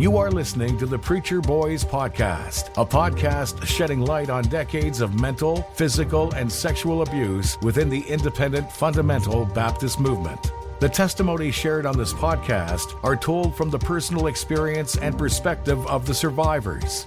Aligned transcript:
You 0.00 0.16
are 0.16 0.30
listening 0.30 0.78
to 0.78 0.86
the 0.86 0.98
Preacher 0.98 1.42
Boys 1.42 1.84
Podcast, 1.84 2.68
a 2.78 2.86
podcast 2.86 3.66
shedding 3.66 4.00
light 4.00 4.30
on 4.30 4.44
decades 4.44 5.02
of 5.02 5.20
mental, 5.20 5.60
physical, 5.74 6.32
and 6.32 6.50
sexual 6.50 7.02
abuse 7.02 7.58
within 7.60 7.90
the 7.90 8.00
independent 8.08 8.72
fundamental 8.72 9.44
Baptist 9.44 10.00
movement. 10.00 10.52
The 10.80 10.88
testimonies 10.88 11.54
shared 11.54 11.84
on 11.84 11.98
this 11.98 12.14
podcast 12.14 12.98
are 13.04 13.14
told 13.14 13.54
from 13.54 13.68
the 13.68 13.78
personal 13.78 14.28
experience 14.28 14.96
and 14.96 15.18
perspective 15.18 15.86
of 15.86 16.06
the 16.06 16.14
survivors. 16.14 17.06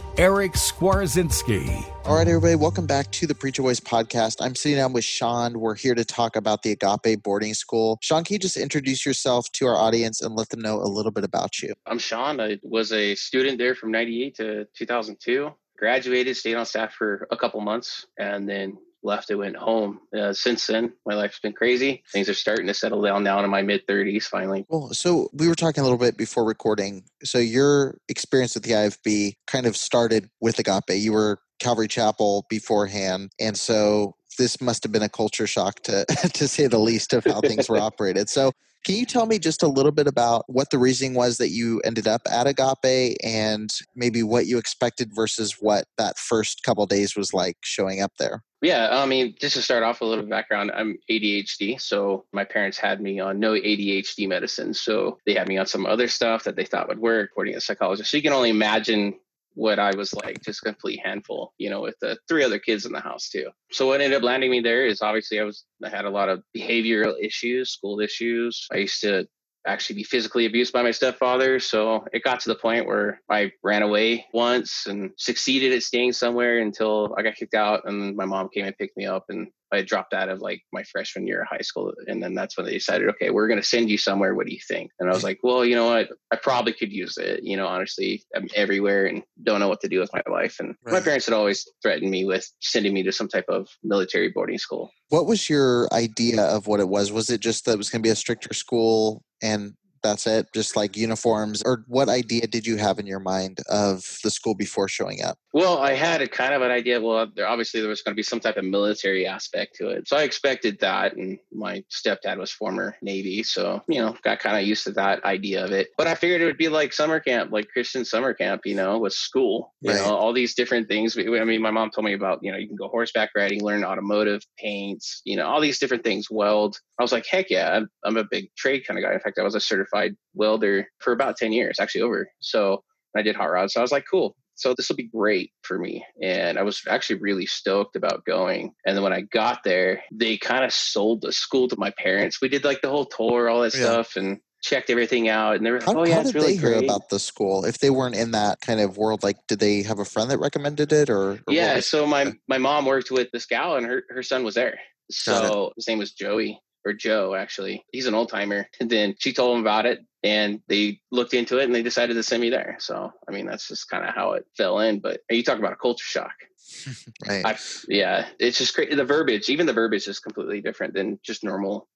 Eric 0.17 0.53
Skwarczynski. 0.53 1.89
All 2.05 2.17
right, 2.17 2.27
everybody, 2.27 2.55
welcome 2.55 2.85
back 2.85 3.09
to 3.13 3.25
the 3.25 3.33
Preacher 3.33 3.61
Boys 3.61 3.79
podcast. 3.79 4.37
I'm 4.41 4.55
sitting 4.55 4.77
down 4.77 4.91
with 4.91 5.05
Sean. 5.05 5.57
We're 5.57 5.75
here 5.75 5.95
to 5.95 6.03
talk 6.03 6.35
about 6.35 6.63
the 6.63 6.71
Agape 6.71 7.23
boarding 7.23 7.53
school. 7.53 7.97
Sean, 8.01 8.25
can 8.25 8.33
you 8.33 8.39
just 8.39 8.57
introduce 8.57 9.05
yourself 9.05 9.49
to 9.53 9.67
our 9.67 9.77
audience 9.77 10.21
and 10.21 10.35
let 10.35 10.49
them 10.49 10.59
know 10.59 10.81
a 10.81 10.85
little 10.85 11.13
bit 11.13 11.23
about 11.23 11.61
you? 11.61 11.73
I'm 11.85 11.97
Sean. 11.97 12.41
I 12.41 12.59
was 12.61 12.91
a 12.91 13.15
student 13.15 13.57
there 13.57 13.73
from 13.73 13.91
98 13.91 14.35
to 14.35 14.67
2002. 14.77 15.49
Graduated, 15.77 16.35
stayed 16.35 16.55
on 16.55 16.65
staff 16.65 16.93
for 16.93 17.25
a 17.31 17.37
couple 17.37 17.61
months, 17.61 18.05
and 18.19 18.47
then 18.47 18.77
left. 19.03 19.31
I 19.31 19.35
went 19.35 19.55
home. 19.55 19.99
Uh, 20.17 20.33
since 20.33 20.67
then, 20.67 20.93
my 21.05 21.15
life's 21.15 21.39
been 21.39 21.53
crazy. 21.53 22.03
Things 22.11 22.29
are 22.29 22.33
starting 22.33 22.67
to 22.67 22.73
settle 22.73 23.01
down 23.01 23.23
now 23.23 23.43
in 23.43 23.49
my 23.49 23.61
mid 23.61 23.85
30s 23.87 24.23
finally. 24.23 24.65
Well, 24.69 24.89
so 24.93 25.29
we 25.33 25.47
were 25.47 25.55
talking 25.55 25.81
a 25.81 25.83
little 25.83 25.97
bit 25.97 26.17
before 26.17 26.45
recording. 26.45 27.03
So 27.23 27.37
your 27.37 27.97
experience 28.09 28.55
with 28.55 28.63
the 28.63 28.71
IFB 28.71 29.33
kind 29.47 29.65
of 29.65 29.75
started 29.75 30.29
with 30.39 30.59
Agape. 30.59 30.97
You 30.97 31.13
were 31.13 31.39
Calvary 31.59 31.87
Chapel 31.87 32.45
beforehand, 32.49 33.31
and 33.39 33.57
so 33.57 34.15
this 34.37 34.61
must 34.61 34.83
have 34.83 34.91
been 34.91 35.03
a 35.03 35.09
culture 35.09 35.47
shock 35.47 35.81
to 35.81 36.05
to 36.33 36.47
say 36.47 36.67
the 36.67 36.79
least 36.79 37.13
of 37.13 37.23
how 37.25 37.41
things 37.41 37.69
were 37.69 37.77
operated. 37.79 38.29
So 38.29 38.51
can 38.83 38.95
you 38.95 39.05
tell 39.05 39.27
me 39.27 39.37
just 39.37 39.61
a 39.61 39.67
little 39.67 39.91
bit 39.91 40.07
about 40.07 40.43
what 40.47 40.71
the 40.71 40.79
reasoning 40.79 41.13
was 41.13 41.37
that 41.37 41.49
you 41.49 41.79
ended 41.81 42.07
up 42.07 42.21
at 42.31 42.47
Agape 42.47 43.15
and 43.23 43.71
maybe 43.95 44.23
what 44.23 44.47
you 44.47 44.57
expected 44.57 45.11
versus 45.13 45.57
what 45.59 45.85
that 45.99 46.17
first 46.17 46.63
couple 46.63 46.87
days 46.87 47.15
was 47.15 47.31
like 47.31 47.57
showing 47.61 48.01
up 48.01 48.13
there? 48.17 48.43
Yeah, 48.61 48.89
I 48.91 49.07
mean, 49.07 49.35
just 49.39 49.55
to 49.55 49.61
start 49.61 49.81
off 49.81 50.01
a 50.01 50.05
little 50.05 50.25
background, 50.25 50.71
I'm 50.73 50.99
ADHD. 51.09 51.81
So 51.81 52.25
my 52.31 52.43
parents 52.43 52.77
had 52.77 53.01
me 53.01 53.19
on 53.19 53.39
no 53.39 53.53
ADHD 53.53 54.27
medicine. 54.27 54.73
So 54.75 55.17
they 55.25 55.33
had 55.33 55.47
me 55.47 55.57
on 55.57 55.65
some 55.65 55.87
other 55.87 56.07
stuff 56.07 56.43
that 56.43 56.55
they 56.55 56.65
thought 56.65 56.87
would 56.87 56.99
work, 56.99 57.31
according 57.31 57.53
to 57.53 57.57
a 57.57 57.61
psychologist. 57.61 58.11
So 58.11 58.17
you 58.17 58.23
can 58.23 58.33
only 58.33 58.51
imagine 58.51 59.15
what 59.53 59.79
I 59.79 59.95
was 59.95 60.13
like, 60.13 60.41
just 60.43 60.61
a 60.61 60.65
complete 60.65 61.01
handful, 61.03 61.53
you 61.57 61.69
know, 61.69 61.81
with 61.81 61.95
the 61.99 62.17
three 62.27 62.43
other 62.43 62.59
kids 62.59 62.85
in 62.85 62.93
the 62.93 63.01
house 63.01 63.29
too. 63.29 63.49
So 63.71 63.87
what 63.87 63.99
ended 63.99 64.17
up 64.17 64.23
landing 64.23 64.51
me 64.51 64.61
there 64.61 64.85
is 64.85 65.01
obviously 65.01 65.39
I 65.39 65.43
was 65.43 65.65
I 65.83 65.89
had 65.89 66.05
a 66.05 66.09
lot 66.09 66.29
of 66.29 66.43
behavioral 66.55 67.15
issues, 67.21 67.71
school 67.71 67.99
issues. 67.99 68.67
I 68.71 68.77
used 68.77 69.01
to 69.01 69.27
actually 69.67 69.97
be 69.97 70.03
physically 70.03 70.45
abused 70.45 70.73
by 70.73 70.81
my 70.81 70.91
stepfather. 70.91 71.59
So 71.59 72.05
it 72.13 72.23
got 72.23 72.39
to 72.41 72.49
the 72.49 72.55
point 72.55 72.87
where 72.87 73.21
I 73.29 73.51
ran 73.63 73.83
away 73.83 74.25
once 74.33 74.87
and 74.87 75.11
succeeded 75.17 75.73
at 75.73 75.83
staying 75.83 76.13
somewhere 76.13 76.59
until 76.59 77.13
I 77.17 77.21
got 77.21 77.35
kicked 77.35 77.53
out 77.53 77.81
and 77.85 78.15
my 78.15 78.25
mom 78.25 78.49
came 78.49 78.65
and 78.65 78.77
picked 78.77 78.97
me 78.97 79.05
up 79.05 79.25
and 79.29 79.47
I 79.71 79.81
dropped 79.81 80.13
out 80.13 80.29
of 80.29 80.41
like 80.41 80.61
my 80.71 80.83
freshman 80.83 81.27
year 81.27 81.41
of 81.41 81.47
high 81.47 81.61
school. 81.61 81.93
And 82.07 82.21
then 82.21 82.33
that's 82.33 82.57
when 82.57 82.65
they 82.65 82.73
decided, 82.73 83.09
okay, 83.09 83.29
we're 83.29 83.47
going 83.47 83.61
to 83.61 83.67
send 83.67 83.89
you 83.89 83.97
somewhere. 83.97 84.35
What 84.35 84.47
do 84.47 84.53
you 84.53 84.59
think? 84.67 84.91
And 84.99 85.09
I 85.09 85.13
was 85.13 85.23
like, 85.23 85.39
well, 85.43 85.63
you 85.65 85.75
know 85.75 85.87
what? 85.87 86.09
I 86.31 86.35
probably 86.35 86.73
could 86.73 86.91
use 86.91 87.17
it. 87.17 87.43
You 87.43 87.57
know, 87.57 87.67
honestly, 87.67 88.23
I'm 88.35 88.47
everywhere 88.55 89.05
and 89.05 89.23
don't 89.43 89.59
know 89.59 89.69
what 89.69 89.81
to 89.81 89.89
do 89.89 89.99
with 89.99 90.11
my 90.13 90.21
life. 90.31 90.57
And 90.59 90.75
right. 90.85 90.93
my 90.93 91.01
parents 91.01 91.25
had 91.25 91.35
always 91.35 91.67
threatened 91.81 92.11
me 92.11 92.25
with 92.25 92.49
sending 92.59 92.93
me 92.93 93.03
to 93.03 93.11
some 93.11 93.27
type 93.27 93.45
of 93.49 93.67
military 93.83 94.29
boarding 94.29 94.57
school. 94.57 94.91
What 95.09 95.25
was 95.25 95.49
your 95.49 95.87
idea 95.93 96.41
of 96.41 96.67
what 96.67 96.79
it 96.79 96.89
was? 96.89 97.11
Was 97.11 97.29
it 97.29 97.41
just 97.41 97.65
that 97.65 97.73
it 97.73 97.77
was 97.77 97.89
going 97.89 98.01
to 98.01 98.07
be 98.07 98.11
a 98.11 98.15
stricter 98.15 98.53
school 98.53 99.23
and 99.41 99.73
that's 100.03 100.27
it? 100.27 100.47
Just 100.53 100.75
like 100.75 100.97
uniforms 100.97 101.61
or 101.65 101.83
what 101.87 102.09
idea 102.09 102.47
did 102.47 102.65
you 102.65 102.77
have 102.77 102.99
in 102.99 103.07
your 103.07 103.19
mind 103.19 103.59
of 103.69 104.17
the 104.23 104.31
school 104.31 104.55
before 104.55 104.87
showing 104.87 105.21
up? 105.23 105.37
Well 105.53 105.79
i 105.79 105.93
had 105.93 106.21
a 106.21 106.27
kind 106.27 106.53
of 106.53 106.61
an 106.61 106.71
idea 106.71 106.99
well 107.01 107.17
uh, 107.17 107.27
there, 107.35 107.47
obviously 107.47 107.81
there 107.81 107.89
was 107.89 108.01
going 108.01 108.13
to 108.13 108.19
be 108.19 108.23
some 108.23 108.39
type 108.39 108.57
of 108.57 108.63
military 108.63 109.27
aspect 109.27 109.75
to 109.75 109.89
it 109.89 110.07
so 110.07 110.15
i 110.15 110.23
expected 110.23 110.79
that 110.79 111.15
and 111.15 111.37
my 111.51 111.83
stepdad 111.91 112.37
was 112.37 112.51
former 112.51 112.95
navy 113.01 113.43
so 113.43 113.81
you 113.87 114.01
know 114.01 114.15
got 114.23 114.39
kind 114.39 114.57
of 114.57 114.63
used 114.63 114.83
to 114.85 114.91
that 114.91 115.23
idea 115.25 115.63
of 115.63 115.71
it 115.71 115.89
but 115.97 116.07
i 116.07 116.15
figured 116.15 116.41
it 116.41 116.45
would 116.45 116.57
be 116.57 116.69
like 116.69 116.93
summer 116.93 117.19
camp 117.19 117.51
like 117.51 117.67
christian 117.69 118.05
summer 118.05 118.33
camp 118.33 118.61
you 118.65 118.75
know 118.75 118.97
with 118.97 119.13
school 119.13 119.73
you 119.81 119.91
right. 119.91 119.99
know 119.99 120.15
all 120.15 120.33
these 120.33 120.55
different 120.55 120.87
things 120.87 121.17
i 121.17 121.43
mean 121.43 121.61
my 121.61 121.71
mom 121.71 121.89
told 121.89 122.05
me 122.05 122.13
about 122.13 122.39
you 122.41 122.51
know 122.51 122.57
you 122.57 122.67
can 122.67 122.77
go 122.77 122.87
horseback 122.87 123.29
riding 123.35 123.61
learn 123.61 123.83
automotive 123.83 124.41
paints 124.57 125.21
you 125.25 125.35
know 125.35 125.45
all 125.45 125.59
these 125.59 125.79
different 125.79 126.03
things 126.03 126.27
weld 126.31 126.77
i 126.99 127.03
was 127.03 127.11
like 127.11 127.25
heck 127.25 127.49
yeah 127.49 127.73
i'm, 127.73 127.89
I'm 128.05 128.17
a 128.17 128.23
big 128.23 128.49
trade 128.57 128.85
kind 128.87 128.97
of 128.97 129.03
guy. 129.03 129.13
In 129.13 129.19
fact 129.19 129.37
i 129.37 129.43
was 129.43 129.55
a 129.55 129.59
certified 129.59 129.90
certified 129.91 130.15
welder 130.33 130.87
for 130.99 131.13
about 131.13 131.37
10 131.37 131.51
years, 131.51 131.77
actually 131.79 132.01
over. 132.01 132.29
So 132.39 132.83
I 133.15 133.21
did 133.21 133.35
hot 133.35 133.45
rods. 133.45 133.73
So 133.73 133.79
I 133.79 133.83
was 133.83 133.91
like, 133.91 134.05
cool. 134.09 134.35
So 134.55 134.73
this 134.75 134.89
will 134.89 134.95
be 134.95 135.07
great 135.07 135.51
for 135.63 135.79
me. 135.79 136.05
And 136.21 136.59
I 136.59 136.63
was 136.63 136.83
actually 136.87 137.19
really 137.19 137.45
stoked 137.45 137.95
about 137.95 138.25
going. 138.25 138.73
And 138.85 138.95
then 138.95 139.03
when 139.03 139.13
I 139.13 139.21
got 139.21 139.63
there, 139.63 140.03
they 140.11 140.37
kind 140.37 140.63
of 140.63 140.73
sold 140.73 141.21
the 141.21 141.31
school 141.31 141.67
to 141.69 141.79
my 141.79 141.91
parents. 141.97 142.41
We 142.41 142.49
did 142.49 142.63
like 142.63 142.81
the 142.81 142.89
whole 142.89 143.05
tour, 143.05 143.49
all 143.49 143.61
that 143.61 143.73
yeah. 143.73 143.81
stuff, 143.81 144.17
and 144.17 144.39
checked 144.61 144.91
everything 144.91 145.29
out. 145.29 145.55
And 145.55 145.65
they 145.65 145.71
were 145.71 145.79
like, 145.79 145.87
how, 145.87 145.99
oh, 145.99 146.05
yeah, 146.05 146.15
how 146.15 146.21
it's 146.21 146.31
did 146.31 146.35
really 146.35 146.57
they 146.57 146.61
hear 146.61 146.77
about 146.77 147.09
the 147.09 147.17
school? 147.17 147.65
If 147.65 147.79
they 147.79 147.89
weren't 147.89 148.15
in 148.15 148.31
that 148.31 148.61
kind 148.61 148.79
of 148.79 148.97
world, 148.97 149.23
like, 149.23 149.37
did 149.47 149.59
they 149.59 149.81
have 149.83 149.97
a 149.97 150.05
friend 150.05 150.29
that 150.29 150.37
recommended 150.37 150.93
it 150.93 151.09
or? 151.09 151.31
or 151.31 151.39
yeah. 151.49 151.79
So 151.79 152.05
my, 152.05 152.33
my 152.47 152.59
mom 152.59 152.85
worked 152.85 153.09
with 153.09 153.29
this 153.33 153.47
gal 153.47 153.77
and 153.77 153.85
her, 153.87 154.03
her 154.09 154.21
son 154.21 154.43
was 154.43 154.53
there. 154.53 154.79
So 155.09 155.71
his 155.75 155.87
name 155.87 155.97
was 155.97 156.11
Joey 156.11 156.61
or 156.85 156.93
Joe, 156.93 157.35
actually. 157.35 157.85
He's 157.91 158.07
an 158.07 158.15
old 158.15 158.29
timer. 158.29 158.67
And 158.79 158.89
then 158.89 159.15
she 159.19 159.33
told 159.33 159.55
him 159.55 159.61
about 159.61 159.85
it 159.85 159.99
and 160.23 160.61
they 160.67 160.99
looked 161.11 161.33
into 161.33 161.59
it 161.59 161.65
and 161.65 161.75
they 161.75 161.83
decided 161.83 162.13
to 162.15 162.23
send 162.23 162.41
me 162.41 162.49
there. 162.49 162.77
So, 162.79 163.11
I 163.27 163.31
mean, 163.31 163.45
that's 163.45 163.67
just 163.67 163.89
kind 163.89 164.07
of 164.07 164.13
how 164.13 164.33
it 164.33 164.45
fell 164.57 164.79
in. 164.79 164.99
But 164.99 165.21
you 165.29 165.43
talk 165.43 165.59
about 165.59 165.73
a 165.73 165.77
culture 165.77 166.05
shock. 166.05 166.33
right. 167.27 167.45
I, 167.45 167.57
yeah. 167.87 168.27
It's 168.39 168.57
just 168.57 168.75
great. 168.75 168.95
The 168.95 169.05
verbiage, 169.05 169.49
even 169.49 169.65
the 169.65 169.73
verbiage 169.73 170.07
is 170.07 170.19
completely 170.19 170.61
different 170.61 170.93
than 170.93 171.19
just 171.23 171.43
normal 171.43 171.87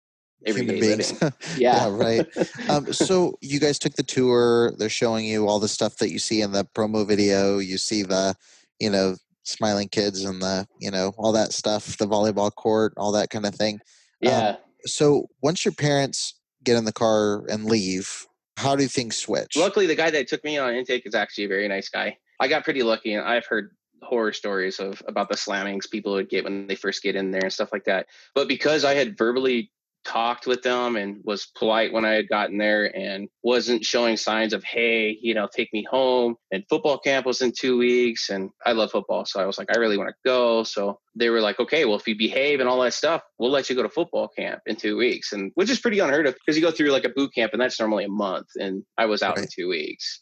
human 0.46 0.80
beings. 0.80 1.14
Yeah. 1.58 1.88
yeah, 1.88 1.90
right. 1.90 2.28
Um, 2.70 2.92
so 2.92 3.38
you 3.42 3.60
guys 3.60 3.78
took 3.78 3.94
the 3.94 4.04
tour. 4.04 4.74
They're 4.78 4.90
showing 4.90 5.26
you 5.26 5.48
all 5.48 5.60
the 5.60 5.68
stuff 5.68 5.98
that 5.98 6.10
you 6.10 6.20
see 6.20 6.42
in 6.42 6.52
the 6.52 6.66
promo 6.66 7.08
video. 7.08 7.60
You 7.60 7.78
see 7.78 8.04
the, 8.04 8.36
you 8.80 8.90
know, 8.90 9.16
smiling 9.44 9.88
kids 9.88 10.26
and 10.26 10.42
the, 10.42 10.68
you 10.80 10.90
know, 10.90 11.14
all 11.18 11.32
that 11.34 11.54
stuff, 11.54 11.98
the 11.98 12.08
volleyball 12.08 12.54
court, 12.54 12.94
all 12.98 13.12
that 13.12 13.30
kind 13.30 13.46
of 13.46 13.54
thing. 13.54 13.80
Yeah. 14.20 14.50
Um, 14.50 14.58
so 14.86 15.28
once 15.42 15.66
your 15.66 15.74
parents 15.74 16.36
get 16.64 16.78
in 16.78 16.86
the 16.86 16.94
car 16.94 17.46
and 17.48 17.66
leave, 17.66 18.28
how 18.58 18.76
do 18.76 18.88
things 18.88 19.18
switch? 19.18 19.56
Luckily, 19.56 19.86
the 19.86 19.96
guy 19.96 20.12
that 20.12 20.28
took 20.28 20.44
me 20.44 20.58
on 20.58 20.74
intake 20.74 21.06
is 21.06 21.16
actually 21.16 21.46
a 21.46 21.50
very 21.50 21.68
nice 21.68 21.90
guy. 21.90 22.18
I 22.40 22.48
got 22.48 22.64
pretty 22.64 22.84
lucky, 22.84 23.14
and 23.14 23.26
I've 23.26 23.46
heard 23.46 23.72
horror 24.02 24.34
stories 24.34 24.80
of 24.80 25.02
about 25.08 25.30
the 25.30 25.36
slammings 25.36 25.88
people 25.90 26.14
would 26.14 26.30
get 26.30 26.44
when 26.44 26.68
they 26.68 26.76
first 26.76 27.02
get 27.02 27.16
in 27.16 27.32
there 27.32 27.44
and 27.44 27.54
stuff 27.54 27.70
like 27.72 27.86
that. 27.86 28.08
But 28.34 28.48
because 28.48 28.86
I 28.86 28.94
had 28.94 29.18
verbally 29.18 29.72
talked 30.06 30.48
with 30.48 30.62
them 30.62 30.96
and 30.96 31.20
was 31.24 31.48
polite 31.58 31.92
when 31.92 32.06
I 32.06 32.14
had 32.14 32.30
gotten 32.30 32.58
there 32.58 32.96
and 32.96 33.28
wasn't 33.44 33.84
showing 33.84 34.16
signs 34.16 34.54
of, 34.54 34.64
hey, 34.64 35.18
you 35.22 35.34
know, 35.34 35.50
take 35.54 35.74
me 35.74 35.86
home. 35.90 36.36
And 36.52 36.64
football 36.70 37.00
camp 37.00 37.26
was 37.26 37.42
in 37.42 37.52
two 37.52 37.78
weeks 37.78 38.30
and 38.30 38.50
I 38.66 38.72
love 38.72 38.92
football. 38.92 39.26
So 39.26 39.42
I 39.42 39.46
was 39.46 39.58
like, 39.58 39.76
I 39.76 39.80
really 39.80 39.98
want 39.98 40.10
to 40.10 40.16
go. 40.24 40.64
So 40.64 41.00
they 41.16 41.30
were 41.30 41.42
like, 41.42 41.60
okay, 41.60 41.86
well, 41.86 41.98
if 41.98 42.08
you 42.08 42.18
behave 42.18 42.60
and 42.60 42.70
all 42.70 42.82
that 42.82 42.94
stuff, 42.94 43.22
we'll 43.40 43.52
let 43.52 43.70
you 43.70 43.76
go 43.76 43.84
to 43.84 43.90
football 43.90 44.28
camp 44.28 44.62
in 44.66 44.76
two 44.76 44.96
weeks. 44.96 45.34
And 45.34 45.52
which 45.56 45.70
is 45.70 45.80
pretty 45.80 46.00
unheard 46.00 46.28
of 46.28 46.36
because 46.36 46.56
you 46.56 46.66
go 46.66 46.72
through 46.72 46.92
like 46.92 47.06
a 47.06 47.10
boot 47.10 47.34
camp 47.34 47.54
and 47.54 47.62
that's 47.62 47.80
normally 47.80 48.06
a 48.06 48.10
month. 48.10 48.48
And 48.56 48.84
I 48.98 49.06
was 49.06 49.24
out 49.24 49.38
right. 49.38 49.44
in 49.44 49.50
two 49.52 49.68
weeks. 49.68 50.22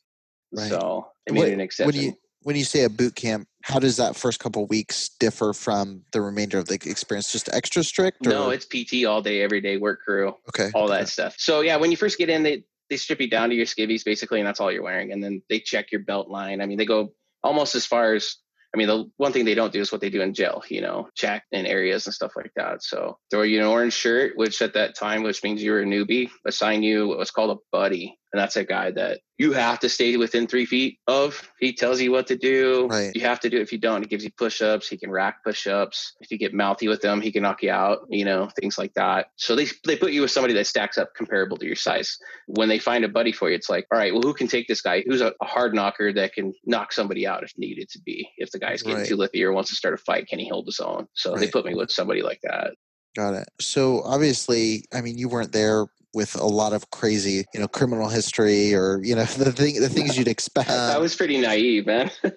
Right. 0.55 0.69
So 0.69 1.07
they 1.25 1.33
made 1.33 1.39
what, 1.39 1.49
an 1.49 1.61
exception. 1.61 1.95
When 1.95 2.05
you, 2.05 2.13
when 2.43 2.55
you 2.55 2.63
say 2.63 2.83
a 2.83 2.89
boot 2.89 3.15
camp, 3.15 3.47
how 3.63 3.79
does 3.79 3.97
that 3.97 4.15
first 4.15 4.39
couple 4.39 4.65
weeks 4.67 5.09
differ 5.19 5.53
from 5.53 6.03
the 6.11 6.21
remainder 6.21 6.57
of 6.57 6.67
the 6.67 6.75
experience? 6.75 7.31
Just 7.31 7.49
extra 7.53 7.83
strict? 7.83 8.25
Or? 8.27 8.29
No, 8.29 8.49
it's 8.49 8.65
PT 8.65 9.05
all 9.05 9.21
day, 9.21 9.41
every 9.41 9.61
day, 9.61 9.77
work 9.77 10.01
crew. 10.03 10.35
Okay. 10.49 10.69
All 10.73 10.85
okay. 10.85 10.99
that 10.99 11.09
stuff. 11.09 11.35
So 11.37 11.61
yeah, 11.61 11.77
when 11.77 11.91
you 11.91 11.97
first 11.97 12.17
get 12.17 12.29
in, 12.29 12.43
they 12.43 12.63
they 12.89 12.97
strip 12.97 13.21
you 13.21 13.29
down 13.29 13.49
to 13.49 13.55
your 13.55 13.65
skivvies 13.65 14.03
basically, 14.03 14.39
and 14.39 14.47
that's 14.47 14.59
all 14.59 14.71
you're 14.71 14.83
wearing. 14.83 15.11
And 15.11 15.23
then 15.23 15.41
they 15.49 15.59
check 15.59 15.91
your 15.91 16.01
belt 16.01 16.29
line. 16.29 16.61
I 16.61 16.65
mean, 16.65 16.77
they 16.77 16.85
go 16.85 17.13
almost 17.43 17.75
as 17.75 17.85
far 17.85 18.13
as 18.13 18.37
I 18.73 18.77
mean, 18.79 18.87
the 18.87 19.05
one 19.17 19.31
thing 19.31 19.45
they 19.45 19.53
don't 19.53 19.71
do 19.71 19.81
is 19.81 19.91
what 19.91 20.01
they 20.01 20.09
do 20.09 20.21
in 20.21 20.33
jail, 20.33 20.63
you 20.67 20.81
know, 20.81 21.07
check 21.15 21.43
in 21.51 21.67
areas 21.67 22.07
and 22.07 22.13
stuff 22.13 22.33
like 22.35 22.51
that. 22.55 22.81
So 22.83 23.19
throw 23.29 23.43
you 23.43 23.59
an 23.59 23.67
orange 23.67 23.93
shirt, 23.93 24.35
which 24.35 24.61
at 24.63 24.73
that 24.73 24.95
time, 24.95 25.21
which 25.21 25.43
means 25.43 25.61
you're 25.61 25.81
a 25.81 25.85
newbie, 25.85 26.31
assign 26.45 26.81
you 26.81 27.07
what 27.07 27.19
was 27.19 27.29
called 27.29 27.55
a 27.55 27.61
buddy. 27.71 28.17
And 28.33 28.41
that's 28.41 28.55
a 28.55 28.63
guy 28.63 28.89
that 28.91 29.19
you 29.37 29.53
have 29.53 29.79
to 29.79 29.89
stay 29.89 30.17
within 30.17 30.47
three 30.47 30.65
feet 30.65 30.97
of. 31.05 31.51
He 31.59 31.71
tells 31.71 32.01
you 32.01 32.11
what 32.11 32.25
to 32.27 32.35
do. 32.35 32.87
Right. 32.87 33.11
You 33.13 33.21
have 33.21 33.39
to 33.41 33.49
do 33.49 33.57
it. 33.57 33.61
If 33.61 33.71
you 33.71 33.77
don't, 33.77 34.01
he 34.01 34.07
gives 34.07 34.23
you 34.23 34.31
push 34.37 34.59
ups. 34.59 34.87
He 34.87 34.97
can 34.97 35.11
rack 35.11 35.43
push 35.43 35.67
ups. 35.67 36.13
If 36.19 36.31
you 36.31 36.39
get 36.39 36.51
mouthy 36.51 36.87
with 36.87 37.01
them, 37.01 37.21
he 37.21 37.31
can 37.31 37.43
knock 37.43 37.61
you 37.61 37.69
out, 37.69 37.99
you 38.09 38.25
know, 38.25 38.49
things 38.59 38.79
like 38.79 38.91
that. 38.95 39.27
So 39.35 39.55
they, 39.55 39.67
they 39.85 39.95
put 39.95 40.13
you 40.13 40.21
with 40.21 40.31
somebody 40.31 40.55
that 40.55 40.65
stacks 40.65 40.97
up 40.97 41.09
comparable 41.15 41.57
to 41.57 41.65
your 41.65 41.75
size. 41.75 42.17
When 42.47 42.69
they 42.69 42.79
find 42.79 43.05
a 43.05 43.09
buddy 43.09 43.31
for 43.31 43.49
you, 43.49 43.55
it's 43.55 43.69
like, 43.69 43.85
all 43.91 43.99
right, 43.99 44.11
well, 44.11 44.23
who 44.23 44.33
can 44.33 44.47
take 44.47 44.67
this 44.67 44.81
guy? 44.81 45.03
Who's 45.05 45.21
a, 45.21 45.33
a 45.39 45.45
hard 45.45 45.75
knocker 45.75 46.11
that 46.13 46.33
can 46.33 46.53
knock 46.65 46.91
somebody 46.91 47.27
out 47.27 47.43
if 47.43 47.51
needed 47.55 47.89
to 47.89 47.99
be? 48.01 48.27
If 48.37 48.49
the 48.49 48.59
guy's 48.59 48.81
getting 48.81 48.99
right. 48.99 49.07
too 49.07 49.15
lippy 49.15 49.43
or 49.43 49.53
wants 49.53 49.69
to 49.69 49.75
start 49.75 49.93
a 49.93 49.97
fight, 49.97 50.27
can 50.27 50.39
he 50.39 50.49
hold 50.49 50.65
his 50.65 50.79
own? 50.79 51.07
So 51.13 51.33
right. 51.33 51.39
they 51.39 51.51
put 51.51 51.65
me 51.65 51.75
with 51.75 51.91
somebody 51.91 52.23
like 52.23 52.39
that. 52.41 52.71
Got 53.15 53.35
it. 53.35 53.49
So 53.61 54.01
obviously, 54.01 54.85
I 54.91 55.01
mean, 55.01 55.19
you 55.19 55.29
weren't 55.29 55.51
there 55.51 55.85
with 56.13 56.35
a 56.35 56.45
lot 56.45 56.73
of 56.73 56.89
crazy, 56.91 57.45
you 57.53 57.59
know, 57.59 57.67
criminal 57.67 58.09
history 58.09 58.73
or 58.73 58.99
you 59.03 59.15
know 59.15 59.23
the 59.37 59.51
thing, 59.51 59.79
the 59.81 59.89
things 59.89 60.17
you'd 60.17 60.27
expect. 60.27 60.69
I 60.69 60.97
was 60.97 61.15
pretty 61.15 61.39
naive, 61.39 61.85
man. 61.85 62.11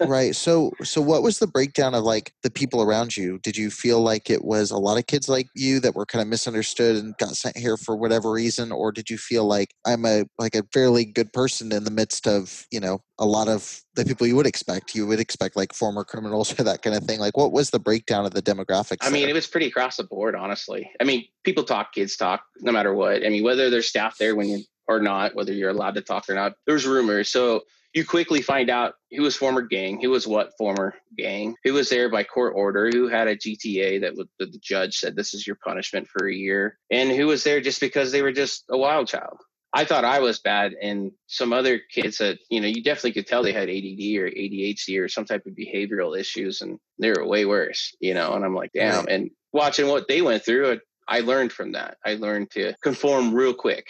right. 0.00 0.34
So, 0.44 0.72
so 0.82 1.00
what 1.00 1.22
was 1.22 1.38
the 1.38 1.46
breakdown 1.46 1.94
of 1.94 2.04
like 2.04 2.32
the 2.42 2.50
people 2.50 2.82
around 2.82 3.16
you? 3.16 3.38
Did 3.42 3.56
you 3.56 3.70
feel 3.70 4.00
like 4.00 4.28
it 4.28 4.44
was 4.44 4.70
a 4.70 4.76
lot 4.76 4.98
of 4.98 5.06
kids 5.06 5.28
like 5.28 5.46
you 5.54 5.80
that 5.80 5.94
were 5.94 6.04
kind 6.04 6.20
of 6.20 6.28
misunderstood 6.28 6.96
and 6.96 7.16
got 7.16 7.30
sent 7.30 7.56
here 7.56 7.76
for 7.76 7.96
whatever 7.96 8.30
reason, 8.30 8.72
or 8.72 8.92
did 8.92 9.08
you 9.08 9.16
feel 9.16 9.44
like 9.46 9.74
I'm 9.86 10.04
a 10.04 10.24
like 10.38 10.54
a 10.54 10.64
fairly 10.72 11.04
good 11.04 11.32
person 11.32 11.72
in 11.72 11.84
the 11.84 11.90
midst 11.90 12.26
of 12.26 12.66
you 12.70 12.80
know 12.80 13.00
a 13.18 13.24
lot 13.24 13.48
of 13.48 13.80
the 13.94 14.04
people 14.04 14.26
you 14.26 14.36
would 14.36 14.46
expect? 14.46 14.94
You 14.94 15.06
would 15.06 15.20
expect 15.20 15.56
like 15.56 15.72
former 15.72 16.04
criminals 16.04 16.52
or 16.58 16.64
that 16.64 16.82
kind 16.82 16.96
of 16.96 17.04
thing. 17.04 17.20
Like, 17.20 17.36
what 17.36 17.52
was 17.52 17.70
the 17.70 17.80
breakdown 17.80 18.26
of 18.26 18.32
the 18.32 18.42
demographics? 18.42 18.98
I 19.06 19.10
mean, 19.10 19.22
there? 19.22 19.30
it 19.30 19.34
was 19.34 19.46
pretty 19.46 19.66
across 19.66 19.96
the 19.96 20.04
board, 20.04 20.34
honestly. 20.34 20.90
I 21.00 21.04
mean, 21.04 21.24
people 21.44 21.64
talk, 21.64 21.94
kids 21.94 22.16
talk, 22.16 22.42
no 22.60 22.72
matter 22.72 22.94
what. 22.94 23.24
I 23.24 23.28
mean, 23.28 23.44
whether 23.44 23.70
there's 23.70 23.88
staff 23.88 24.18
there 24.18 24.36
when 24.36 24.48
you 24.48 24.62
or 24.86 25.00
not, 25.00 25.34
whether 25.34 25.52
you're 25.52 25.70
allowed 25.70 25.94
to 25.94 26.02
talk 26.02 26.28
or 26.28 26.34
not, 26.34 26.52
there's 26.66 26.86
rumors. 26.86 27.30
So 27.30 27.62
you 27.94 28.04
quickly 28.04 28.42
find 28.42 28.68
out 28.68 28.94
who 29.12 29.22
was 29.22 29.36
former 29.36 29.62
gang, 29.62 30.00
who 30.00 30.10
was 30.10 30.26
what 30.26 30.50
former 30.58 30.94
gang, 31.16 31.54
who 31.62 31.72
was 31.72 31.88
there 31.88 32.10
by 32.10 32.24
court 32.24 32.54
order, 32.56 32.90
who 32.90 33.08
had 33.08 33.28
a 33.28 33.36
GTA 33.36 34.00
that 34.00 34.16
the 34.38 34.58
judge 34.60 34.96
said 34.96 35.14
this 35.14 35.32
is 35.32 35.46
your 35.46 35.56
punishment 35.64 36.08
for 36.08 36.28
a 36.28 36.34
year, 36.34 36.76
and 36.90 37.10
who 37.10 37.28
was 37.28 37.44
there 37.44 37.60
just 37.60 37.80
because 37.80 38.10
they 38.10 38.22
were 38.22 38.32
just 38.32 38.64
a 38.68 38.76
wild 38.76 39.06
child. 39.06 39.38
I 39.72 39.84
thought 39.84 40.04
I 40.04 40.20
was 40.20 40.40
bad, 40.40 40.74
and 40.80 41.12
some 41.26 41.52
other 41.52 41.78
kids 41.78 42.18
that 42.18 42.38
you 42.50 42.60
know 42.60 42.68
you 42.68 42.82
definitely 42.82 43.12
could 43.12 43.26
tell 43.26 43.42
they 43.42 43.52
had 43.52 43.68
ADD 43.68 44.18
or 44.18 44.30
ADHD 44.30 45.00
or 45.00 45.08
some 45.08 45.24
type 45.24 45.46
of 45.46 45.52
behavioral 45.52 46.18
issues, 46.18 46.62
and 46.62 46.78
they 46.98 47.10
were 47.10 47.26
way 47.26 47.44
worse, 47.44 47.94
you 48.00 48.14
know. 48.14 48.34
And 48.34 48.44
I'm 48.44 48.54
like, 48.54 48.72
damn. 48.72 49.06
And 49.08 49.30
watching 49.52 49.88
what 49.88 50.08
they 50.08 50.22
went 50.22 50.44
through, 50.44 50.80
I 51.08 51.20
learned 51.20 51.52
from 51.52 51.72
that. 51.72 51.98
I 52.04 52.14
learned 52.14 52.50
to 52.52 52.74
conform 52.82 53.34
real 53.34 53.54
quick 53.54 53.86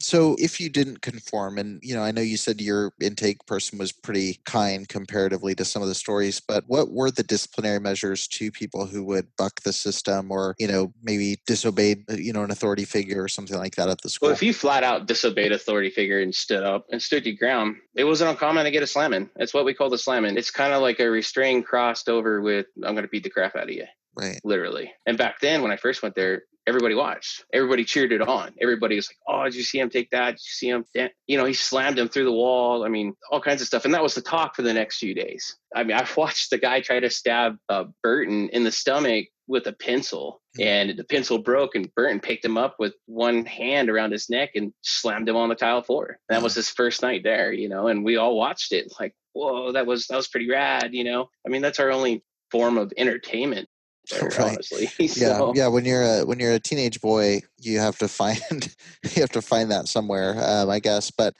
so 0.00 0.36
if 0.38 0.60
you 0.60 0.68
didn't 0.68 1.02
conform, 1.02 1.58
and 1.58 1.80
you 1.82 1.94
know, 1.94 2.02
I 2.02 2.10
know 2.10 2.20
you 2.20 2.36
said 2.36 2.60
your 2.60 2.92
intake 3.00 3.46
person 3.46 3.78
was 3.78 3.92
pretty 3.92 4.40
kind 4.44 4.88
comparatively 4.88 5.54
to 5.54 5.64
some 5.64 5.82
of 5.82 5.88
the 5.88 5.94
stories, 5.94 6.40
but 6.40 6.64
what 6.66 6.90
were 6.90 7.10
the 7.10 7.22
disciplinary 7.22 7.80
measures 7.80 8.26
to 8.28 8.50
people 8.50 8.86
who 8.86 9.04
would 9.04 9.28
buck 9.36 9.60
the 9.62 9.72
system 9.72 10.30
or, 10.30 10.54
you 10.58 10.66
know, 10.66 10.92
maybe 11.02 11.38
disobeyed, 11.46 12.04
uh, 12.10 12.14
you 12.14 12.32
know, 12.32 12.42
an 12.42 12.50
authority 12.50 12.84
figure 12.84 13.22
or 13.22 13.28
something 13.28 13.56
like 13.56 13.76
that 13.76 13.88
at 13.88 14.00
the 14.02 14.10
school? 14.10 14.28
Well, 14.28 14.34
if 14.34 14.42
you 14.42 14.52
flat 14.52 14.82
out 14.82 15.06
disobeyed 15.06 15.52
authority 15.52 15.90
figure 15.90 16.20
and 16.20 16.34
stood 16.34 16.64
up 16.64 16.86
and 16.90 17.00
stood 17.00 17.24
your 17.24 17.36
ground, 17.36 17.76
it 17.94 18.04
wasn't 18.04 18.30
uncommon 18.30 18.64
to 18.64 18.70
get 18.70 18.82
a 18.82 18.86
slamming. 18.86 19.30
It's 19.36 19.54
what 19.54 19.64
we 19.64 19.74
call 19.74 19.90
the 19.90 19.98
slamming. 19.98 20.36
It's 20.36 20.50
kind 20.50 20.72
of 20.72 20.82
like 20.82 21.00
a 21.00 21.10
restraint 21.10 21.66
crossed 21.66 22.08
over 22.08 22.40
with 22.40 22.66
I'm 22.84 22.94
going 22.94 23.04
to 23.04 23.08
beat 23.08 23.24
the 23.24 23.30
crap 23.30 23.56
out 23.56 23.64
of 23.64 23.70
you. 23.70 23.86
Right. 24.16 24.40
Literally. 24.44 24.92
And 25.06 25.18
back 25.18 25.40
then, 25.40 25.62
when 25.62 25.72
I 25.72 25.76
first 25.76 26.02
went 26.02 26.14
there, 26.14 26.44
everybody 26.66 26.94
watched. 26.94 27.44
Everybody 27.52 27.84
cheered 27.84 28.12
it 28.12 28.22
on. 28.22 28.54
Everybody 28.60 28.96
was 28.96 29.08
like, 29.08 29.18
"Oh, 29.28 29.44
did 29.44 29.54
you 29.54 29.62
see 29.62 29.78
him 29.78 29.90
take 29.90 30.10
that? 30.10 30.32
Did 30.32 30.40
you 30.40 30.52
see 30.52 30.68
him? 30.68 30.84
You 31.26 31.38
know, 31.38 31.44
he 31.44 31.52
slammed 31.52 31.98
him 31.98 32.08
through 32.08 32.24
the 32.24 32.32
wall. 32.32 32.84
I 32.84 32.88
mean, 32.88 33.14
all 33.30 33.40
kinds 33.40 33.60
of 33.60 33.66
stuff." 33.66 33.84
And 33.84 33.94
that 33.94 34.02
was 34.02 34.14
the 34.14 34.22
talk 34.22 34.54
for 34.56 34.62
the 34.62 34.72
next 34.72 34.98
few 34.98 35.14
days. 35.14 35.56
I 35.74 35.84
mean, 35.84 35.96
I 35.96 36.06
watched 36.16 36.50
the 36.50 36.58
guy 36.58 36.80
try 36.80 37.00
to 37.00 37.10
stab 37.10 37.56
uh, 37.68 37.84
Burton 38.02 38.48
in 38.50 38.64
the 38.64 38.72
stomach 38.72 39.26
with 39.46 39.66
a 39.66 39.72
pencil, 39.72 40.40
hmm. 40.56 40.62
and 40.62 40.96
the 40.96 41.04
pencil 41.04 41.38
broke, 41.38 41.74
and 41.74 41.94
Burton 41.94 42.20
picked 42.20 42.44
him 42.44 42.56
up 42.56 42.76
with 42.78 42.94
one 43.06 43.44
hand 43.44 43.90
around 43.90 44.12
his 44.12 44.30
neck 44.30 44.50
and 44.54 44.72
slammed 44.82 45.28
him 45.28 45.36
on 45.36 45.48
the 45.48 45.54
tile 45.54 45.82
floor. 45.82 46.18
That 46.28 46.42
was 46.42 46.54
his 46.54 46.70
first 46.70 47.02
night 47.02 47.22
there, 47.24 47.52
you 47.52 47.68
know, 47.68 47.88
and 47.88 48.04
we 48.04 48.16
all 48.16 48.36
watched 48.36 48.72
it 48.72 48.92
like, 48.98 49.14
"Whoa, 49.32 49.72
that 49.72 49.86
was 49.86 50.06
that 50.06 50.16
was 50.16 50.28
pretty 50.28 50.50
rad," 50.50 50.94
you 50.94 51.04
know. 51.04 51.28
I 51.46 51.50
mean, 51.50 51.62
that's 51.62 51.80
our 51.80 51.90
only 51.90 52.22
form 52.50 52.78
of 52.78 52.92
entertainment 52.96 53.68
there, 54.10 54.28
right. 54.38 54.40
honestly. 54.40 54.86
so. 55.08 55.52
Yeah, 55.54 55.64
yeah. 55.64 55.68
When 55.68 55.84
you're 55.84 56.02
a 56.02 56.24
when 56.24 56.38
you're 56.38 56.54
a 56.54 56.60
teenage 56.60 57.00
boy, 57.00 57.42
you 57.60 57.78
have 57.78 57.98
to 57.98 58.08
find 58.08 58.40
you 59.14 59.22
have 59.22 59.30
to 59.30 59.42
find 59.42 59.70
that 59.70 59.88
somewhere, 59.88 60.34
um, 60.38 60.70
I 60.70 60.80
guess. 60.80 61.10
But 61.10 61.34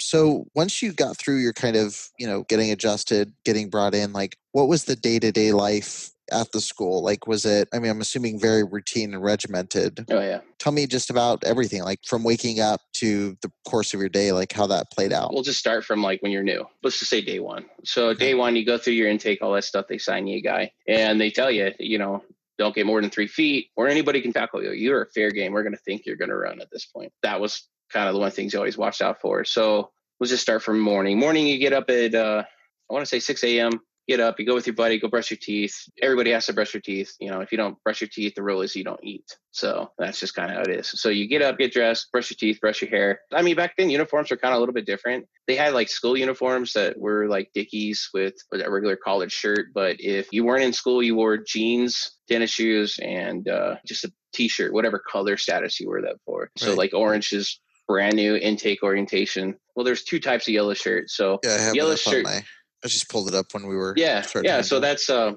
so 0.00 0.46
once 0.54 0.82
you 0.82 0.92
got 0.92 1.16
through 1.16 1.38
your 1.38 1.52
kind 1.52 1.76
of 1.76 2.08
you 2.18 2.26
know 2.26 2.44
getting 2.48 2.70
adjusted, 2.70 3.32
getting 3.44 3.70
brought 3.70 3.94
in, 3.94 4.12
like 4.12 4.36
what 4.52 4.68
was 4.68 4.84
the 4.84 4.96
day 4.96 5.18
to 5.18 5.32
day 5.32 5.52
life 5.52 6.10
at 6.30 6.52
the 6.52 6.60
school? 6.60 7.02
Like, 7.02 7.26
was 7.26 7.44
it, 7.44 7.68
I 7.72 7.78
mean, 7.78 7.90
I'm 7.90 8.00
assuming 8.00 8.40
very 8.40 8.64
routine 8.64 9.14
and 9.14 9.22
regimented. 9.22 10.04
Oh, 10.10 10.20
yeah. 10.20 10.40
Tell 10.58 10.72
me 10.72 10.86
just 10.86 11.10
about 11.10 11.44
everything, 11.44 11.82
like 11.82 12.00
from 12.04 12.24
waking 12.24 12.60
up 12.60 12.80
to 12.94 13.36
the 13.42 13.50
course 13.66 13.94
of 13.94 14.00
your 14.00 14.08
day, 14.08 14.32
like 14.32 14.52
how 14.52 14.66
that 14.66 14.90
played 14.90 15.12
out. 15.12 15.32
We'll 15.32 15.42
just 15.42 15.58
start 15.58 15.84
from 15.84 16.02
like 16.02 16.22
when 16.22 16.32
you're 16.32 16.42
new. 16.42 16.66
Let's 16.82 16.98
just 16.98 17.10
say 17.10 17.20
day 17.20 17.40
one. 17.40 17.66
So, 17.84 18.14
day 18.14 18.34
one, 18.34 18.56
you 18.56 18.64
go 18.64 18.78
through 18.78 18.94
your 18.94 19.08
intake, 19.08 19.42
all 19.42 19.52
that 19.52 19.64
stuff. 19.64 19.86
They 19.88 19.98
sign 19.98 20.26
you 20.26 20.38
a 20.38 20.40
guy 20.40 20.72
and 20.86 21.20
they 21.20 21.30
tell 21.30 21.50
you, 21.50 21.72
you 21.78 21.98
know, 21.98 22.22
don't 22.58 22.74
get 22.74 22.86
more 22.86 23.00
than 23.00 23.10
three 23.10 23.28
feet 23.28 23.70
or 23.76 23.88
anybody 23.88 24.20
can 24.20 24.32
tackle 24.32 24.62
you. 24.62 24.72
You're 24.72 25.02
a 25.02 25.10
fair 25.10 25.30
game. 25.30 25.52
We're 25.52 25.62
going 25.62 25.74
to 25.74 25.80
think 25.80 26.06
you're 26.06 26.16
going 26.16 26.30
to 26.30 26.36
run 26.36 26.60
at 26.60 26.70
this 26.70 26.86
point. 26.86 27.12
That 27.22 27.40
was 27.40 27.68
kind 27.92 28.08
of 28.08 28.14
the 28.14 28.20
one 28.20 28.30
things 28.30 28.52
you 28.52 28.58
always 28.58 28.76
watched 28.76 29.02
out 29.02 29.20
for. 29.20 29.44
So, 29.44 29.90
we'll 30.18 30.28
just 30.28 30.42
start 30.42 30.62
from 30.62 30.80
morning. 30.80 31.18
Morning, 31.18 31.46
you 31.46 31.58
get 31.58 31.72
up 31.72 31.88
at, 31.90 32.14
uh, 32.14 32.42
I 32.90 32.92
want 32.92 33.04
to 33.04 33.08
say 33.08 33.20
6 33.20 33.44
a.m 33.44 33.80
get 34.08 34.20
up, 34.20 34.40
you 34.40 34.46
go 34.46 34.54
with 34.54 34.66
your 34.66 34.74
buddy, 34.74 34.98
go 34.98 35.06
brush 35.08 35.30
your 35.30 35.38
teeth. 35.40 35.76
Everybody 36.00 36.30
has 36.32 36.46
to 36.46 36.54
brush 36.54 36.72
your 36.72 36.80
teeth. 36.80 37.14
You 37.20 37.30
know, 37.30 37.40
if 37.40 37.52
you 37.52 37.58
don't 37.58 37.80
brush 37.84 38.00
your 38.00 38.08
teeth, 38.08 38.34
the 38.34 38.42
rule 38.42 38.62
is 38.62 38.74
you 38.74 38.82
don't 38.82 39.02
eat. 39.04 39.36
So 39.50 39.90
that's 39.98 40.18
just 40.18 40.34
kind 40.34 40.50
of 40.50 40.56
how 40.56 40.62
it 40.62 40.70
is. 40.80 40.88
So 40.88 41.10
you 41.10 41.28
get 41.28 41.42
up, 41.42 41.58
get 41.58 41.72
dressed, 41.72 42.10
brush 42.10 42.30
your 42.30 42.36
teeth, 42.38 42.60
brush 42.60 42.80
your 42.80 42.90
hair. 42.90 43.20
I 43.32 43.42
mean, 43.42 43.54
back 43.54 43.74
then 43.76 43.90
uniforms 43.90 44.30
were 44.30 44.38
kind 44.38 44.54
of 44.54 44.56
a 44.56 44.60
little 44.60 44.74
bit 44.74 44.86
different. 44.86 45.26
They 45.46 45.56
had 45.56 45.74
like 45.74 45.88
school 45.88 46.16
uniforms 46.16 46.72
that 46.72 46.98
were 46.98 47.28
like 47.28 47.50
Dickies 47.54 48.08
with 48.14 48.34
a 48.52 48.70
regular 48.70 48.96
college 48.96 49.32
shirt. 49.32 49.66
But 49.74 49.96
if 50.00 50.32
you 50.32 50.44
weren't 50.44 50.64
in 50.64 50.72
school, 50.72 51.02
you 51.02 51.14
wore 51.14 51.36
jeans, 51.36 52.18
tennis 52.28 52.50
shoes, 52.50 52.98
and 53.02 53.46
uh, 53.48 53.76
just 53.86 54.04
a 54.04 54.12
t-shirt, 54.32 54.72
whatever 54.72 54.98
color 54.98 55.36
status 55.36 55.78
you 55.80 55.86
wore 55.86 56.02
that 56.02 56.16
for. 56.24 56.40
Right. 56.40 56.50
So 56.56 56.74
like 56.74 56.94
orange 56.94 57.32
is 57.32 57.60
brand 57.86 58.16
new 58.16 58.36
intake 58.36 58.82
orientation. 58.82 59.56
Well, 59.74 59.84
there's 59.84 60.04
two 60.04 60.20
types 60.20 60.48
of 60.48 60.54
yellow 60.54 60.74
shirts. 60.74 61.16
So 61.16 61.40
yeah, 61.44 61.72
yellow 61.72 61.96
shirt. 61.96 62.24
My- 62.24 62.42
I 62.84 62.88
just 62.88 63.08
pulled 63.08 63.28
it 63.28 63.34
up 63.34 63.46
when 63.52 63.66
we 63.66 63.76
were 63.76 63.94
yeah 63.96 64.24
yeah. 64.42 64.62
So 64.62 64.80
that's 64.80 65.10
uh 65.10 65.34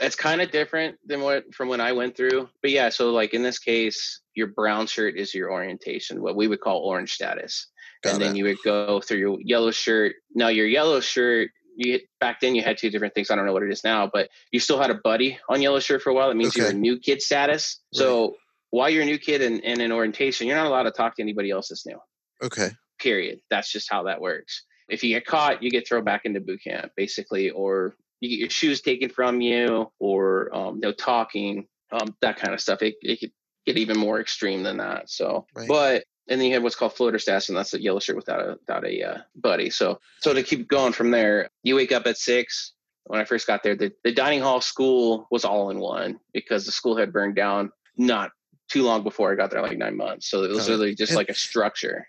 it's 0.00 0.16
kind 0.16 0.40
of 0.40 0.50
different 0.50 0.96
than 1.06 1.20
what 1.20 1.54
from 1.54 1.68
when 1.68 1.80
I 1.80 1.92
went 1.92 2.16
through. 2.16 2.48
But 2.62 2.70
yeah, 2.70 2.88
so 2.88 3.10
like 3.10 3.34
in 3.34 3.42
this 3.42 3.58
case, 3.58 4.20
your 4.34 4.48
brown 4.48 4.86
shirt 4.86 5.16
is 5.16 5.34
your 5.34 5.52
orientation, 5.52 6.22
what 6.22 6.36
we 6.36 6.48
would 6.48 6.60
call 6.60 6.80
orange 6.80 7.12
status. 7.12 7.68
Got 8.02 8.14
and 8.14 8.22
it. 8.22 8.26
then 8.26 8.36
you 8.36 8.44
would 8.44 8.58
go 8.64 9.00
through 9.00 9.18
your 9.18 9.38
yellow 9.40 9.70
shirt. 9.70 10.16
Now 10.34 10.48
your 10.48 10.66
yellow 10.66 11.00
shirt, 11.00 11.50
you 11.76 12.00
back 12.20 12.40
then 12.40 12.54
you 12.54 12.62
had 12.62 12.78
two 12.78 12.90
different 12.90 13.14
things. 13.14 13.30
I 13.30 13.36
don't 13.36 13.46
know 13.46 13.52
what 13.52 13.62
it 13.62 13.70
is 13.70 13.84
now, 13.84 14.10
but 14.12 14.28
you 14.50 14.60
still 14.60 14.80
had 14.80 14.90
a 14.90 14.94
buddy 14.94 15.38
on 15.48 15.62
yellow 15.62 15.80
shirt 15.80 16.02
for 16.02 16.10
a 16.10 16.14
while. 16.14 16.28
That 16.28 16.36
means 16.36 16.50
okay. 16.50 16.62
you're 16.62 16.70
a 16.70 16.74
new 16.74 16.98
kid 16.98 17.22
status. 17.22 17.80
Right. 17.94 18.00
So 18.00 18.34
while 18.70 18.90
you're 18.90 19.02
a 19.02 19.06
new 19.06 19.18
kid 19.18 19.42
and 19.42 19.60
in, 19.60 19.74
in 19.74 19.80
an 19.80 19.92
orientation, 19.92 20.46
you're 20.46 20.56
not 20.56 20.66
allowed 20.66 20.84
to 20.84 20.90
talk 20.90 21.16
to 21.16 21.22
anybody 21.22 21.50
else 21.50 21.68
that's 21.68 21.86
new. 21.86 21.98
Okay. 22.42 22.70
Period. 22.98 23.40
That's 23.48 23.70
just 23.70 23.90
how 23.90 24.04
that 24.04 24.20
works. 24.20 24.64
If 24.88 25.02
you 25.02 25.14
get 25.14 25.26
caught, 25.26 25.62
you 25.62 25.70
get 25.70 25.88
thrown 25.88 26.04
back 26.04 26.24
into 26.24 26.40
boot 26.40 26.62
camp, 26.62 26.92
basically, 26.96 27.50
or 27.50 27.94
you 28.20 28.28
get 28.28 28.38
your 28.38 28.50
shoes 28.50 28.80
taken 28.80 29.08
from 29.08 29.40
you, 29.40 29.90
or 29.98 30.54
um, 30.54 30.80
no 30.80 30.92
talking, 30.92 31.66
um, 31.92 32.14
that 32.20 32.36
kind 32.36 32.54
of 32.54 32.60
stuff. 32.60 32.82
It, 32.82 32.96
it 33.02 33.20
could 33.20 33.32
get 33.66 33.78
even 33.78 33.98
more 33.98 34.20
extreme 34.20 34.62
than 34.62 34.78
that. 34.78 35.10
So, 35.10 35.46
right. 35.54 35.68
but 35.68 36.04
and 36.28 36.40
then 36.40 36.48
you 36.48 36.54
have 36.54 36.62
what's 36.62 36.76
called 36.76 36.94
floater 36.94 37.18
status, 37.18 37.48
and 37.48 37.58
that's 37.58 37.74
a 37.74 37.80
yellow 37.80 38.00
shirt 38.00 38.16
without 38.16 38.40
a 38.40 38.56
without 38.60 38.86
a 38.86 39.02
uh, 39.02 39.18
buddy. 39.36 39.70
So, 39.70 40.00
so 40.20 40.32
to 40.32 40.42
keep 40.42 40.68
going 40.68 40.92
from 40.92 41.10
there, 41.10 41.48
you 41.62 41.76
wake 41.76 41.92
up 41.92 42.06
at 42.06 42.16
six. 42.16 42.72
When 43.06 43.20
I 43.20 43.24
first 43.24 43.46
got 43.46 43.62
there, 43.62 43.76
the, 43.76 43.92
the 44.02 44.12
dining 44.12 44.40
hall 44.40 44.62
school 44.62 45.26
was 45.30 45.44
all 45.44 45.68
in 45.68 45.78
one 45.78 46.18
because 46.32 46.64
the 46.64 46.72
school 46.72 46.96
had 46.96 47.12
burned 47.12 47.36
down 47.36 47.70
not 47.98 48.30
too 48.70 48.82
long 48.82 49.02
before 49.02 49.30
I 49.30 49.34
got 49.34 49.50
there, 49.50 49.60
like 49.60 49.76
nine 49.76 49.96
months. 49.96 50.30
So 50.30 50.44
it 50.44 50.50
was 50.50 50.70
really 50.70 50.94
just 50.94 51.14
like 51.14 51.28
a 51.28 51.34
structure. 51.34 52.08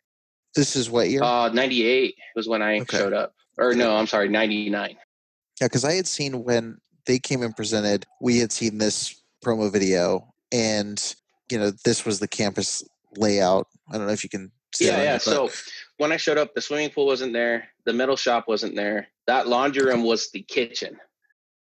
This 0.56 0.76
is 0.76 0.90
what 0.90 1.10
year? 1.10 1.22
Uh, 1.22 1.50
98 1.50 2.16
was 2.36 2.48
when 2.48 2.62
I 2.62 2.80
okay. 2.80 2.98
showed 2.98 3.14
up. 3.14 3.34
Or 3.58 3.74
no, 3.74 3.96
I'm 3.96 4.08
sorry, 4.08 4.30
99. 4.30 4.98
Yeah, 5.62 5.68
because 5.68 5.86
I 5.86 5.94
had 5.94 6.08
seen 6.08 6.44
when 6.44 6.78
they 7.06 7.20
came 7.20 7.42
and 7.42 7.56
presented, 7.56 8.06
we 8.22 8.40
had 8.40 8.52
seen 8.52 8.78
this 8.78 9.22
promo 9.44 9.72
video, 9.72 10.34
and 10.52 11.16
you 11.50 11.58
know, 11.58 11.72
this 11.86 12.06
was 12.06 12.20
the 12.20 12.28
campus 12.28 12.84
layout. 13.18 13.68
I 13.90 13.98
don't 13.98 14.08
know 14.08 14.14
if 14.14 14.24
you 14.24 14.30
can. 14.30 14.52
See 14.74 14.88
yeah, 14.88 15.04
yeah. 15.04 15.16
It, 15.16 15.22
so 15.22 15.50
when 15.98 16.12
I 16.12 16.18
showed 16.18 16.38
up, 16.38 16.54
the 16.54 16.62
swimming 16.62 16.90
pool 16.90 17.06
wasn't 17.06 17.32
there. 17.32 17.70
The 17.86 17.94
metal 17.94 18.18
shop 18.18 18.46
wasn't 18.48 18.76
there. 18.76 19.08
That 19.28 19.48
laundry 19.48 19.86
room 19.86 20.04
was 20.04 20.32
the 20.32 20.42
kitchen. 20.42 20.98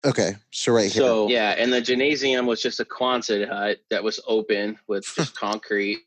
Okay, 0.05 0.35
so 0.51 0.73
right 0.73 0.91
here. 0.91 1.01
So 1.01 1.29
yeah, 1.29 1.55
and 1.57 1.71
the 1.71 1.81
gymnasium 1.81 2.45
was 2.45 2.61
just 2.61 2.79
a 2.79 2.85
Quonset 2.85 3.47
hut 3.47 3.77
that 3.89 4.03
was 4.03 4.19
open 4.27 4.77
with 4.87 5.05
just 5.15 5.35
concrete. 5.37 5.99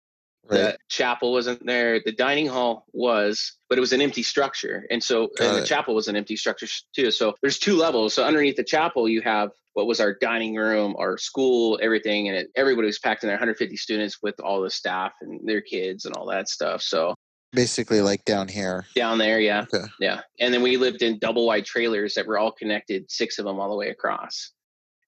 Right. 0.51 0.59
The 0.59 0.79
chapel 0.89 1.33
wasn't 1.33 1.65
there. 1.65 2.01
The 2.05 2.13
dining 2.13 2.47
hall 2.47 2.87
was, 2.93 3.57
but 3.69 3.79
it 3.79 3.81
was 3.81 3.93
an 3.93 4.01
empty 4.01 4.23
structure. 4.23 4.87
And 4.91 5.03
so, 5.03 5.29
and 5.41 5.57
the 5.57 5.65
chapel 5.65 5.95
was 5.95 6.09
an 6.09 6.17
empty 6.17 6.37
structure 6.37 6.67
too. 6.95 7.11
So 7.11 7.35
there's 7.41 7.59
two 7.59 7.77
levels. 7.77 8.15
So 8.15 8.25
underneath 8.25 8.57
the 8.57 8.65
chapel, 8.65 9.09
you 9.09 9.23
have 9.23 9.51
what 9.75 9.87
was 9.87 10.01
our 10.01 10.15
dining 10.21 10.57
room, 10.57 10.97
our 10.99 11.17
school, 11.17 11.79
everything, 11.81 12.29
and 12.29 12.37
it, 12.37 12.49
everybody 12.57 12.87
was 12.87 12.99
packed 12.99 13.23
in 13.23 13.29
there. 13.29 13.37
150 13.37 13.77
students 13.77 14.19
with 14.23 14.41
all 14.41 14.61
the 14.61 14.71
staff 14.71 15.13
and 15.21 15.41
their 15.49 15.61
kids 15.61 16.05
and 16.05 16.15
all 16.17 16.27
that 16.27 16.49
stuff. 16.49 16.83
So 16.83 17.15
basically 17.53 18.01
like 18.01 18.25
down 18.25 18.47
here 18.47 18.87
down 18.95 19.19
there 19.19 19.41
yeah 19.41 19.63
okay. 19.63 19.85
yeah 19.99 20.21
and 20.39 20.55
then 20.55 20.63
we 20.63 20.77
lived 20.77 21.03
in 21.03 21.19
double 21.19 21.47
wide 21.47 21.65
trailers 21.65 22.15
that 22.15 22.25
were 22.25 22.39
all 22.39 22.53
connected 22.53 23.11
six 23.11 23.39
of 23.39 23.45
them 23.45 23.59
all 23.59 23.69
the 23.69 23.77
way 23.77 23.89
across 23.89 24.53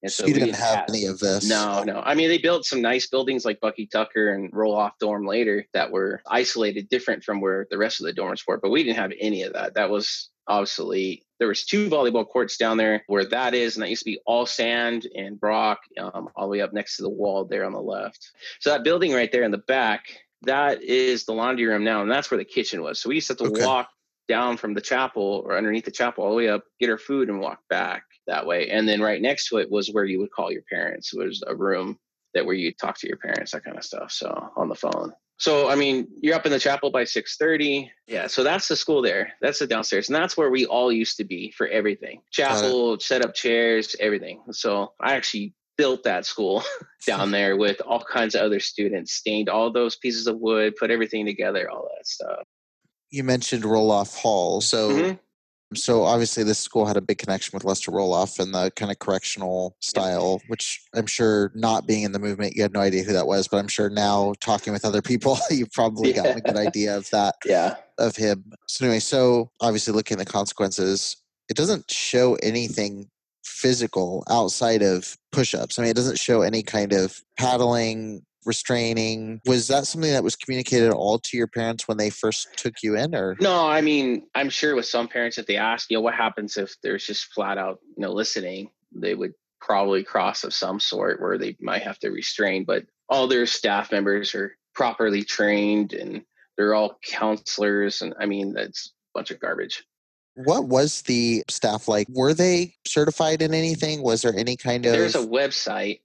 and 0.03 0.11
so, 0.11 0.27
you 0.27 0.35
didn't 0.35 0.55
have 0.55 0.87
any 0.89 1.07
of 1.07 1.21
this. 1.21 1.49
No, 1.49 1.85
no. 1.85 2.03
I 2.05 2.15
mean, 2.15 2.29
they 2.29 2.39
built 2.39 2.65
some 2.65 2.83
nice 2.83 3.07
buildings 3.07 3.45
like 3.45 3.61
Bucky 3.61 3.87
Tucker 3.87 4.33
and 4.33 4.53
Roloff 4.53 4.93
Dorm 4.99 5.27
later 5.27 5.65
that 5.75 5.93
were 5.93 6.23
isolated, 6.29 6.89
different 6.89 7.23
from 7.23 7.41
where 7.41 7.67
the 7.71 7.79
rest 7.79 8.01
of 8.01 8.07
the 8.07 8.13
dorms 8.13 8.45
were. 8.47 8.59
But 8.59 8.71
we 8.71 8.83
didn't 8.83 8.99
have 8.99 9.13
any 9.21 9.43
of 9.43 9.53
that. 9.53 9.75
That 9.75 9.91
was 9.91 10.31
obsolete. 10.49 11.25
There 11.39 11.47
was 11.47 11.65
two 11.65 11.89
volleyball 11.89 12.29
courts 12.29 12.57
down 12.57 12.79
there 12.79 13.05
where 13.07 13.25
that 13.27 13.55
is, 13.55 13.77
and 13.77 13.83
that 13.83 13.91
used 13.91 14.03
to 14.03 14.11
be 14.11 14.21
all 14.27 14.45
sand 14.45 15.07
and 15.15 15.39
rock, 15.41 15.81
um, 15.99 16.29
all 16.35 16.47
the 16.47 16.51
way 16.51 16.61
up 16.61 16.73
next 16.73 16.97
to 16.97 17.03
the 17.03 17.09
wall 17.09 17.45
there 17.45 17.65
on 17.65 17.73
the 17.73 17.81
left. 17.81 18.31
So 18.59 18.71
that 18.71 18.83
building 18.83 19.13
right 19.13 19.31
there 19.31 19.45
in 19.45 19.53
the 19.53 19.59
back, 19.59 20.07
that 20.43 20.83
is 20.83 21.25
the 21.25 21.33
laundry 21.33 21.67
room 21.67 21.85
now, 21.85 22.03
and 22.03 22.11
that's 22.11 22.29
where 22.29 22.39
the 22.39 22.45
kitchen 22.45 22.83
was. 22.83 22.99
So 22.99 23.09
we 23.09 23.17
used 23.17 23.29
to 23.29 23.35
have 23.35 23.39
to 23.39 23.45
okay. 23.45 23.65
walk 23.65 23.89
down 24.29 24.57
from 24.57 24.75
the 24.75 24.81
chapel 24.81 25.45
or 25.47 25.57
underneath 25.57 25.85
the 25.85 25.91
chapel 25.93 26.25
all 26.25 26.31
the 26.31 26.37
way 26.37 26.49
up, 26.49 26.65
get 26.81 26.91
our 26.91 26.99
food, 26.99 27.29
and 27.29 27.41
walk 27.41 27.61
back 27.69 28.03
that 28.27 28.47
way. 28.47 28.69
And 28.71 28.89
then 28.89 29.01
right 29.01 29.21
next 29.21 29.49
to 29.49 29.59
it 29.59 29.71
was 29.71 29.89
where 29.91 30.05
you 30.05 30.19
would 30.21 30.31
call 30.31 30.53
your 30.53 30.63
parents. 30.71 31.13
It 31.13 31.19
was 31.19 31.43
a 31.47 31.55
room 31.55 31.99
that 32.35 32.47
where 32.47 32.55
you 32.55 32.73
talk 32.73 32.99
to 32.99 33.09
your 33.09 33.19
parents, 33.19 33.53
that 33.53 33.65
kind 33.65 33.77
of 33.77 33.85
stuff. 33.85 34.11
So 34.13 34.51
on 34.57 34.69
the 34.69 34.75
phone. 34.75 35.13
So 35.39 35.69
I 35.69 35.75
mean, 35.75 36.07
you're 36.21 36.37
up 36.37 36.47
in 36.47 36.53
the 36.53 36.61
chapel 36.61 36.91
by 36.91 37.03
six 37.03 37.37
thirty. 37.37 37.91
Yeah, 38.07 38.29
so 38.29 38.45
that's 38.45 38.69
the 38.69 38.77
school 38.77 39.03
there. 39.03 39.33
That's 39.41 39.59
the 39.59 39.67
downstairs, 39.67 40.09
and 40.09 40.15
that's 40.15 40.37
where 40.37 40.51
we 40.51 40.67
all 40.67 40.93
used 40.93 41.17
to 41.17 41.25
be 41.25 41.51
for 41.51 41.67
everything. 41.67 42.23
Chapel, 42.31 43.01
set 43.01 43.25
up 43.25 43.35
chairs, 43.35 43.97
everything. 43.99 44.41
So 44.53 44.93
I 45.01 45.15
actually 45.15 45.55
built 45.77 46.05
that 46.05 46.27
school 46.27 46.63
down 47.07 47.31
there 47.33 47.57
with 47.57 47.81
all 47.81 48.05
kinds 48.05 48.37
of 48.37 48.43
other 48.43 48.61
students, 48.61 49.15
stained 49.15 49.49
all 49.49 49.73
those 49.73 49.97
pieces 49.97 50.29
of 50.29 50.39
wood, 50.39 50.77
put 50.77 50.93
everything 50.93 51.27
together, 51.27 51.69
all 51.69 51.89
that 51.97 52.07
stuff. 52.07 52.45
You 53.11 53.25
mentioned 53.25 53.65
Roloff 53.65 54.17
Hall, 54.17 54.61
so 54.61 54.91
mm-hmm. 54.91 55.17
So 55.75 56.03
obviously, 56.05 56.45
this 56.45 56.59
school 56.59 56.87
had 56.87 56.97
a 56.97 57.01
big 57.01 57.19
connection 57.19 57.57
with 57.57 57.65
Lester 57.65 57.91
Roloff 57.91 58.39
and 58.39 58.55
the 58.55 58.71
kind 58.77 58.91
of 58.91 58.99
correctional 58.99 59.77
style, 59.81 60.41
which 60.49 60.81
I'm 60.95 61.07
sure 61.07 61.53
not 61.55 61.87
being 61.87 62.03
in 62.03 62.13
the 62.13 62.19
movement, 62.19 62.55
you 62.57 62.63
had 62.63 62.73
no 62.73 62.81
idea 62.81 63.03
who 63.03 63.13
that 63.13 63.27
was. 63.27 63.49
But 63.49 63.59
I'm 63.59 63.69
sure 63.69 63.91
now 63.91 64.35
talking 64.41 64.73
with 64.73 64.85
other 64.85 65.03
people, 65.03 65.39
you've 65.51 65.73
probably 65.73 66.11
yeah. 66.11 66.17
gotten 66.17 66.39
a 66.39 66.41
good 66.41 66.57
idea 66.57 66.97
of 66.97 67.09
that. 67.11 67.35
Yeah. 67.45 67.77
Of 67.99 68.17
him. 68.17 68.53
So 68.67 68.87
anyway, 68.87 69.01
so 69.01 69.51
obviously 69.61 69.93
looking 69.93 70.19
at 70.19 70.27
the 70.27 70.33
consequences, 70.33 71.17
it 71.51 71.57
doesn't 71.57 71.91
show 71.91 72.37
anything 72.37 73.09
physical 73.45 74.25
outside 74.31 74.83
of 74.83 75.17
push-ups. 75.33 75.79
I 75.79 75.83
mean, 75.83 75.91
it 75.91 75.97
doesn't 75.97 76.19
show 76.19 76.43
any 76.43 76.63
kind 76.63 76.93
of 76.93 77.21
paddling, 77.39 78.25
restraining 78.45 79.41
was 79.47 79.69
that 79.69 79.87
something 79.87 80.13
that 80.13 80.25
was 80.25 80.37
communicated 80.37 80.89
at 80.89 80.95
all 80.95 81.19
to 81.19 81.37
your 81.37 81.47
parents 81.47 81.87
when 81.87 81.97
they 81.97 82.11
first 82.11 82.49
took 82.57 82.75
you 82.83 82.97
in 82.97 83.15
or 83.15 83.37
no 83.41 83.67
i 83.69 83.81
mean 83.81 84.27
i'm 84.35 84.51
sure 84.51 84.75
with 84.75 84.87
some 84.87 85.09
parents 85.09 85.39
if 85.39 85.47
they 85.47 85.57
ask 85.57 85.91
you 85.91 85.97
know 85.97 86.01
what 86.01 86.15
happens 86.15 86.57
if 86.57 86.75
there's 86.83 87.07
just 87.07 87.33
flat 87.33 87.59
out 87.59 87.79
you 87.97 88.03
know 88.03 88.13
listening 88.13 88.69
they 88.95 89.15
would 89.15 89.33
probably 89.61 90.03
cross 90.03 90.45
of 90.45 90.53
some 90.53 90.81
sort 90.81 91.21
where 91.21 91.39
they 91.39 91.57
might 91.61 91.83
have 91.83 91.99
to 91.99 92.11
restrain 92.11 92.65
but 92.65 92.85
all 93.09 93.27
their 93.27 93.47
staff 93.47 93.93
members 93.93 94.35
are 94.35 94.57
properly 94.75 95.23
trained 95.23 95.93
and 95.93 96.23
they're 96.57 96.75
all 96.75 96.99
counselors 97.05 98.03
and 98.03 98.15
i 98.19 98.27
mean 98.27 98.53
that's 98.53 98.93
a 99.15 99.19
bunch 99.19 99.31
of 99.31 99.41
garbage 99.41 99.85
what 100.35 100.65
was 100.65 101.03
the 101.03 101.45
staff 101.51 101.89
like? 101.89 102.07
Were 102.09 102.33
they 102.33 102.75
certified 102.87 103.43
in 103.43 103.53
anything? 103.53 104.03
Was 104.03 104.23
there 104.23 104.35
any 104.35 104.57
kind 104.57 104.87
of? 104.87 104.93
There's 104.93 105.15
a 105.15 105.27
website 105.27 106.01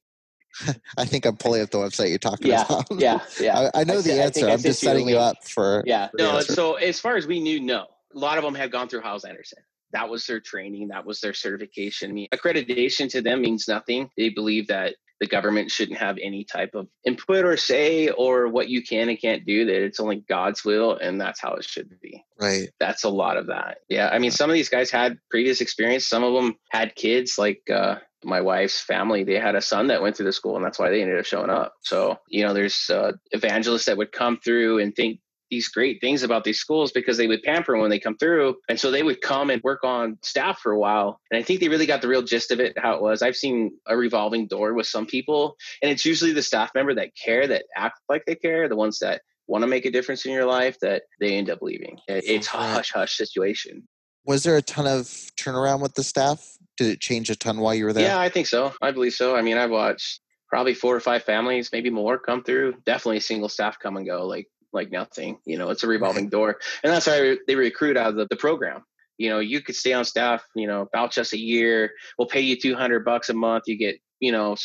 I 0.97 1.05
think 1.05 1.25
I'm 1.25 1.37
pulling 1.37 1.61
up 1.61 1.69
the 1.69 1.77
website 1.77 2.09
you're 2.09 2.17
talking 2.17 2.47
yeah, 2.47 2.65
about. 2.65 2.85
Yeah, 2.97 3.19
yeah. 3.39 3.69
I, 3.73 3.81
I 3.81 3.83
know 3.83 3.99
I, 3.99 4.01
the 4.01 4.21
answer. 4.21 4.49
I'm 4.49 4.59
just 4.59 4.79
setting 4.79 5.07
you 5.07 5.17
up 5.17 5.43
for. 5.43 5.83
Yeah. 5.85 6.09
no. 6.17 6.39
So 6.41 6.75
as 6.75 6.99
far 6.99 7.17
as 7.17 7.27
we 7.27 7.39
knew, 7.39 7.59
no. 7.59 7.85
A 8.15 8.17
lot 8.17 8.37
of 8.37 8.43
them 8.43 8.55
had 8.55 8.71
gone 8.71 8.87
through 8.87 9.01
Hyles 9.01 9.25
Anderson. 9.25 9.59
That 9.91 10.09
was 10.09 10.25
their 10.25 10.39
training. 10.39 10.87
That 10.89 11.05
was 11.05 11.21
their 11.21 11.33
certification. 11.33 12.11
I 12.11 12.13
mean, 12.13 12.27
accreditation 12.33 13.09
to 13.11 13.21
them 13.21 13.41
means 13.41 13.67
nothing. 13.67 14.09
They 14.17 14.29
believe 14.29 14.67
that 14.67 14.95
the 15.19 15.27
government 15.27 15.71
shouldn't 15.71 15.97
have 15.97 16.17
any 16.21 16.43
type 16.43 16.75
of 16.75 16.87
input 17.05 17.45
or 17.45 17.57
say 17.57 18.09
or 18.09 18.47
what 18.47 18.69
you 18.69 18.83
can 18.83 19.09
and 19.09 19.19
can't 19.19 19.45
do 19.45 19.65
that 19.65 19.83
it's 19.83 19.99
only 19.99 20.23
god's 20.29 20.63
will 20.63 20.95
and 20.97 21.19
that's 21.19 21.41
how 21.41 21.53
it 21.53 21.63
should 21.63 21.89
be 22.01 22.23
right 22.39 22.69
that's 22.79 23.03
a 23.03 23.09
lot 23.09 23.37
of 23.37 23.47
that 23.47 23.79
yeah 23.89 24.09
i 24.09 24.19
mean 24.19 24.31
some 24.31 24.49
of 24.49 24.53
these 24.53 24.69
guys 24.69 24.91
had 24.91 25.17
previous 25.29 25.61
experience 25.61 26.05
some 26.05 26.23
of 26.23 26.33
them 26.33 26.55
had 26.69 26.95
kids 26.95 27.37
like 27.37 27.61
uh, 27.73 27.95
my 28.23 28.41
wife's 28.41 28.81
family 28.81 29.23
they 29.23 29.39
had 29.39 29.55
a 29.55 29.61
son 29.61 29.87
that 29.87 30.01
went 30.01 30.17
through 30.17 30.25
the 30.25 30.33
school 30.33 30.55
and 30.55 30.65
that's 30.65 30.79
why 30.79 30.89
they 30.89 31.01
ended 31.01 31.19
up 31.19 31.25
showing 31.25 31.49
up. 31.49 31.73
So 31.81 32.17
you 32.29 32.45
know 32.45 32.53
there's 32.53 32.89
uh, 32.89 33.13
evangelists 33.31 33.85
that 33.85 33.97
would 33.97 34.11
come 34.11 34.39
through 34.43 34.79
and 34.79 34.95
think 34.95 35.19
these 35.49 35.69
great 35.69 36.01
things 36.01 36.23
about 36.23 36.43
these 36.43 36.59
schools 36.59 36.91
because 36.91 37.17
they 37.17 37.27
would 37.27 37.41
pamper 37.43 37.77
when 37.77 37.89
they 37.89 37.99
come 37.99 38.17
through. 38.17 38.55
And 38.69 38.79
so 38.79 38.91
they 38.91 39.03
would 39.03 39.21
come 39.21 39.49
and 39.49 39.61
work 39.63 39.83
on 39.83 40.17
staff 40.21 40.59
for 40.59 40.71
a 40.71 40.79
while. 40.79 41.19
And 41.31 41.39
i 41.39 41.43
think 41.43 41.59
they 41.59 41.69
really 41.69 41.85
got 41.85 42.01
the 42.01 42.07
real 42.07 42.21
gist 42.21 42.51
of 42.51 42.59
it 42.59 42.77
how 42.77 42.95
it 42.95 43.01
was. 43.01 43.21
I've 43.21 43.35
seen 43.35 43.77
a 43.87 43.95
revolving 43.95 44.47
door 44.47 44.73
with 44.73 44.87
some 44.87 45.05
people 45.05 45.55
and 45.81 45.91
it's 45.91 46.05
usually 46.05 46.33
the 46.33 46.43
staff 46.43 46.71
member 46.75 46.93
that 46.95 47.15
care 47.15 47.47
that 47.47 47.65
act 47.75 47.99
like 48.09 48.25
they 48.25 48.35
care 48.35 48.67
the 48.67 48.75
ones 48.75 48.99
that 48.99 49.21
want 49.47 49.61
to 49.61 49.67
make 49.67 49.85
a 49.85 49.91
difference 49.91 50.25
in 50.25 50.33
your 50.33 50.45
life 50.45 50.77
that 50.81 51.03
they 51.19 51.35
end 51.35 51.49
up 51.49 51.59
leaving. 51.61 51.97
It's 52.07 52.47
a 52.53 52.57
hush 52.57 52.91
hush 52.91 53.15
situation. 53.15 53.87
Was 54.25 54.43
there 54.43 54.57
a 54.57 54.61
ton 54.61 54.85
of 54.85 55.05
turnaround 55.39 55.79
with 55.79 55.93
the 55.93 56.03
staff 56.03 56.57
did 56.77 56.87
it 56.87 57.01
change 57.01 57.29
a 57.29 57.35
ton 57.35 57.59
while 57.59 57.75
you 57.75 57.85
were 57.85 57.93
there? 57.93 58.07
Yeah, 58.07 58.19
I 58.19 58.29
think 58.29 58.47
so. 58.47 58.73
I 58.81 58.91
believe 58.91 59.13
so. 59.13 59.35
I 59.35 59.41
mean, 59.41 59.57
I've 59.57 59.71
watched 59.71 60.21
probably 60.47 60.73
four 60.73 60.95
or 60.95 60.99
five 60.99 61.23
families, 61.23 61.69
maybe 61.73 61.89
more, 61.89 62.17
come 62.17 62.43
through. 62.43 62.75
Definitely 62.85 63.19
single 63.19 63.49
staff 63.49 63.77
come 63.79 63.97
and 63.97 64.05
go 64.05 64.25
like 64.25 64.47
like 64.73 64.91
nothing. 64.91 65.39
You 65.45 65.57
know, 65.57 65.69
it's 65.69 65.83
a 65.83 65.87
revolving 65.87 66.29
door, 66.29 66.57
and 66.83 66.93
that's 66.93 67.07
why 67.07 67.37
they 67.47 67.55
recruit 67.55 67.97
out 67.97 68.09
of 68.09 68.15
the, 68.15 68.27
the 68.29 68.35
program. 68.35 68.83
You 69.17 69.31
know, 69.31 69.39
you 69.39 69.61
could 69.61 69.75
stay 69.75 69.93
on 69.93 70.05
staff. 70.05 70.43
You 70.55 70.67
know, 70.67 70.81
about 70.81 71.11
just 71.11 71.33
a 71.33 71.39
year. 71.39 71.91
We'll 72.17 72.27
pay 72.27 72.41
you 72.41 72.57
two 72.57 72.75
hundred 72.75 73.03
bucks 73.03 73.29
a 73.29 73.33
month. 73.33 73.63
You 73.67 73.77
get 73.77 73.97
you 74.19 74.31
know 74.31 74.55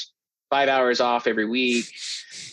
five 0.51 0.69
hours 0.69 1.01
off 1.01 1.27
every 1.27 1.47
week. 1.47 1.87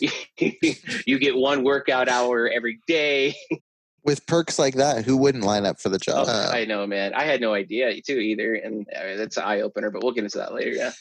you 1.06 1.18
get 1.18 1.36
one 1.36 1.62
workout 1.62 2.08
hour 2.08 2.48
every 2.48 2.80
day 2.86 3.34
with 4.04 4.26
perks 4.26 4.58
like 4.58 4.74
that, 4.74 5.04
who 5.04 5.16
wouldn't 5.16 5.44
line 5.44 5.66
up 5.66 5.80
for 5.80 5.88
the 5.88 5.98
job? 5.98 6.26
Oh, 6.28 6.50
I 6.50 6.64
know, 6.64 6.86
man. 6.86 7.14
I 7.14 7.24
had 7.24 7.40
no 7.40 7.54
idea 7.54 8.00
too 8.02 8.18
either, 8.18 8.54
and 8.54 8.86
I 8.98 9.04
mean, 9.04 9.18
that's 9.18 9.36
an 9.36 9.44
eye 9.44 9.60
opener. 9.60 9.90
But 9.90 10.02
we'll 10.02 10.12
get 10.12 10.24
into 10.24 10.38
that 10.38 10.54
later. 10.54 10.70
Yeah. 10.70 10.92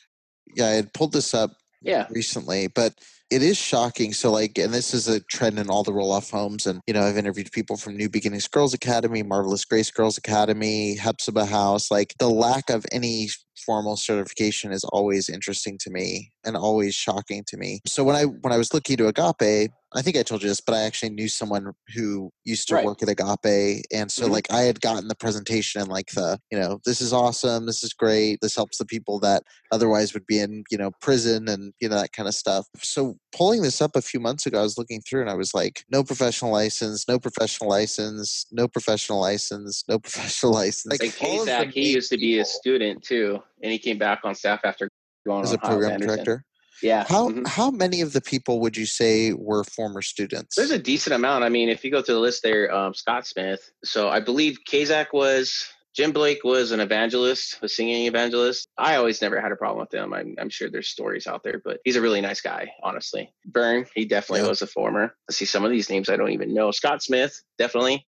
Yeah, 0.56 0.66
I 0.66 0.72
had 0.72 0.94
pulled 0.94 1.14
this 1.14 1.34
up. 1.34 1.52
Yeah. 1.82 2.08
Recently, 2.10 2.68
but 2.68 2.96
it 3.32 3.42
is 3.42 3.58
shocking. 3.58 4.12
So, 4.12 4.32
like, 4.32 4.58
and 4.58 4.74
this 4.74 4.94
is 4.94 5.08
a 5.08 5.22
trend 5.22 5.60
in 5.60 5.70
all 5.70 5.84
the 5.84 5.94
Roloff 5.94 6.30
homes. 6.30 6.66
And, 6.66 6.82
you 6.88 6.94
know, 6.94 7.04
I've 7.04 7.18
interviewed 7.18 7.54
people 7.54 7.78
from 7.78 7.96
New 7.96 8.10
Beginnings 8.10 8.50
Girls 8.50 8.74
Academy, 8.74 9.24
Marvelous 9.24 9.64
Grace 9.64 9.90
Girls 9.90 10.18
Academy, 10.18 10.98
Hephzibah 10.98 11.48
House, 11.48 11.90
like 11.90 12.16
the 12.20 12.30
lack 12.30 12.70
of 12.70 12.86
any 12.92 13.30
formal 13.66 13.96
certification 13.96 14.74
is 14.74 14.84
always 14.86 15.30
interesting 15.30 15.78
to 15.80 15.90
me 15.90 16.32
and 16.44 16.58
always 16.58 16.96
shocking 16.96 17.44
to 17.48 17.56
me. 17.56 17.80
So 17.86 18.04
when 18.04 18.16
I 18.16 18.24
when 18.24 18.52
I 18.52 18.58
was 18.58 18.74
looking 18.74 18.98
to 18.98 19.08
Agape, 19.08 19.72
I 19.96 20.02
think 20.02 20.18
I 20.18 20.24
told 20.24 20.44
you 20.44 20.50
this, 20.50 20.62
but 20.62 20.76
I 20.76 20.82
actually 20.82 21.10
knew 21.10 21.28
someone 21.28 21.72
who 21.96 22.32
used 22.46 22.68
to 22.68 22.76
Right. 22.76 22.86
work 22.86 23.02
at 23.02 23.10
Agape, 23.10 23.84
and 23.92 24.12
so 24.12 24.28
Mhm. 24.28 24.32
like 24.32 24.52
I 24.52 24.62
had 24.62 24.82
gotten 24.82 25.08
the 25.08 25.16
presentation 25.16 25.82
and 25.82 25.90
like 25.90 26.12
the 26.12 26.40
you 26.52 26.60
know 26.60 26.80
this 26.86 27.02
is 27.02 27.12
awesome, 27.12 27.66
this 27.66 27.84
is 27.84 27.94
great, 27.94 28.40
this 28.42 28.56
helps 28.56 28.78
the 28.78 28.86
people 28.86 29.20
that 29.22 29.44
otherwise 29.72 30.14
would 30.14 30.28
be 30.28 30.40
in 30.40 30.64
you 30.70 30.78
know 30.78 30.92
prison 31.02 31.48
and 31.48 31.74
you 31.80 31.90
know 31.90 31.96
that 31.96 32.14
kind 32.14 32.28
of 32.28 32.36
stuff. 32.36 32.68
So 32.78 33.18
pulling 33.32 33.64
this 33.64 33.82
up 33.82 33.96
a 33.96 34.02
few 34.02 34.20
months 34.20 34.46
ago, 34.46 34.60
I 34.60 34.64
was 34.64 34.78
looking 34.78 35.02
through 35.02 35.22
and 35.22 35.30
I 35.30 35.36
was 35.36 35.54
like, 35.54 35.84
no 35.90 36.04
professional 36.04 36.52
license, 36.52 37.08
no 37.08 37.20
professional 37.20 37.70
license, 37.70 38.46
no 38.52 38.68
professional 38.68 39.20
license, 39.20 39.84
no 39.88 39.98
professional 40.08 40.54
license. 40.54 41.02
Like 41.02 41.16
all 41.24 41.42
of 41.42 41.48
Kazak, 41.48 41.72
he 41.72 41.94
used 41.94 42.12
to 42.12 42.18
be 42.18 42.40
a 42.40 42.46
student 42.46 43.04
too, 43.04 43.40
and 43.64 43.72
he 43.72 43.80
came 43.80 43.98
back 43.98 44.22
on 44.24 44.36
staff 44.36 44.62
after 44.64 44.90
going 45.26 45.44
as 45.44 45.50
on 45.52 45.56
a 45.56 45.60
program 45.60 46.00
director. 46.00 46.46
Yeah. 46.82 47.06
How 47.08 47.30
mhm. 47.30 47.48
how 47.48 47.72
many 47.72 48.02
of 48.02 48.14
the 48.14 48.22
people 48.22 48.60
would 48.62 48.78
you 48.78 48.86
say 48.86 49.34
were 49.34 49.64
former 49.64 50.02
students? 50.02 50.56
There's 50.56 50.72
a 50.72 50.80
decent 50.80 51.16
amount. 51.16 51.44
I 51.44 51.50
mean, 51.50 51.70
if 51.70 51.84
you 51.84 51.92
go 51.92 52.02
through 52.02 52.16
the 52.16 52.22
list 52.22 52.44
there, 52.44 52.74
um, 52.74 52.94
Scott 52.94 53.28
Smith. 53.28 53.70
So 53.84 54.10
I 54.10 54.20
believe 54.20 54.60
Kazak 54.70 55.08
was 55.14 55.66
Jim 55.96 56.12
Blake 56.12 56.44
was 56.44 56.72
an 56.72 56.80
evangelist, 56.80 57.58
a 57.62 57.68
singing 57.68 58.06
evangelist. 58.06 58.68
I 58.78 58.96
always 58.96 59.22
never 59.22 59.42
had 59.42 59.52
a 59.52 59.56
problem 59.56 59.82
with 59.82 59.94
him. 59.94 60.14
I'm, 60.14 60.36
I'm 60.40 60.50
sure 60.50 60.70
there's 60.70 60.88
stories 60.88 61.28
out 61.28 61.44
there, 61.44 61.60
but 61.66 61.80
he's 61.84 61.96
a 61.96 62.02
really 62.02 62.22
nice 62.22 62.42
guy, 62.42 62.70
honestly. 62.84 63.34
Byrne, 63.46 63.86
he 63.96 64.06
definitely 64.06 64.44
Yeah. 64.44 64.50
was 64.50 64.62
a 64.62 64.68
former. 64.68 65.16
I 65.30 65.34
see 65.34 65.46
some 65.46 65.66
of 65.66 65.72
these 65.72 65.90
names 65.90 66.08
I 66.08 66.16
don't 66.16 66.32
even 66.32 66.54
know. 66.54 66.72
Scott 66.72 67.02
Smith, 67.02 67.42
definitely. 67.58 68.06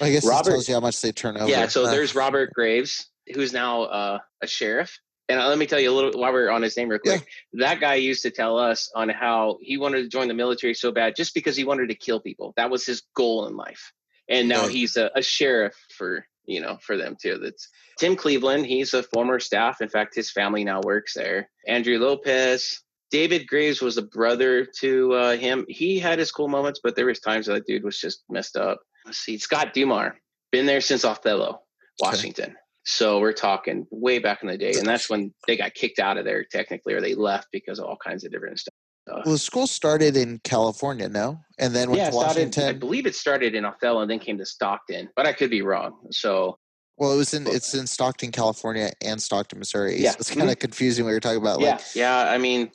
I 0.00 0.10
guess 0.10 0.24
Robert- 0.26 0.50
tells 0.52 0.68
you 0.68 0.74
how 0.74 0.80
much 0.80 1.00
they 1.02 1.12
turn 1.12 1.36
over. 1.36 1.50
Yeah, 1.50 1.66
so 1.68 1.84
Uh, 1.84 1.90
there's 1.90 2.14
Robert 2.14 2.52
Graves, 2.54 3.10
who's 3.34 3.52
now 3.52 3.82
uh, 3.82 4.18
a 4.40 4.46
sheriff. 4.46 4.96
And 5.28 5.40
uh, 5.40 5.48
let 5.48 5.56
me 5.58 5.66
tell 5.66 5.80
you 5.80 5.90
a 5.90 5.94
little 5.94 6.20
while 6.20 6.32
we're 6.32 6.50
on 6.50 6.62
his 6.62 6.76
name 6.76 6.88
real 6.90 6.98
quick. 6.98 7.26
That 7.54 7.80
guy 7.80 7.94
used 7.94 8.22
to 8.22 8.30
tell 8.30 8.58
us 8.58 8.90
on 8.94 9.08
how 9.08 9.58
he 9.62 9.78
wanted 9.78 10.02
to 10.02 10.08
join 10.08 10.28
the 10.28 10.34
military 10.34 10.74
so 10.74 10.92
bad 10.92 11.16
just 11.16 11.32
because 11.34 11.56
he 11.56 11.64
wanted 11.64 11.88
to 11.88 11.94
kill 11.94 12.20
people. 12.20 12.52
That 12.56 12.70
was 12.70 12.84
his 12.84 13.02
goal 13.16 13.46
in 13.46 13.56
life. 13.56 13.92
And 14.28 14.48
now 14.48 14.62
Right. 14.62 14.70
he's 14.70 14.96
a, 14.96 15.10
a 15.14 15.22
sheriff 15.22 15.74
for 15.96 16.26
you 16.46 16.60
know 16.60 16.76
for 16.82 16.96
them 16.98 17.16
too. 17.20 17.38
That's 17.42 17.68
Tim 17.98 18.16
Cleveland. 18.16 18.66
He's 18.66 18.92
a 18.92 19.02
former 19.02 19.40
staff. 19.40 19.80
In 19.80 19.88
fact, 19.88 20.14
his 20.14 20.30
family 20.30 20.62
now 20.64 20.80
works 20.84 21.14
there. 21.14 21.48
Andrew 21.66 21.98
Lopez. 21.98 22.80
David 23.10 23.46
Graves 23.46 23.80
was 23.80 23.96
a 23.96 24.02
brother 24.02 24.66
to 24.80 25.12
uh, 25.12 25.36
him. 25.36 25.64
He 25.68 26.00
had 26.00 26.18
his 26.18 26.32
cool 26.32 26.48
moments, 26.48 26.80
but 26.82 26.96
there 26.96 27.06
was 27.06 27.20
times 27.20 27.46
that 27.46 27.64
dude 27.64 27.84
was 27.84 27.98
just 28.00 28.24
messed 28.28 28.56
up. 28.56 28.80
Let's 29.06 29.18
see. 29.18 29.38
Scott 29.38 29.72
Dumar, 29.72 30.16
been 30.50 30.66
there 30.66 30.80
since 30.80 31.04
Othello, 31.04 31.60
Washington. 32.00 32.56
So 32.84 33.18
we're 33.18 33.32
talking 33.32 33.86
way 33.90 34.18
back 34.18 34.42
in 34.42 34.48
the 34.48 34.58
day, 34.58 34.74
and 34.76 34.86
that's 34.86 35.08
when 35.08 35.32
they 35.46 35.56
got 35.56 35.74
kicked 35.74 35.98
out 35.98 36.18
of 36.18 36.24
there 36.24 36.44
technically, 36.44 36.94
or 36.94 37.00
they 37.00 37.14
left 37.14 37.48
because 37.50 37.78
of 37.78 37.86
all 37.86 37.96
kinds 37.96 38.24
of 38.24 38.32
different 38.32 38.58
stuff. 38.58 38.74
well, 39.06 39.22
the 39.24 39.38
school 39.38 39.66
started 39.66 40.16
in 40.16 40.38
California, 40.44 41.08
no, 41.08 41.40
and 41.58 41.74
then 41.74 41.90
went 41.90 41.98
yeah, 41.98 42.10
to 42.10 42.12
started, 42.12 42.58
I 42.58 42.72
believe 42.72 43.06
it 43.06 43.14
started 43.14 43.54
in 43.54 43.64
Othello 43.64 44.02
and 44.02 44.10
then 44.10 44.18
came 44.18 44.38
to 44.38 44.46
Stockton, 44.46 45.08
but 45.16 45.26
I 45.26 45.32
could 45.32 45.50
be 45.50 45.62
wrong. 45.62 45.98
So 46.10 46.58
well, 46.96 47.12
it 47.12 47.16
was 47.16 47.34
in 47.34 47.46
it's 47.46 47.74
in 47.74 47.86
Stockton, 47.86 48.30
California, 48.30 48.92
and 49.02 49.20
Stockton, 49.20 49.58
Missouri. 49.58 50.00
Yeah. 50.00 50.10
So 50.10 50.16
it's 50.20 50.30
mm-hmm. 50.30 50.40
kind 50.40 50.50
of 50.50 50.58
confusing 50.58 51.04
what 51.04 51.10
you're 51.10 51.20
talking 51.20 51.40
about. 51.40 51.60
yeah, 51.60 51.72
Like, 51.72 51.94
yeah. 51.94 52.30
I 52.30 52.38
mean, 52.38 52.70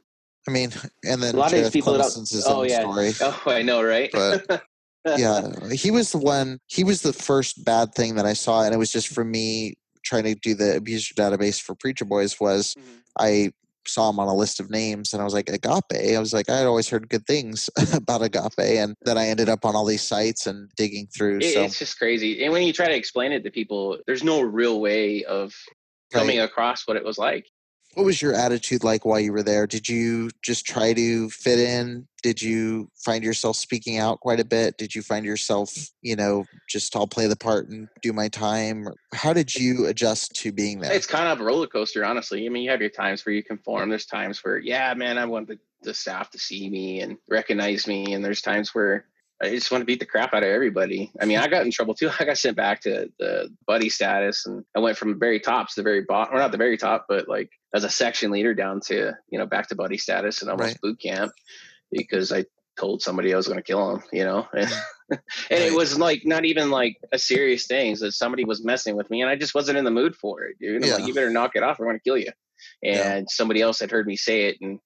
I 0.48 0.52
mean, 0.52 0.72
and 1.06 1.22
then 1.22 1.36
a 1.36 1.38
lot 1.38 1.54
of 1.54 1.60
these 1.60 1.70
people. 1.70 1.94
Clemson's 1.94 2.44
oh 2.46 2.64
yeah. 2.64 2.80
story. 2.82 3.14
Oh, 3.22 3.42
I 3.46 3.62
know, 3.62 3.82
right? 3.82 4.10
But 4.12 4.64
yeah, 5.18 5.50
he 5.72 5.92
was 5.92 6.12
the 6.12 6.18
one. 6.18 6.60
He 6.68 6.84
was 6.84 7.02
the 7.02 7.14
first 7.14 7.64
bad 7.64 7.94
thing 7.96 8.16
that 8.16 8.26
I 8.26 8.34
saw, 8.34 8.64
and 8.64 8.74
it 8.74 8.78
was 8.78 8.92
just 8.92 9.08
for 9.08 9.24
me 9.24 9.76
trying 10.10 10.24
to 10.24 10.36
do 10.36 10.56
the 10.56 10.76
abuser 10.76 11.14
database 11.14 11.62
for 11.62 11.76
Preacher 11.76 12.06
Boys. 12.06 12.40
Was 12.40 12.76
Mhm. 12.76 13.02
I 13.20 13.52
saw 13.86 14.10
him 14.10 14.20
on 14.20 14.28
a 14.28 14.36
list 14.36 14.60
of 14.60 14.70
names, 14.70 15.14
and 15.14 15.22
I 15.22 15.26
was 15.26 15.34
like, 15.34 15.50
Agape. 15.50 16.16
I 16.16 16.20
was 16.20 16.34
like, 16.34 16.50
I 16.50 16.58
had 16.58 16.68
always 16.68 16.90
heard 16.90 17.10
good 17.10 17.26
things 17.26 17.70
about 17.94 18.22
Agape, 18.24 18.60
and 18.60 18.96
then 19.04 19.18
I 19.18 19.28
ended 19.28 19.50
up 19.50 19.66
on 19.66 19.76
all 19.76 19.86
these 19.86 20.02
sites 20.02 20.48
and 20.48 20.70
digging 20.76 21.08
through. 21.08 21.38
It- 21.42 21.54
so 21.54 21.64
it's 21.64 21.80
just 21.80 21.98
crazy. 21.98 22.44
And 22.44 22.52
when 22.52 22.64
you 22.64 22.74
try 22.74 22.88
to 22.88 22.96
explain 22.96 23.32
it 23.32 23.44
to 23.44 23.52
people, 23.52 24.00
there's 24.06 24.24
no 24.24 24.42
real 24.42 24.80
way 24.82 25.24
of 25.24 25.54
right. 26.14 26.20
coming 26.20 26.40
across 26.40 26.88
what 26.88 26.98
it 26.98 27.04
was 27.06 27.18
like. 27.18 27.46
What 27.96 28.06
was 28.06 28.22
your 28.22 28.34
attitude 28.34 28.84
like 28.84 29.04
while 29.04 29.20
you 29.20 29.34
were 29.34 29.44
there? 29.44 29.66
Did 29.66 29.90
you 29.90 30.30
just 30.42 30.66
try 30.66 30.94
to 30.94 31.30
fit 31.30 31.60
in? 31.60 32.08
Did 32.22 32.42
you 32.42 32.90
find 32.96 33.24
yourself 33.24 33.56
speaking 33.56 33.98
out 33.98 34.20
quite 34.20 34.40
a 34.40 34.46
bit? 34.46 34.78
Did 34.78 34.94
you 34.94 35.02
find 35.02 35.26
yourself, 35.26 35.74
you 36.02 36.16
know, 36.16 36.46
just 36.70 36.96
I'll 36.96 37.08
play 37.08 37.28
the 37.28 37.36
part 37.36 37.68
and 37.70 37.88
do 38.02 38.14
my 38.14 38.28
time? 38.28 38.88
How 39.14 39.34
did 39.34 39.56
you 39.56 39.88
adjust 39.88 40.36
to 40.36 40.52
being 40.52 40.80
there? 40.80 40.94
It's 40.94 41.08
kind 41.08 41.28
of 41.28 41.42
a 41.42 41.44
roller 41.44 41.68
coaster, 41.68 42.06
honestly. 42.06 42.46
I 42.46 42.50
mean, 42.50 42.64
you 42.64 42.72
have 42.72 42.82
your 42.82 42.90
times 42.90 43.26
where 43.26 43.34
you 43.34 43.44
conform. 43.44 43.90
There's 43.90 44.06
times 44.06 44.44
where, 44.44 44.60
yeah, 44.60 44.94
man, 44.94 45.18
I 45.18 45.26
want 45.26 45.48
the, 45.48 45.58
the 45.82 45.94
staff 45.94 46.30
to 46.32 46.40
see 46.40 46.70
me 46.70 47.02
and 47.02 47.18
recognize 47.28 47.88
me. 47.88 48.14
And 48.14 48.24
there's 48.24 48.42
times 48.42 48.76
where 48.76 49.06
I 49.42 49.50
just 49.50 49.72
want 49.72 49.82
to 49.82 49.86
beat 49.86 50.00
the 50.00 50.06
crap 50.06 50.34
out 50.34 50.44
of 50.44 50.50
everybody. 50.50 51.12
I 51.22 51.26
mean, 51.26 51.38
I 51.38 51.48
got 51.48 51.64
in 51.66 51.72
trouble 51.72 51.94
too. 51.94 52.10
I 52.20 52.26
got 52.26 52.38
sent 52.38 52.58
back 52.58 52.82
to 52.82 53.10
the 53.20 53.50
buddy 53.66 53.90
status 53.90 54.46
and 54.46 54.66
I 54.76 54.80
went 54.80 54.98
from 54.98 55.12
the 55.12 55.18
very 55.18 55.40
top 55.40 55.70
to 55.70 55.76
the 55.78 55.84
very 55.84 56.02
bottom, 56.02 56.36
or 56.36 56.40
not 56.40 56.52
the 56.52 56.58
very 56.58 56.78
top, 56.78 57.06
but 57.08 57.28
like 57.30 57.50
as 57.74 57.84
a 57.84 57.90
section 57.90 58.32
leader 58.32 58.54
down 58.54 58.82
to, 58.88 59.14
you 59.30 59.40
know, 59.40 59.46
back 59.46 59.70
to 59.70 59.76
buddy 59.76 59.98
status 59.98 60.42
and 60.42 60.52
almost 60.52 60.74
Right. 60.74 60.82
boot 60.82 61.00
camp 61.02 61.32
because 61.92 62.32
I 62.34 62.46
told 62.78 63.02
somebody 63.02 63.34
I 63.34 63.38
was 63.38 63.48
going 63.48 63.60
to 63.60 63.64
kill 63.64 63.96
him, 63.96 64.04
you 64.12 64.26
know? 64.26 64.48
Mm. 65.12 65.18
And, 65.18 65.22
and 65.50 65.60
Right. 65.64 65.72
it 65.72 65.74
was 65.74 65.98
like 65.98 66.22
not 66.24 66.46
even 66.46 66.70
like 66.70 66.96
a 67.12 67.18
serious 67.18 67.66
thing 67.66 67.96
that 68.00 68.12
somebody 68.12 68.46
was 68.46 68.64
messing 68.64 68.96
with 68.96 69.10
me 69.10 69.22
and 69.24 69.30
I 69.32 69.36
just 69.36 69.56
wasn't 69.56 69.80
in 69.80 69.84
the 69.84 69.90
mood 69.90 70.16
for 70.16 70.44
it, 70.44 70.58
dude. 70.60 70.84
I'm 70.84 70.88
Yeah. 70.88 70.96
like, 70.98 71.08
you 71.08 71.16
better 71.16 71.32
knock 71.32 71.56
it 71.56 71.64
off. 71.64 71.80
Or 71.80 71.86
I 71.86 71.88
want 71.88 71.96
to 72.04 72.08
kill 72.08 72.18
you. 72.20 72.32
Yeah. 72.84 73.14
And 73.14 73.28
somebody 73.28 73.60
else 73.60 73.80
had 73.80 73.90
heard 73.90 74.06
me 74.06 74.16
say 74.16 74.50
it 74.50 74.58
and 74.62 74.80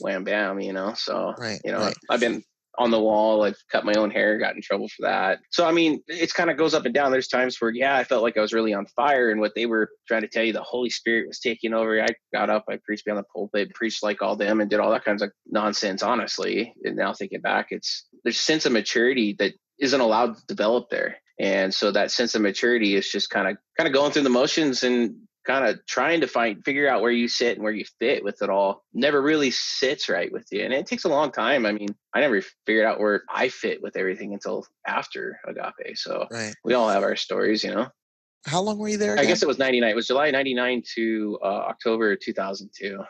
wham 0.00 0.22
bam, 0.24 0.60
you 0.60 0.74
know? 0.74 0.92
So, 0.92 1.32
Right, 1.38 1.62
you 1.64 1.72
know, 1.72 1.80
right. 1.80 1.96
I've 2.10 2.20
been 2.20 2.44
on 2.78 2.90
the 2.90 3.00
wall. 3.00 3.42
I've 3.44 3.58
cut 3.70 3.84
my 3.84 3.94
own 3.94 4.10
hair, 4.10 4.38
got 4.38 4.54
in 4.54 4.62
trouble 4.62 4.88
for 4.88 5.02
that. 5.02 5.40
So, 5.50 5.66
I 5.66 5.72
mean, 5.72 6.02
it's 6.06 6.32
kind 6.32 6.50
of 6.50 6.56
goes 6.56 6.74
up 6.74 6.84
and 6.84 6.94
down. 6.94 7.12
There's 7.12 7.28
times 7.28 7.56
where, 7.60 7.70
yeah, 7.70 7.96
I 7.96 8.04
felt 8.04 8.22
like 8.22 8.36
I 8.36 8.40
was 8.40 8.52
really 8.52 8.74
on 8.74 8.86
fire 8.86 9.30
and 9.30 9.40
what 9.40 9.52
they 9.54 9.66
were 9.66 9.90
trying 10.06 10.22
to 10.22 10.28
tell 10.28 10.44
you, 10.44 10.52
the 10.52 10.62
Holy 10.62 10.90
Spirit 10.90 11.28
was 11.28 11.40
taking 11.40 11.74
over. 11.74 12.02
I 12.02 12.08
got 12.32 12.50
up, 12.50 12.64
I 12.68 12.78
preached 12.84 13.04
behind 13.04 13.22
the 13.22 13.28
pulpit, 13.34 13.74
preached 13.74 14.02
like 14.02 14.22
all 14.22 14.36
them 14.36 14.60
and 14.60 14.70
did 14.70 14.80
all 14.80 14.90
that 14.92 15.04
kinds 15.04 15.22
of 15.22 15.30
nonsense, 15.46 16.02
honestly. 16.02 16.74
And 16.84 16.96
now 16.96 17.12
thinking 17.12 17.40
back, 17.40 17.68
it's 17.70 18.06
there's 18.24 18.36
a 18.36 18.38
sense 18.38 18.66
of 18.66 18.72
maturity 18.72 19.34
that 19.38 19.54
isn't 19.78 20.00
allowed 20.00 20.36
to 20.36 20.46
develop 20.46 20.90
there. 20.90 21.16
And 21.38 21.74
so 21.74 21.90
that 21.90 22.10
sense 22.10 22.34
of 22.34 22.42
maturity 22.42 22.96
is 22.96 23.10
just 23.10 23.30
kind 23.30 23.48
of 23.48 23.56
kind 23.78 23.88
of 23.88 23.94
going 23.94 24.12
through 24.12 24.22
the 24.22 24.30
motions 24.30 24.82
and 24.82 25.16
kind 25.46 25.66
of 25.66 25.84
trying 25.86 26.20
to 26.20 26.26
find 26.26 26.64
figure 26.64 26.88
out 26.88 27.00
where 27.02 27.10
you 27.10 27.28
sit 27.28 27.56
and 27.56 27.62
where 27.64 27.72
you 27.72 27.84
fit 27.98 28.22
with 28.22 28.42
it 28.42 28.50
all 28.50 28.84
never 28.92 29.22
really 29.22 29.50
sits 29.50 30.08
right 30.08 30.30
with 30.32 30.46
you 30.50 30.62
and 30.62 30.72
it 30.72 30.86
takes 30.86 31.04
a 31.04 31.08
long 31.08 31.30
time 31.32 31.64
i 31.64 31.72
mean 31.72 31.88
i 32.14 32.20
never 32.20 32.42
figured 32.66 32.84
out 32.86 33.00
where 33.00 33.22
i 33.28 33.48
fit 33.48 33.82
with 33.82 33.96
everything 33.96 34.32
until 34.34 34.66
after 34.86 35.38
agape 35.46 35.96
so 35.96 36.26
right. 36.30 36.54
we 36.64 36.74
all 36.74 36.88
have 36.88 37.02
our 37.02 37.16
stories 37.16 37.64
you 37.64 37.70
know 37.74 37.88
How 38.46 38.60
long 38.60 38.78
were 38.78 38.88
you 38.88 38.98
there? 38.98 39.18
i 39.18 39.24
guess 39.24 39.42
it 39.42 39.48
was 39.48 39.58
99 39.58 39.90
it 39.90 39.96
was 39.96 40.06
july 40.06 40.30
99 40.30 40.82
to 40.96 41.38
uh, 41.42 41.46
october 41.46 42.16
2002 42.16 43.02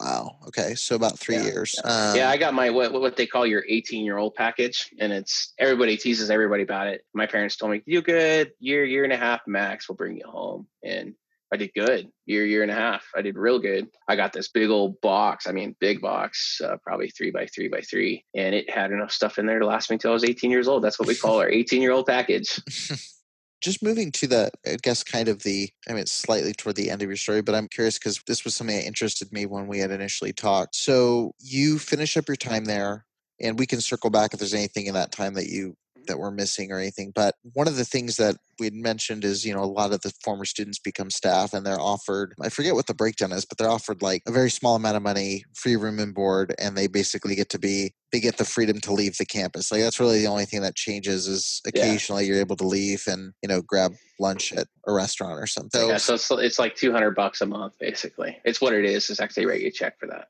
Wow. 0.00 0.36
Okay. 0.46 0.76
So 0.76 0.94
about 0.94 1.18
three 1.18 1.36
Yeah, 1.36 1.42
years. 1.42 1.74
Um, 1.82 2.16
yeah 2.16 2.30
i 2.30 2.36
got 2.36 2.54
my 2.54 2.70
what, 2.70 2.92
what 2.92 3.16
they 3.16 3.26
call 3.26 3.46
your 3.46 3.64
18 3.68 4.04
year 4.04 4.16
old 4.16 4.34
package 4.34 4.90
and 5.00 5.12
it's 5.12 5.54
everybody 5.58 5.96
teases 5.96 6.30
everybody 6.30 6.62
about 6.62 6.86
it 6.86 7.04
my 7.14 7.26
parents 7.26 7.56
told 7.56 7.72
me 7.72 7.82
you 7.84 8.00
good 8.00 8.52
year 8.60 8.84
year 8.84 9.04
and 9.04 9.12
a 9.12 9.16
half 9.16 9.40
max 9.46 9.88
We'll 9.88 9.96
bring 9.96 10.16
you 10.16 10.26
home 10.26 10.66
and 10.84 11.14
I 11.52 11.56
did 11.56 11.70
good 11.74 12.08
year, 12.26 12.44
year 12.44 12.62
and 12.62 12.70
a 12.70 12.74
half. 12.74 13.04
I 13.16 13.22
did 13.22 13.36
real 13.36 13.58
good. 13.58 13.88
I 14.06 14.16
got 14.16 14.32
this 14.32 14.48
big 14.48 14.68
old 14.68 15.00
box. 15.00 15.46
I 15.46 15.52
mean, 15.52 15.74
big 15.80 16.00
box, 16.00 16.60
uh, 16.62 16.76
probably 16.82 17.10
three 17.10 17.30
by 17.30 17.46
three 17.46 17.68
by 17.68 17.80
three, 17.80 18.24
and 18.34 18.54
it 18.54 18.68
had 18.70 18.92
enough 18.92 19.12
stuff 19.12 19.38
in 19.38 19.46
there 19.46 19.58
to 19.58 19.66
last 19.66 19.90
me 19.90 19.94
until 19.94 20.10
I 20.10 20.14
was 20.14 20.24
18 20.24 20.50
years 20.50 20.68
old. 20.68 20.84
That's 20.84 20.98
what 20.98 21.08
we 21.08 21.14
call 21.14 21.40
our 21.40 21.48
18 21.48 21.80
year 21.80 21.92
old 21.92 22.06
package. 22.06 22.60
just 23.60 23.82
moving 23.82 24.12
to 24.12 24.26
the 24.26 24.50
i 24.66 24.76
guess 24.82 25.02
kind 25.02 25.28
of 25.28 25.42
the 25.42 25.68
i 25.88 25.92
mean 25.92 26.06
slightly 26.06 26.52
toward 26.52 26.76
the 26.76 26.90
end 26.90 27.02
of 27.02 27.08
your 27.08 27.16
story 27.16 27.42
but 27.42 27.54
i'm 27.54 27.68
curious 27.68 27.98
because 27.98 28.20
this 28.26 28.44
was 28.44 28.54
something 28.54 28.76
that 28.76 28.86
interested 28.86 29.32
me 29.32 29.46
when 29.46 29.66
we 29.66 29.78
had 29.78 29.90
initially 29.90 30.32
talked 30.32 30.74
so 30.74 31.32
you 31.40 31.78
finish 31.78 32.16
up 32.16 32.28
your 32.28 32.36
time 32.36 32.64
there 32.64 33.04
and 33.40 33.58
we 33.58 33.66
can 33.66 33.80
circle 33.80 34.10
back 34.10 34.32
if 34.32 34.38
there's 34.38 34.54
anything 34.54 34.86
in 34.86 34.94
that 34.94 35.12
time 35.12 35.34
that 35.34 35.48
you 35.48 35.76
that 36.08 36.18
we're 36.18 36.30
missing 36.30 36.72
or 36.72 36.78
anything 36.78 37.12
but 37.14 37.34
one 37.52 37.68
of 37.68 37.76
the 37.76 37.84
things 37.84 38.16
that 38.16 38.36
we'd 38.58 38.74
mentioned 38.74 39.24
is 39.24 39.44
you 39.44 39.54
know 39.54 39.62
a 39.62 39.64
lot 39.64 39.92
of 39.92 40.00
the 40.00 40.12
former 40.24 40.44
students 40.44 40.78
become 40.78 41.10
staff 41.10 41.54
and 41.54 41.64
they're 41.64 41.80
offered 41.80 42.34
i 42.42 42.48
forget 42.48 42.74
what 42.74 42.86
the 42.86 42.94
breakdown 42.94 43.30
is 43.32 43.44
but 43.44 43.56
they're 43.56 43.70
offered 43.70 44.02
like 44.02 44.22
a 44.26 44.32
very 44.32 44.50
small 44.50 44.74
amount 44.74 44.96
of 44.96 45.02
money 45.02 45.44
free 45.54 45.76
room 45.76 45.98
and 45.98 46.14
board 46.14 46.54
and 46.58 46.76
they 46.76 46.86
basically 46.88 47.34
get 47.36 47.48
to 47.48 47.58
be 47.58 47.92
they 48.10 48.20
get 48.20 48.38
the 48.38 48.44
freedom 48.44 48.80
to 48.80 48.92
leave 48.92 49.16
the 49.18 49.26
campus 49.26 49.70
like 49.70 49.82
that's 49.82 50.00
really 50.00 50.18
the 50.18 50.26
only 50.26 50.44
thing 50.44 50.62
that 50.62 50.74
changes 50.74 51.28
is 51.28 51.60
Yeah. 51.64 51.82
occasionally 51.82 52.26
you're 52.26 52.40
able 52.40 52.56
to 52.56 52.66
leave 52.66 53.04
and 53.06 53.32
you 53.42 53.48
know 53.48 53.62
grab 53.62 53.92
lunch 54.18 54.52
at 54.52 54.66
a 54.86 54.92
restaurant 54.92 55.38
or 55.38 55.46
something 55.46 55.86
yeah, 55.88 55.94
uh, 55.94 55.98
so 55.98 56.14
it's, 56.14 56.30
it's 56.30 56.58
like 56.58 56.74
200 56.74 57.12
bucks 57.12 57.40
a 57.40 57.46
month, 57.46 57.74
basically. 57.78 58.36
It's 58.44 58.60
what 58.60 58.72
it 58.72 58.84
is. 58.84 59.10
It's 59.10 59.20
actually 59.20 59.46
write 59.46 59.60
you 59.60 59.70
check 59.70 59.98
for 60.00 60.06
that. 60.08 60.28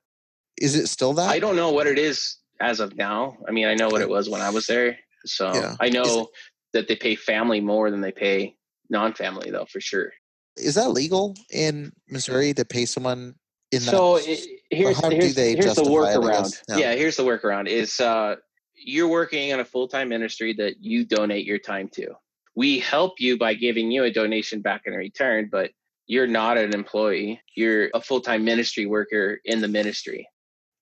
is 0.61 0.75
it 0.75 0.88
still 0.88 1.14
that 1.14 1.31
I 1.31 1.38
don't 1.38 1.57
know 1.57 1.71
what 1.71 1.87
it 1.87 1.99
is 1.99 2.37
as 2.61 2.81
of 2.81 2.97
now. 2.97 3.37
I 3.47 3.53
mean, 3.53 3.67
I 3.67 3.75
know 3.75 3.88
what 3.88 4.03
it 4.03 4.09
was 4.09 4.29
when 4.29 4.41
I 4.41 4.51
was 4.51 4.67
there. 4.67 4.99
So 5.25 5.53
Yeah. 5.55 5.77
I 5.81 5.89
know 5.89 6.29
that 6.73 6.89
they 6.89 6.97
pay 6.97 7.15
family 7.15 7.61
more 7.61 7.91
than 7.91 8.01
they 8.01 8.13
pay 8.13 8.57
non 8.91 9.15
family, 9.15 9.51
though, 9.51 9.67
for 9.67 9.81
sure. 9.81 10.13
is 10.57 10.75
that 10.75 10.91
legal 10.91 11.37
in 11.53 11.93
Missouri 12.09 12.53
to 12.55 12.65
pay 12.65 12.85
someone 12.85 13.35
in 13.71 13.85
that? 13.85 13.91
So 13.91 14.17
it, 14.17 14.25
here's, 14.71 14.99
here's, 14.99 15.13
here's 15.13 15.35
the 15.35 15.57
justify 15.57 16.13
it, 16.13 16.19
workaround. 16.19 16.63
Yeah. 16.69 16.77
Yeah. 16.77 16.93
here's 16.95 17.17
the 17.17 17.23
workaround. 17.23 17.69
Is 17.69 18.01
uh, 18.01 18.37
you're 18.75 19.09
working 19.09 19.51
in 19.51 19.61
a 19.61 19.65
full 19.65 19.89
time 19.89 20.09
ministry 20.09 20.53
that 20.55 20.81
you 20.81 21.05
donate 21.05 21.45
your 21.45 21.59
time 21.59 21.89
to. 21.95 22.15
We 22.57 22.81
help 22.81 23.21
you 23.21 23.39
by 23.39 23.55
giving 23.55 23.91
you 23.91 24.03
a 24.05 24.11
donation 24.11 24.61
back 24.63 24.83
in 24.87 24.93
return, 24.95 25.49
but 25.51 25.71
you're 26.09 26.27
not 26.27 26.59
an 26.59 26.75
employee. 26.75 27.41
You're 27.55 27.91
a 27.95 28.01
full 28.01 28.21
time 28.21 28.45
ministry 28.45 28.87
worker 28.87 29.41
in 29.45 29.61
the 29.61 29.69
ministry. 29.69 30.27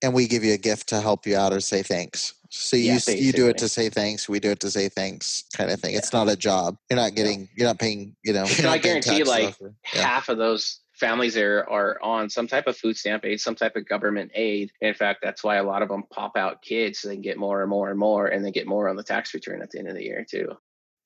and 0.03 0.14
we 0.14 0.27
give 0.27 0.44
you 0.44 0.55
a 0.55 0.59
gift 0.59 0.88
to 0.90 1.01
help 1.01 1.27
you 1.27 1.37
out 1.37 1.53
or 1.53 1.61
say 1.61 1.83
thanks. 1.83 2.33
So 2.50 2.76
you 2.76 2.98
Yeah, 3.06 3.14
you 3.14 3.32
do 3.32 3.48
it 3.48 3.59
to 3.59 3.68
say 3.68 3.88
thanks. 3.88 4.28
We 4.28 4.40
do 4.40 4.50
it 4.50 4.61
to 4.61 4.70
say 4.70 4.88
thanks, 4.88 5.44
kind 5.54 5.70
of 5.70 5.80
thing. 5.80 5.94
It's 5.94 6.12
not 6.12 6.28
a 6.28 6.37
job. 6.37 6.76
You're 6.90 6.98
not 6.98 7.14
getting. 7.14 7.48
You're 7.56 7.68
not 7.68 7.78
paying. 7.78 8.16
You 8.24 8.32
know. 8.32 8.46
I 8.66 8.78
guarantee 8.78 9.24
like. 9.24 9.54
Yeah. 9.94 10.02
half 10.02 10.28
of 10.28 10.38
those 10.38 10.80
families 10.96 11.35
there 11.35 11.68
are 11.70 12.02
on 12.02 12.30
some 12.30 12.46
type 12.46 12.66
of 12.66 12.76
food 12.76 12.96
stamp 12.96 13.24
aid, 13.24 13.40
some 13.40 13.54
type 13.54 13.76
of 13.76 13.87
government 13.87 14.30
aid. 14.35 14.72
In 14.80 14.94
fact, 14.94 15.20
that's 15.22 15.44
why 15.44 15.56
a 15.56 15.62
lot 15.62 15.82
of 15.82 15.88
them 15.88 16.04
pop 16.11 16.37
out 16.37 16.62
kids 16.62 17.00
so 17.00 17.09
they 17.09 17.14
can 17.14 17.22
get 17.22 17.38
more 17.38 17.61
and 17.61 17.70
more 17.70 17.90
and 17.90 17.98
more, 17.98 18.28
and 18.28 18.44
they 18.44 18.50
get 18.50 18.66
more 18.66 18.88
on 18.88 18.96
the 18.96 19.02
tax 19.02 19.35
return 19.35 19.62
at 19.62 19.70
the 19.70 19.78
end 19.78 19.88
of 19.88 19.94
the 19.94 20.04
year 20.04 20.26
too. 20.28 20.56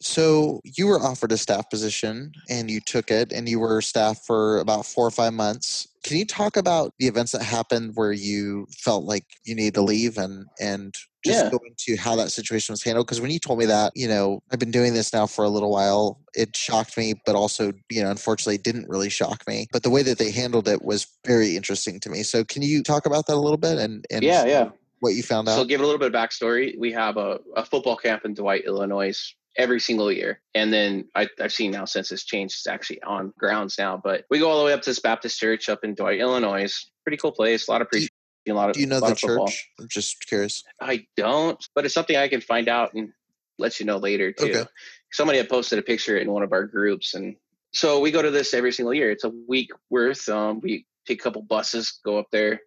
So 0.02 0.62
you 0.64 0.86
were 0.86 0.98
offered 0.98 1.30
a 1.30 1.36
staff 1.36 1.68
position 1.68 2.32
and 2.48 2.70
you 2.70 2.80
took 2.80 3.10
it, 3.10 3.32
and 3.32 3.48
you 3.48 3.58
were 3.58 3.82
staff 3.82 4.24
for 4.24 4.58
about 4.60 4.86
four 4.86 5.06
or 5.06 5.10
five 5.10 5.34
months. 5.34 5.86
Can 6.04 6.16
you 6.16 6.24
talk 6.24 6.56
about 6.56 6.94
the 6.98 7.06
events 7.06 7.32
that 7.32 7.42
happened 7.42 7.92
where 7.94 8.12
you 8.12 8.66
felt 8.78 9.04
like 9.04 9.24
you 9.44 9.54
needed 9.54 9.74
to 9.74 9.82
leave 9.82 10.16
and 10.16 10.46
and 10.58 10.94
just 11.24 11.44
Yeah. 11.44 11.50
go 11.50 11.60
into 11.66 12.00
how 12.00 12.16
that 12.16 12.30
situation 12.30 12.72
was 12.72 12.82
handled? 12.82 13.06
Because 13.06 13.20
when 13.20 13.30
you 13.30 13.38
told 13.38 13.58
me 13.58 13.66
that, 13.66 13.92
you 13.94 14.08
know, 14.08 14.42
I've 14.50 14.58
been 14.58 14.70
doing 14.70 14.94
this 14.94 15.12
now 15.12 15.26
for 15.26 15.44
a 15.44 15.48
little 15.48 15.70
while. 15.70 16.20
It 16.34 16.56
shocked 16.56 16.96
me, 16.96 17.14
but 17.26 17.34
also, 17.34 17.72
you 17.90 18.02
know, 18.02 18.10
unfortunately, 18.10 18.58
didn't 18.58 18.88
really 18.88 19.10
shock 19.10 19.46
me. 19.46 19.66
But 19.72 19.82
the 19.82 19.90
way 19.90 20.02
that 20.02 20.18
they 20.18 20.30
handled 20.30 20.68
it 20.68 20.82
was 20.82 21.06
very 21.26 21.56
interesting 21.56 22.00
to 22.00 22.10
me. 22.10 22.22
So 22.22 22.44
can 22.44 22.62
you 22.62 22.82
talk 22.82 23.06
about 23.06 23.26
that 23.26 23.34
a 23.34 23.40
little 23.40 23.58
bit 23.58 23.78
and 23.78 24.04
and 24.10 24.22
yeah, 24.22 24.44
yeah. 24.44 24.70
what 25.00 25.10
you 25.10 25.22
found 25.22 25.48
out 25.48 25.56
So 25.56 25.64
give 25.64 25.80
it 25.80 25.84
a 25.84 25.86
little 25.86 25.98
bit 25.98 26.14
of 26.14 26.20
backstory. 26.20 26.78
We 26.78 26.92
have 26.92 27.16
a, 27.16 27.40
a 27.56 27.64
football 27.64 27.96
camp 27.96 28.24
in 28.24 28.34
Dwight, 28.34 28.64
Illinois 28.64 29.34
every 29.56 29.80
single 29.80 30.10
year. 30.12 30.40
And 30.54 30.72
then 30.72 31.08
I, 31.14 31.28
I've 31.40 31.52
seen 31.52 31.72
now 31.72 31.84
since 31.84 32.12
it's 32.12 32.24
changed, 32.24 32.54
it's 32.54 32.66
actually 32.66 33.02
on 33.02 33.32
grounds 33.38 33.76
now. 33.78 34.00
But 34.02 34.24
we 34.30 34.38
go 34.38 34.48
all 34.48 34.58
the 34.58 34.64
way 34.64 34.72
up 34.72 34.82
to 34.82 34.90
this 34.90 35.00
Baptist 35.00 35.38
church 35.38 35.68
up 35.68 35.84
in 35.84 35.94
Dwight, 35.94 36.20
Illinois. 36.20 36.72
Pretty 37.04 37.16
cool 37.16 37.32
place. 37.32 37.66
A 37.66 37.70
lot 37.70 37.82
of 37.82 37.88
preaching, 37.88 38.09
a 38.48 38.52
lot 38.52 38.70
of 38.70 38.74
Do 38.74 38.80
you 38.80 38.86
know 38.86 39.00
the 39.00 39.06
of 39.06 39.18
football. 39.18 39.46
church? 39.46 39.68
I'm 39.78 39.88
just 39.88 40.26
curious. 40.26 40.64
I 40.80 41.06
don't, 41.16 41.62
but 41.74 41.84
it's 41.84 41.94
something 41.94 42.16
I 42.16 42.28
can 42.28 42.40
find 42.40 42.68
out 42.68 42.94
and 42.94 43.12
let 43.58 43.78
you 43.80 43.86
know 43.86 43.98
later 43.98 44.32
too. 44.32 44.46
Okay. 44.46 44.64
Somebody 45.12 45.38
had 45.38 45.48
posted 45.48 45.78
a 45.78 45.82
picture 45.82 46.16
in 46.16 46.30
one 46.30 46.42
of 46.42 46.52
our 46.52 46.64
groups, 46.64 47.14
and 47.14 47.36
so 47.72 48.00
we 48.00 48.10
go 48.10 48.22
to 48.22 48.30
this 48.30 48.54
every 48.54 48.72
single 48.72 48.94
year. 48.94 49.10
It's 49.10 49.24
a 49.24 49.32
week 49.48 49.70
worth. 49.90 50.28
Um, 50.28 50.60
we 50.60 50.86
take 51.06 51.20
a 51.20 51.22
couple 51.22 51.42
buses, 51.42 52.00
go 52.04 52.18
up 52.18 52.26
there. 52.32 52.60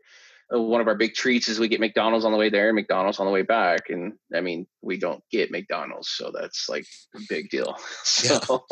Uh, 0.53 0.61
one 0.61 0.81
of 0.81 0.87
our 0.87 0.95
big 0.95 1.13
treats 1.13 1.47
is 1.47 1.59
we 1.59 1.67
get 1.67 1.79
McDonald's 1.79 2.25
on 2.25 2.31
the 2.31 2.37
way 2.37 2.49
there, 2.49 2.69
and 2.69 2.75
McDonald's 2.75 3.19
on 3.19 3.25
the 3.25 3.31
way 3.31 3.41
back. 3.41 3.89
And 3.89 4.13
I 4.35 4.41
mean, 4.41 4.67
we 4.81 4.97
don't 4.97 5.23
get 5.31 5.51
McDonald's, 5.51 6.09
so 6.09 6.31
that's 6.33 6.69
like 6.69 6.85
a 7.15 7.19
big 7.29 7.49
deal. 7.49 7.75
So 8.03 8.63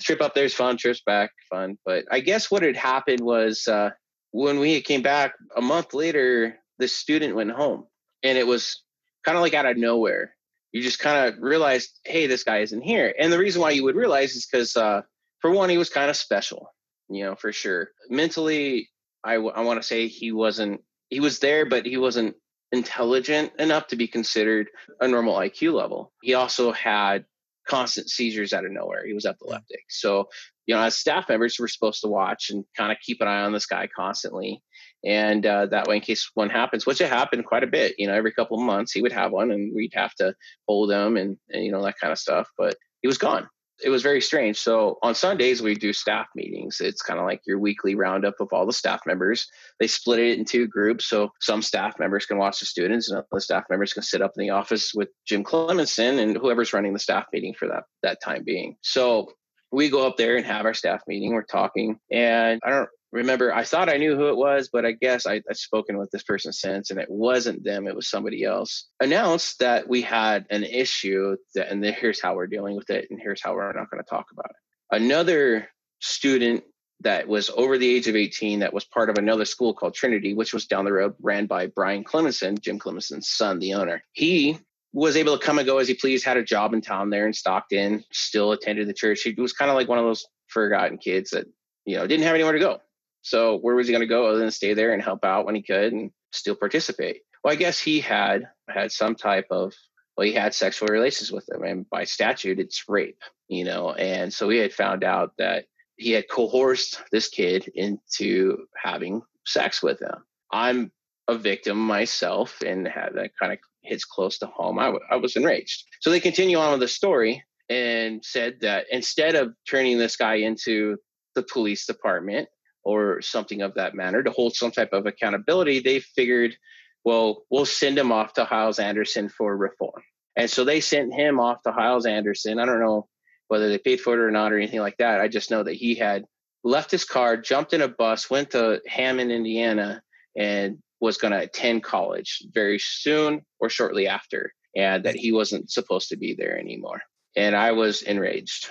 trip 0.00 0.20
up 0.20 0.34
there 0.34 0.44
is 0.44 0.54
fun, 0.54 0.76
trips 0.76 1.02
back 1.04 1.30
fun. 1.50 1.78
But 1.84 2.04
I 2.10 2.20
guess 2.20 2.50
what 2.50 2.62
had 2.62 2.76
happened 2.76 3.20
was 3.20 3.66
uh, 3.68 3.90
when 4.30 4.60
we 4.60 4.80
came 4.80 5.02
back 5.02 5.34
a 5.56 5.60
month 5.60 5.94
later, 5.94 6.56
the 6.78 6.88
student 6.88 7.34
went 7.34 7.50
home, 7.50 7.86
and 8.22 8.38
it 8.38 8.46
was 8.46 8.82
kind 9.24 9.36
of 9.36 9.42
like 9.42 9.54
out 9.54 9.66
of 9.66 9.76
nowhere. 9.76 10.34
You 10.72 10.82
just 10.82 10.98
kind 10.98 11.28
of 11.28 11.40
realized, 11.40 11.98
hey, 12.04 12.26
this 12.26 12.44
guy 12.44 12.58
isn't 12.58 12.82
here. 12.82 13.14
And 13.18 13.32
the 13.32 13.38
reason 13.38 13.62
why 13.62 13.70
you 13.70 13.84
would 13.84 13.96
realize 13.96 14.34
is 14.36 14.46
because, 14.46 14.76
uh, 14.76 15.02
for 15.40 15.50
one, 15.50 15.70
he 15.70 15.78
was 15.78 15.88
kind 15.88 16.10
of 16.10 16.16
special, 16.16 16.74
you 17.08 17.24
know, 17.24 17.34
for 17.34 17.52
sure. 17.52 17.90
Mentally, 18.10 18.90
I, 19.24 19.34
w- 19.34 19.52
I 19.54 19.62
want 19.62 19.80
to 19.80 19.86
say 19.86 20.08
he 20.08 20.30
wasn't, 20.30 20.82
he 21.08 21.20
was 21.20 21.38
there, 21.38 21.64
but 21.64 21.86
he 21.86 21.96
wasn't 21.96 22.36
intelligent 22.70 23.52
enough 23.58 23.86
to 23.88 23.96
be 23.96 24.06
considered 24.06 24.68
a 25.00 25.08
normal 25.08 25.36
IQ 25.36 25.72
level. 25.72 26.12
He 26.22 26.34
also 26.34 26.70
had 26.72 27.24
constant 27.66 28.10
seizures 28.10 28.52
out 28.52 28.66
of 28.66 28.72
nowhere. 28.72 29.06
He 29.06 29.14
was 29.14 29.24
epileptic. 29.24 29.84
So, 29.88 30.28
you 30.68 30.74
know, 30.74 30.82
as 30.82 30.96
staff 30.96 31.30
members, 31.30 31.56
we're 31.58 31.66
supposed 31.66 32.02
to 32.02 32.08
watch 32.08 32.50
and 32.50 32.62
kind 32.76 32.92
of 32.92 32.98
keep 33.00 33.22
an 33.22 33.26
eye 33.26 33.40
on 33.40 33.52
this 33.52 33.64
guy 33.64 33.88
constantly. 33.96 34.62
And 35.02 35.44
uh, 35.46 35.64
that 35.66 35.88
way, 35.88 35.96
in 35.96 36.02
case 36.02 36.30
one 36.34 36.50
happens, 36.50 36.84
which 36.84 37.00
it 37.00 37.08
happened 37.08 37.46
quite 37.46 37.64
a 37.64 37.68
bit, 37.68 37.94
you 37.96 38.06
know, 38.06 38.12
every 38.12 38.32
couple 38.32 38.58
of 38.58 38.64
months 38.64 38.92
he 38.92 39.00
would 39.00 39.12
have 39.12 39.32
one 39.32 39.50
and 39.50 39.74
we'd 39.74 39.94
have 39.94 40.14
to 40.16 40.34
hold 40.68 40.92
him 40.92 41.16
and, 41.16 41.38
and 41.48 41.64
you 41.64 41.72
know, 41.72 41.82
that 41.82 41.98
kind 41.98 42.12
of 42.12 42.18
stuff. 42.18 42.50
But 42.58 42.76
he 43.00 43.08
was 43.08 43.16
gone. 43.16 43.48
It 43.82 43.88
was 43.88 44.02
very 44.02 44.20
strange. 44.20 44.58
So 44.58 44.98
on 45.02 45.14
Sundays, 45.14 45.62
we 45.62 45.74
do 45.74 45.92
staff 45.94 46.26
meetings. 46.34 46.80
It's 46.80 47.00
kind 47.00 47.18
of 47.18 47.24
like 47.24 47.40
your 47.46 47.60
weekly 47.60 47.94
roundup 47.94 48.34
of 48.40 48.48
all 48.52 48.66
the 48.66 48.72
staff 48.72 49.00
members. 49.06 49.46
They 49.80 49.86
split 49.86 50.18
it 50.18 50.38
into 50.38 50.66
groups. 50.66 51.06
So 51.06 51.30
some 51.40 51.62
staff 51.62 51.98
members 51.98 52.26
can 52.26 52.36
watch 52.36 52.58
the 52.58 52.66
students 52.66 53.08
and 53.08 53.22
other 53.32 53.40
staff 53.40 53.64
members 53.70 53.94
can 53.94 54.02
sit 54.02 54.20
up 54.20 54.32
in 54.36 54.42
the 54.42 54.50
office 54.50 54.92
with 54.94 55.08
Jim 55.26 55.44
Clemensen 55.44 56.18
and 56.18 56.36
whoever's 56.36 56.74
running 56.74 56.92
the 56.92 56.98
staff 56.98 57.24
meeting 57.32 57.54
for 57.58 57.68
that, 57.68 57.84
that 58.02 58.18
time 58.22 58.42
being. 58.44 58.76
So 58.82 59.30
we 59.70 59.90
go 59.90 60.06
up 60.06 60.16
there 60.16 60.36
and 60.36 60.46
have 60.46 60.64
our 60.64 60.74
staff 60.74 61.02
meeting. 61.06 61.32
We're 61.32 61.42
talking, 61.42 61.98
and 62.10 62.60
I 62.64 62.70
don't 62.70 62.88
remember. 63.12 63.54
I 63.54 63.64
thought 63.64 63.88
I 63.88 63.96
knew 63.96 64.16
who 64.16 64.28
it 64.28 64.36
was, 64.36 64.70
but 64.72 64.84
I 64.84 64.92
guess 64.92 65.26
I, 65.26 65.42
I've 65.48 65.56
spoken 65.56 65.98
with 65.98 66.10
this 66.10 66.22
person 66.22 66.52
since, 66.52 66.90
and 66.90 67.00
it 67.00 67.10
wasn't 67.10 67.64
them. 67.64 67.86
It 67.86 67.94
was 67.94 68.08
somebody 68.08 68.44
else. 68.44 68.88
Announced 69.00 69.58
that 69.60 69.88
we 69.88 70.02
had 70.02 70.46
an 70.50 70.64
issue, 70.64 71.36
that, 71.54 71.70
and 71.70 71.84
here's 71.84 72.20
how 72.20 72.34
we're 72.34 72.46
dealing 72.46 72.76
with 72.76 72.90
it, 72.90 73.06
and 73.10 73.20
here's 73.20 73.42
how 73.42 73.54
we're 73.54 73.72
not 73.72 73.90
going 73.90 74.02
to 74.02 74.08
talk 74.08 74.26
about 74.32 74.50
it. 74.50 75.02
Another 75.02 75.68
student 76.00 76.64
that 77.00 77.28
was 77.28 77.50
over 77.50 77.78
the 77.78 77.88
age 77.88 78.08
of 78.08 78.16
18 78.16 78.60
that 78.60 78.72
was 78.72 78.84
part 78.84 79.08
of 79.08 79.18
another 79.18 79.44
school 79.44 79.72
called 79.72 79.94
Trinity, 79.94 80.34
which 80.34 80.52
was 80.52 80.66
down 80.66 80.84
the 80.84 80.92
road, 80.92 81.14
ran 81.20 81.46
by 81.46 81.66
Brian 81.66 82.02
Clemensen, 82.02 82.60
Jim 82.60 82.78
Clemensen's 82.78 83.28
son, 83.28 83.58
the 83.60 83.74
owner. 83.74 84.02
He 84.12 84.58
was 84.92 85.16
able 85.16 85.38
to 85.38 85.44
come 85.44 85.58
and 85.58 85.66
go 85.66 85.78
as 85.78 85.88
he 85.88 85.94
pleased, 85.94 86.24
had 86.24 86.36
a 86.36 86.42
job 86.42 86.72
in 86.72 86.80
town 86.80 87.10
there 87.10 87.26
in 87.26 87.32
Stockton, 87.32 88.04
still 88.12 88.52
attended 88.52 88.88
the 88.88 88.94
church. 88.94 89.22
He 89.22 89.32
was 89.32 89.52
kind 89.52 89.70
of 89.70 89.76
like 89.76 89.88
one 89.88 89.98
of 89.98 90.04
those 90.04 90.26
forgotten 90.46 90.98
kids 90.98 91.30
that, 91.30 91.46
you 91.84 91.96
know, 91.96 92.06
didn't 92.06 92.24
have 92.24 92.34
anywhere 92.34 92.54
to 92.54 92.58
go. 92.58 92.80
So 93.22 93.58
where 93.58 93.74
was 93.74 93.86
he 93.86 93.92
going 93.92 94.00
to 94.00 94.06
go 94.06 94.26
other 94.26 94.38
than 94.38 94.50
stay 94.50 94.74
there 94.74 94.92
and 94.92 95.02
help 95.02 95.24
out 95.24 95.44
when 95.44 95.54
he 95.54 95.62
could 95.62 95.92
and 95.92 96.10
still 96.32 96.54
participate? 96.54 97.22
Well, 97.44 97.52
I 97.52 97.56
guess 97.56 97.78
he 97.78 98.00
had 98.00 98.48
had 98.68 98.90
some 98.92 99.14
type 99.14 99.46
of 99.50 99.74
well, 100.18 100.26
he 100.26 100.32
had 100.32 100.52
sexual 100.52 100.88
relations 100.88 101.30
with 101.30 101.46
them, 101.46 101.62
and 101.62 101.88
by 101.90 102.02
statute, 102.02 102.58
it's 102.58 102.88
rape, 102.88 103.22
you 103.46 103.64
know. 103.64 103.92
And 103.92 104.34
so 104.34 104.48
we 104.48 104.58
had 104.58 104.72
found 104.72 105.04
out 105.04 105.30
that 105.38 105.66
he 105.96 106.10
had 106.10 106.28
coerced 106.28 107.00
this 107.12 107.28
kid 107.28 107.70
into 107.72 108.66
having 108.76 109.22
sex 109.46 109.80
with 109.80 110.00
him. 110.00 110.24
I'm 110.50 110.90
a 111.28 111.38
victim 111.38 111.78
myself, 111.78 112.60
and 112.66 112.88
had 112.88 113.10
that 113.14 113.30
kind 113.40 113.52
of 113.52 113.60
hits 113.88 114.04
close 114.04 114.38
to 114.38 114.46
home. 114.46 114.78
I, 114.78 114.86
w- 114.86 115.04
I 115.10 115.16
was 115.16 115.36
enraged. 115.36 115.84
So 116.00 116.10
they 116.10 116.20
continue 116.20 116.58
on 116.58 116.72
with 116.72 116.80
the 116.80 116.88
story 116.88 117.42
and 117.68 118.24
said 118.24 118.58
that 118.60 118.86
instead 118.90 119.34
of 119.34 119.52
turning 119.68 119.98
this 119.98 120.16
guy 120.16 120.36
into 120.36 120.96
the 121.34 121.42
police 121.42 121.86
department 121.86 122.48
or 122.84 123.20
something 123.20 123.62
of 123.62 123.74
that 123.74 123.94
manner 123.94 124.22
to 124.22 124.30
hold 124.30 124.54
some 124.54 124.70
type 124.70 124.92
of 124.92 125.06
accountability, 125.06 125.80
they 125.80 126.00
figured, 126.00 126.56
well, 127.04 127.44
we'll 127.50 127.66
send 127.66 127.98
him 127.98 128.12
off 128.12 128.32
to 128.34 128.44
Hyles 128.44 128.78
Anderson 128.78 129.28
for 129.28 129.56
reform. 129.56 130.02
And 130.36 130.48
so 130.48 130.64
they 130.64 130.80
sent 130.80 131.12
him 131.12 131.40
off 131.40 131.62
to 131.62 131.72
Hyles 131.72 132.06
Anderson. 132.06 132.58
I 132.58 132.64
don't 132.64 132.80
know 132.80 133.08
whether 133.48 133.68
they 133.68 133.78
paid 133.78 134.00
for 134.00 134.14
it 134.14 134.20
or 134.20 134.30
not 134.30 134.52
or 134.52 134.56
anything 134.56 134.80
like 134.80 134.96
that. 134.98 135.20
I 135.20 135.28
just 135.28 135.50
know 135.50 135.62
that 135.62 135.74
he 135.74 135.94
had 135.94 136.24
left 136.64 136.90
his 136.90 137.04
car, 137.04 137.36
jumped 137.36 137.72
in 137.72 137.82
a 137.82 137.88
bus, 137.88 138.30
went 138.30 138.50
to 138.50 138.80
Hammond, 138.86 139.32
Indiana, 139.32 140.02
and 140.36 140.78
was 141.00 141.16
going 141.18 141.32
to 141.32 141.40
attend 141.40 141.82
college 141.82 142.42
very 142.52 142.78
soon 142.78 143.42
or 143.60 143.68
shortly 143.68 144.08
after, 144.08 144.52
and 144.76 145.04
that 145.04 145.16
he 145.16 145.32
wasn't 145.32 145.70
supposed 145.70 146.08
to 146.08 146.16
be 146.16 146.34
there 146.34 146.58
anymore. 146.58 147.00
And 147.36 147.54
I 147.54 147.72
was 147.72 148.02
enraged. 148.02 148.70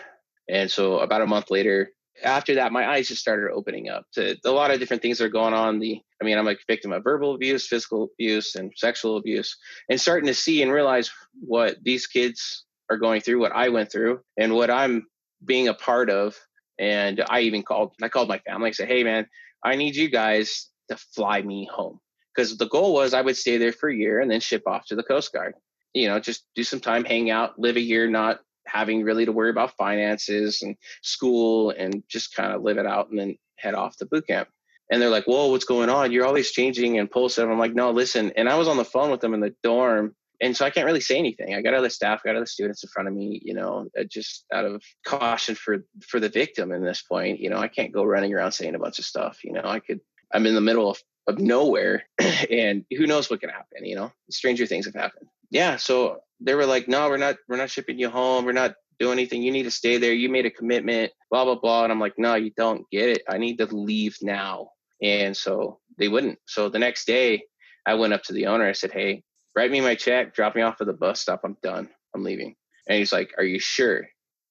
And 0.50 0.70
so 0.70 1.00
about 1.00 1.22
a 1.22 1.28
month 1.28 1.52
later, 1.52 1.90
after 2.24 2.56
that, 2.56 2.72
my 2.72 2.90
eyes 2.90 3.08
just 3.08 3.22
started 3.22 3.52
opening 3.52 3.90
up 3.90 4.06
to 4.14 4.36
a 4.44 4.52
lot 4.52 4.72
of 4.72 4.80
different 4.80 5.02
things 5.02 5.18
that 5.18 5.26
are 5.26 5.30
going 5.30 5.54
on. 5.54 5.80
The, 5.80 6.02
I 6.22 6.26
mean, 6.26 6.38
I'm 6.38 6.48
a 6.48 6.56
victim 6.68 6.92
of 6.92 7.04
verbal 7.04 7.36
abuse, 7.36 7.68
physical 7.68 8.10
abuse, 8.14 8.56
and 8.56 8.72
sexual 8.76 9.18
abuse, 9.18 9.56
and 9.90 10.02
starting 10.02 10.28
to 10.28 10.34
see 10.34 10.64
and 10.64 10.72
realize 10.72 11.12
what 11.40 11.78
these 11.84 12.08
kids 12.08 12.66
are 12.90 12.98
going 12.98 13.22
through, 13.22 13.40
what 13.40 13.52
I 13.52 13.70
went 13.70 13.92
through, 13.92 14.22
and 14.38 14.54
what 14.54 14.72
I'm 14.72 15.06
being 15.46 15.68
a 15.68 15.74
part 15.74 16.10
of. 16.10 16.36
And 16.80 17.24
I 17.30 17.42
even 17.42 17.64
called, 17.64 17.94
I 18.02 18.10
called 18.10 18.30
my 18.30 18.40
family. 18.40 18.70
I 18.70 18.72
said, 18.72 18.88
"Hey, 18.88 19.04
man, 19.04 19.28
I 19.64 19.76
need 19.76 19.96
you 19.96 20.10
guys 20.10 20.70
to 20.90 20.98
fly 20.98 21.42
me 21.42 21.68
home." 21.72 22.00
Because 22.38 22.58
the 22.58 22.68
goal 22.68 22.94
was 22.94 23.16
I 23.16 23.22
would 23.22 23.36
stay 23.36 23.58
there 23.58 23.74
for 23.74 23.90
a 23.90 23.96
year 23.96 24.20
and 24.20 24.30
then 24.30 24.40
ship 24.40 24.64
off 24.68 24.86
to 24.86 24.96
the 24.96 25.04
Coast 25.04 25.34
Guard. 25.34 25.56
You 25.94 26.08
know, 26.08 26.20
just 26.20 26.46
do 26.56 26.64
some 26.64 26.80
time, 26.80 27.04
hang 27.04 27.32
out, 27.32 27.58
live 27.58 27.76
a 27.76 27.82
year, 27.82 28.08
not 28.08 28.40
having 28.68 29.04
really 29.04 29.26
to 29.26 29.32
worry 29.32 29.50
about 29.50 29.76
finances 29.76 30.62
and 30.62 30.76
school 31.02 31.72
and 31.72 32.04
just 32.08 32.36
kind 32.36 32.54
of 32.54 32.62
live 32.62 32.78
it 32.78 32.86
out 32.86 33.10
and 33.10 33.18
then 33.18 33.36
head 33.58 33.74
off 33.74 33.98
to 33.98 34.06
boot 34.06 34.28
camp. 34.28 34.50
And 34.92 35.02
they're 35.02 35.10
like, 35.10 35.26
Whoa, 35.26 35.48
what's 35.48 35.66
going 35.66 35.90
on? 35.90 36.12
You're 36.12 36.28
always 36.28 36.52
changing 36.52 37.00
and 37.00 37.10
pulsing. 37.10 37.50
I'm 37.50 37.58
like, 37.58 37.74
No, 37.74 37.92
listen. 37.92 38.32
And 38.38 38.48
I 38.48 38.56
was 38.56 38.68
on 38.68 38.78
the 38.78 38.86
phone 38.86 39.10
with 39.10 39.22
them 39.22 39.34
in 39.34 39.40
the 39.40 39.56
dorm 39.64 40.16
and 40.40 40.56
so 40.56 40.66
I 40.66 40.70
can't 40.70 40.86
really 40.86 41.02
say 41.02 41.18
anything. 41.18 41.56
I 41.56 41.62
got 41.62 41.74
other 41.74 41.90
staff, 41.90 42.24
got 42.24 42.36
other 42.36 42.46
students 42.46 42.84
in 42.84 42.90
front 42.90 43.08
of 43.10 43.16
me, 43.16 43.42
you 43.44 43.54
know, 43.54 43.88
uh, 44.00 44.04
just 44.04 44.46
out 44.54 44.66
of 44.66 44.84
caution 45.06 45.56
for 45.56 45.80
for 46.08 46.20
the 46.20 46.30
victim 46.30 46.72
in 46.72 46.84
this 46.84 47.02
point. 47.02 47.40
You 47.40 47.50
know, 47.50 47.58
I 47.58 47.68
can't 47.68 47.92
go 47.92 48.04
running 48.04 48.34
around 48.34 48.52
saying 48.52 48.76
a 48.76 48.80
bunch 48.80 49.00
of 49.00 49.06
stuff. 49.06 49.44
You 49.44 49.54
know, 49.54 49.64
I 49.64 49.80
could. 49.80 50.00
I'm 50.34 50.46
in 50.46 50.56
the 50.56 50.62
middle 50.62 50.90
of 50.90 51.02
of 51.28 51.40
nowhere, 51.40 52.04
and 52.50 52.86
who 52.96 53.06
knows 53.06 53.30
what 53.30 53.42
can 53.42 53.50
happen. 53.50 53.86
You 53.86 53.96
know, 53.96 54.12
stranger 54.30 54.66
things 54.66 54.86
have 54.86 54.96
happened. 54.96 55.28
Yeah, 55.50 55.76
so 55.78 56.20
they 56.40 56.56
were 56.56 56.66
like, 56.66 56.88
"No, 56.88 57.10
we're 57.10 57.18
not. 57.18 57.38
We're 57.48 57.58
not 57.58 57.70
shipping 57.70 58.00
you 58.00 58.10
home. 58.10 58.46
We're 58.46 58.54
not 58.54 58.76
do 59.00 59.12
anything. 59.12 59.44
You 59.44 59.52
need 59.52 59.64
to 59.64 59.72
stay 59.72 59.98
there. 59.98 60.14
You 60.14 60.30
made 60.30 60.46
a 60.46 60.52
commitment, 60.52 61.12
blah, 61.30 61.46
blah, 61.46 61.56
blah. 61.56 61.84
And 61.84 61.92
I'm 61.92 62.00
like, 62.00 62.16
no, 62.18 62.36
you 62.36 62.52
don't 62.58 62.90
get 62.90 63.10
it. 63.10 63.22
I 63.30 63.38
need 63.38 63.58
to 63.60 63.66
leave 63.68 64.18
now. 64.22 64.72
And 65.02 65.38
so 65.38 65.80
they 65.98 66.08
wouldn't. 66.08 66.40
So 66.48 66.70
the 66.70 66.80
next 66.80 67.06
day, 67.06 67.44
I 67.86 67.94
went 67.94 68.14
up 68.14 68.24
to 68.24 68.34
the 68.34 68.48
owner. 68.48 68.68
I 68.68 68.72
said, 68.72 68.92
hey, 68.92 69.24
write 69.56 69.72
me 69.72 69.82
my 69.82 69.96
check, 69.96 70.34
drop 70.34 70.56
me 70.56 70.62
off 70.62 70.82
at 70.82 70.88
the 70.88 70.94
bus 70.94 71.22
stop. 71.22 71.42
I'm 71.44 71.58
done. 71.62 71.90
I'm 72.16 72.24
leaving. 72.24 72.56
And 72.88 72.98
he's 72.98 73.12
like, 73.12 73.34
Are 73.38 73.44
you 73.44 73.60
sure? 73.60 74.08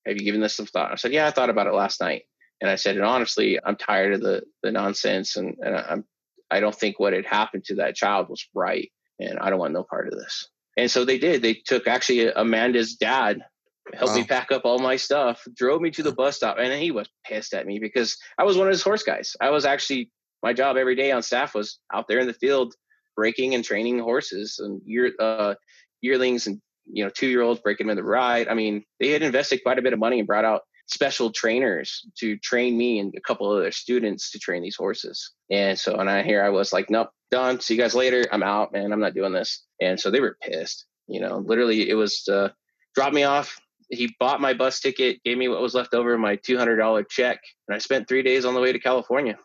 Have 0.07 0.17
you 0.17 0.25
given 0.25 0.41
this 0.41 0.55
some 0.55 0.67
thought? 0.67 0.93
I 0.93 0.97
said, 0.97 1.13
Yeah, 1.13 1.27
I 1.27 1.31
thought 1.31 1.51
about 1.51 1.67
it 1.67 1.75
last 1.75 2.01
night. 2.01 2.23
And 2.61 2.71
I 2.71 2.77
said, 2.77 2.97
and 2.97 3.05
honestly, 3.05 3.59
I'm 3.63 3.77
tired 3.77 4.15
of 4.15 4.21
the 4.21 4.43
the 4.63 4.73
nonsense 4.73 5.37
and, 5.37 5.57
and 5.61 5.77
I'm 5.77 6.05
I 6.51 6.61
don't 6.61 6.75
think 6.75 6.99
what 6.99 7.13
had 7.13 7.27
happened 7.27 7.65
to 7.65 7.77
that 7.77 7.97
child 7.97 8.29
was 8.29 8.47
right. 8.55 8.91
And 9.19 9.39
I 9.39 9.51
don't 9.51 9.59
want 9.59 9.75
no 9.75 9.83
part 9.83 10.09
of 10.09 10.19
this. 10.19 10.49
And 10.77 10.91
so 10.91 11.05
they 11.05 11.19
did. 11.19 11.43
They 11.43 11.55
took 11.55 11.87
actually 11.87 12.29
Amanda's 12.29 12.95
dad 12.97 13.43
helped 13.95 14.15
wow. 14.15 14.19
me 14.19 14.25
pack 14.25 14.53
up 14.53 14.63
all 14.65 14.79
my 14.79 14.97
stuff, 14.97 15.47
drove 15.55 15.81
me 15.81 15.91
to 15.93 16.03
the 16.03 16.13
bus 16.13 16.37
stop, 16.37 16.59
and 16.59 16.73
he 16.73 16.91
was 16.91 17.09
pissed 17.25 17.55
at 17.55 17.67
me 17.67 17.79
because 17.79 18.17
I 18.39 18.45
was 18.45 18.57
one 18.57 18.67
of 18.67 18.73
his 18.73 18.83
horse 18.83 19.03
guys. 19.03 19.37
I 19.41 19.51
was 19.51 19.65
actually 19.65 20.11
my 20.43 20.53
job 20.53 20.77
every 20.77 20.97
day 20.97 21.13
on 21.13 21.23
staff 21.23 21.55
was 21.55 21.79
out 21.93 22.07
there 22.09 22.19
in 22.19 22.27
the 22.27 22.35
field 22.35 22.75
breaking 23.15 23.55
and 23.55 23.65
training 23.65 23.99
horses 23.99 24.59
and 24.59 24.81
year 24.85 25.13
uh, 25.19 25.55
yearlings 26.03 26.47
and 26.47 26.61
you 26.85 27.05
know 27.05 27.11
two 27.11 27.29
year 27.29 27.43
olds 27.43 27.61
breaking 27.61 27.87
them 27.87 27.97
in 27.99 28.05
the 28.05 28.09
ride. 28.09 28.49
I 28.49 28.55
mean, 28.55 28.85
they 29.01 29.11
had 29.11 29.23
invested 29.23 29.63
quite 29.63 29.79
a 29.79 29.83
bit 29.83 29.93
of 29.93 29.99
money 29.99 30.19
and 30.19 30.27
brought 30.27 30.45
out 30.45 30.63
special 30.87 31.31
trainers 31.31 32.07
to 32.19 32.37
train 32.39 32.77
me 32.79 32.99
and 33.01 33.15
a 33.17 33.21
couple 33.21 33.51
of 33.51 33.59
other 33.59 33.73
students 33.73 34.31
to 34.31 34.39
train 34.39 34.63
these 34.63 34.77
horses. 34.77 35.33
And 35.51 35.79
so, 35.79 35.97
and 35.97 36.09
I 36.09 36.23
here 36.23 36.43
I 36.43 36.49
was 36.49 36.73
like, 36.73 36.91
nope, 36.91 37.11
done. 37.31 37.61
See 37.61 37.75
you 37.75 37.81
guys 37.81 37.95
later. 37.95 38.25
I'm 38.33 38.43
out, 38.43 38.73
man. 38.73 38.93
I'm 38.93 39.01
not 39.01 39.15
doing 39.15 39.33
this. 39.33 39.65
And 39.81 39.99
so 39.99 40.11
they 40.11 40.21
were 40.21 40.37
pissed. 40.43 40.87
You 41.09 41.21
know, 41.21 41.39
literally, 41.39 41.89
it 41.89 41.95
was 41.95 42.27
uh, 42.29 42.49
drop 42.95 43.13
me 43.13 43.25
off. 43.25 43.59
He 43.91 44.13
bought 44.19 44.41
my 44.41 44.53
bus 44.53 44.81
ticket, 44.81 45.23
gave 45.25 45.39
me 45.39 45.47
what 45.49 45.61
was 45.61 45.75
left 45.75 45.95
over, 45.95 46.19
my 46.19 46.37
$200 46.39 47.09
check, 47.09 47.39
and 47.69 47.77
I 47.77 47.79
spent 47.79 48.09
three 48.09 48.23
days 48.23 48.45
on 48.45 48.55
the 48.55 48.61
way 48.61 48.73
to 48.73 48.81
California. 48.81 49.39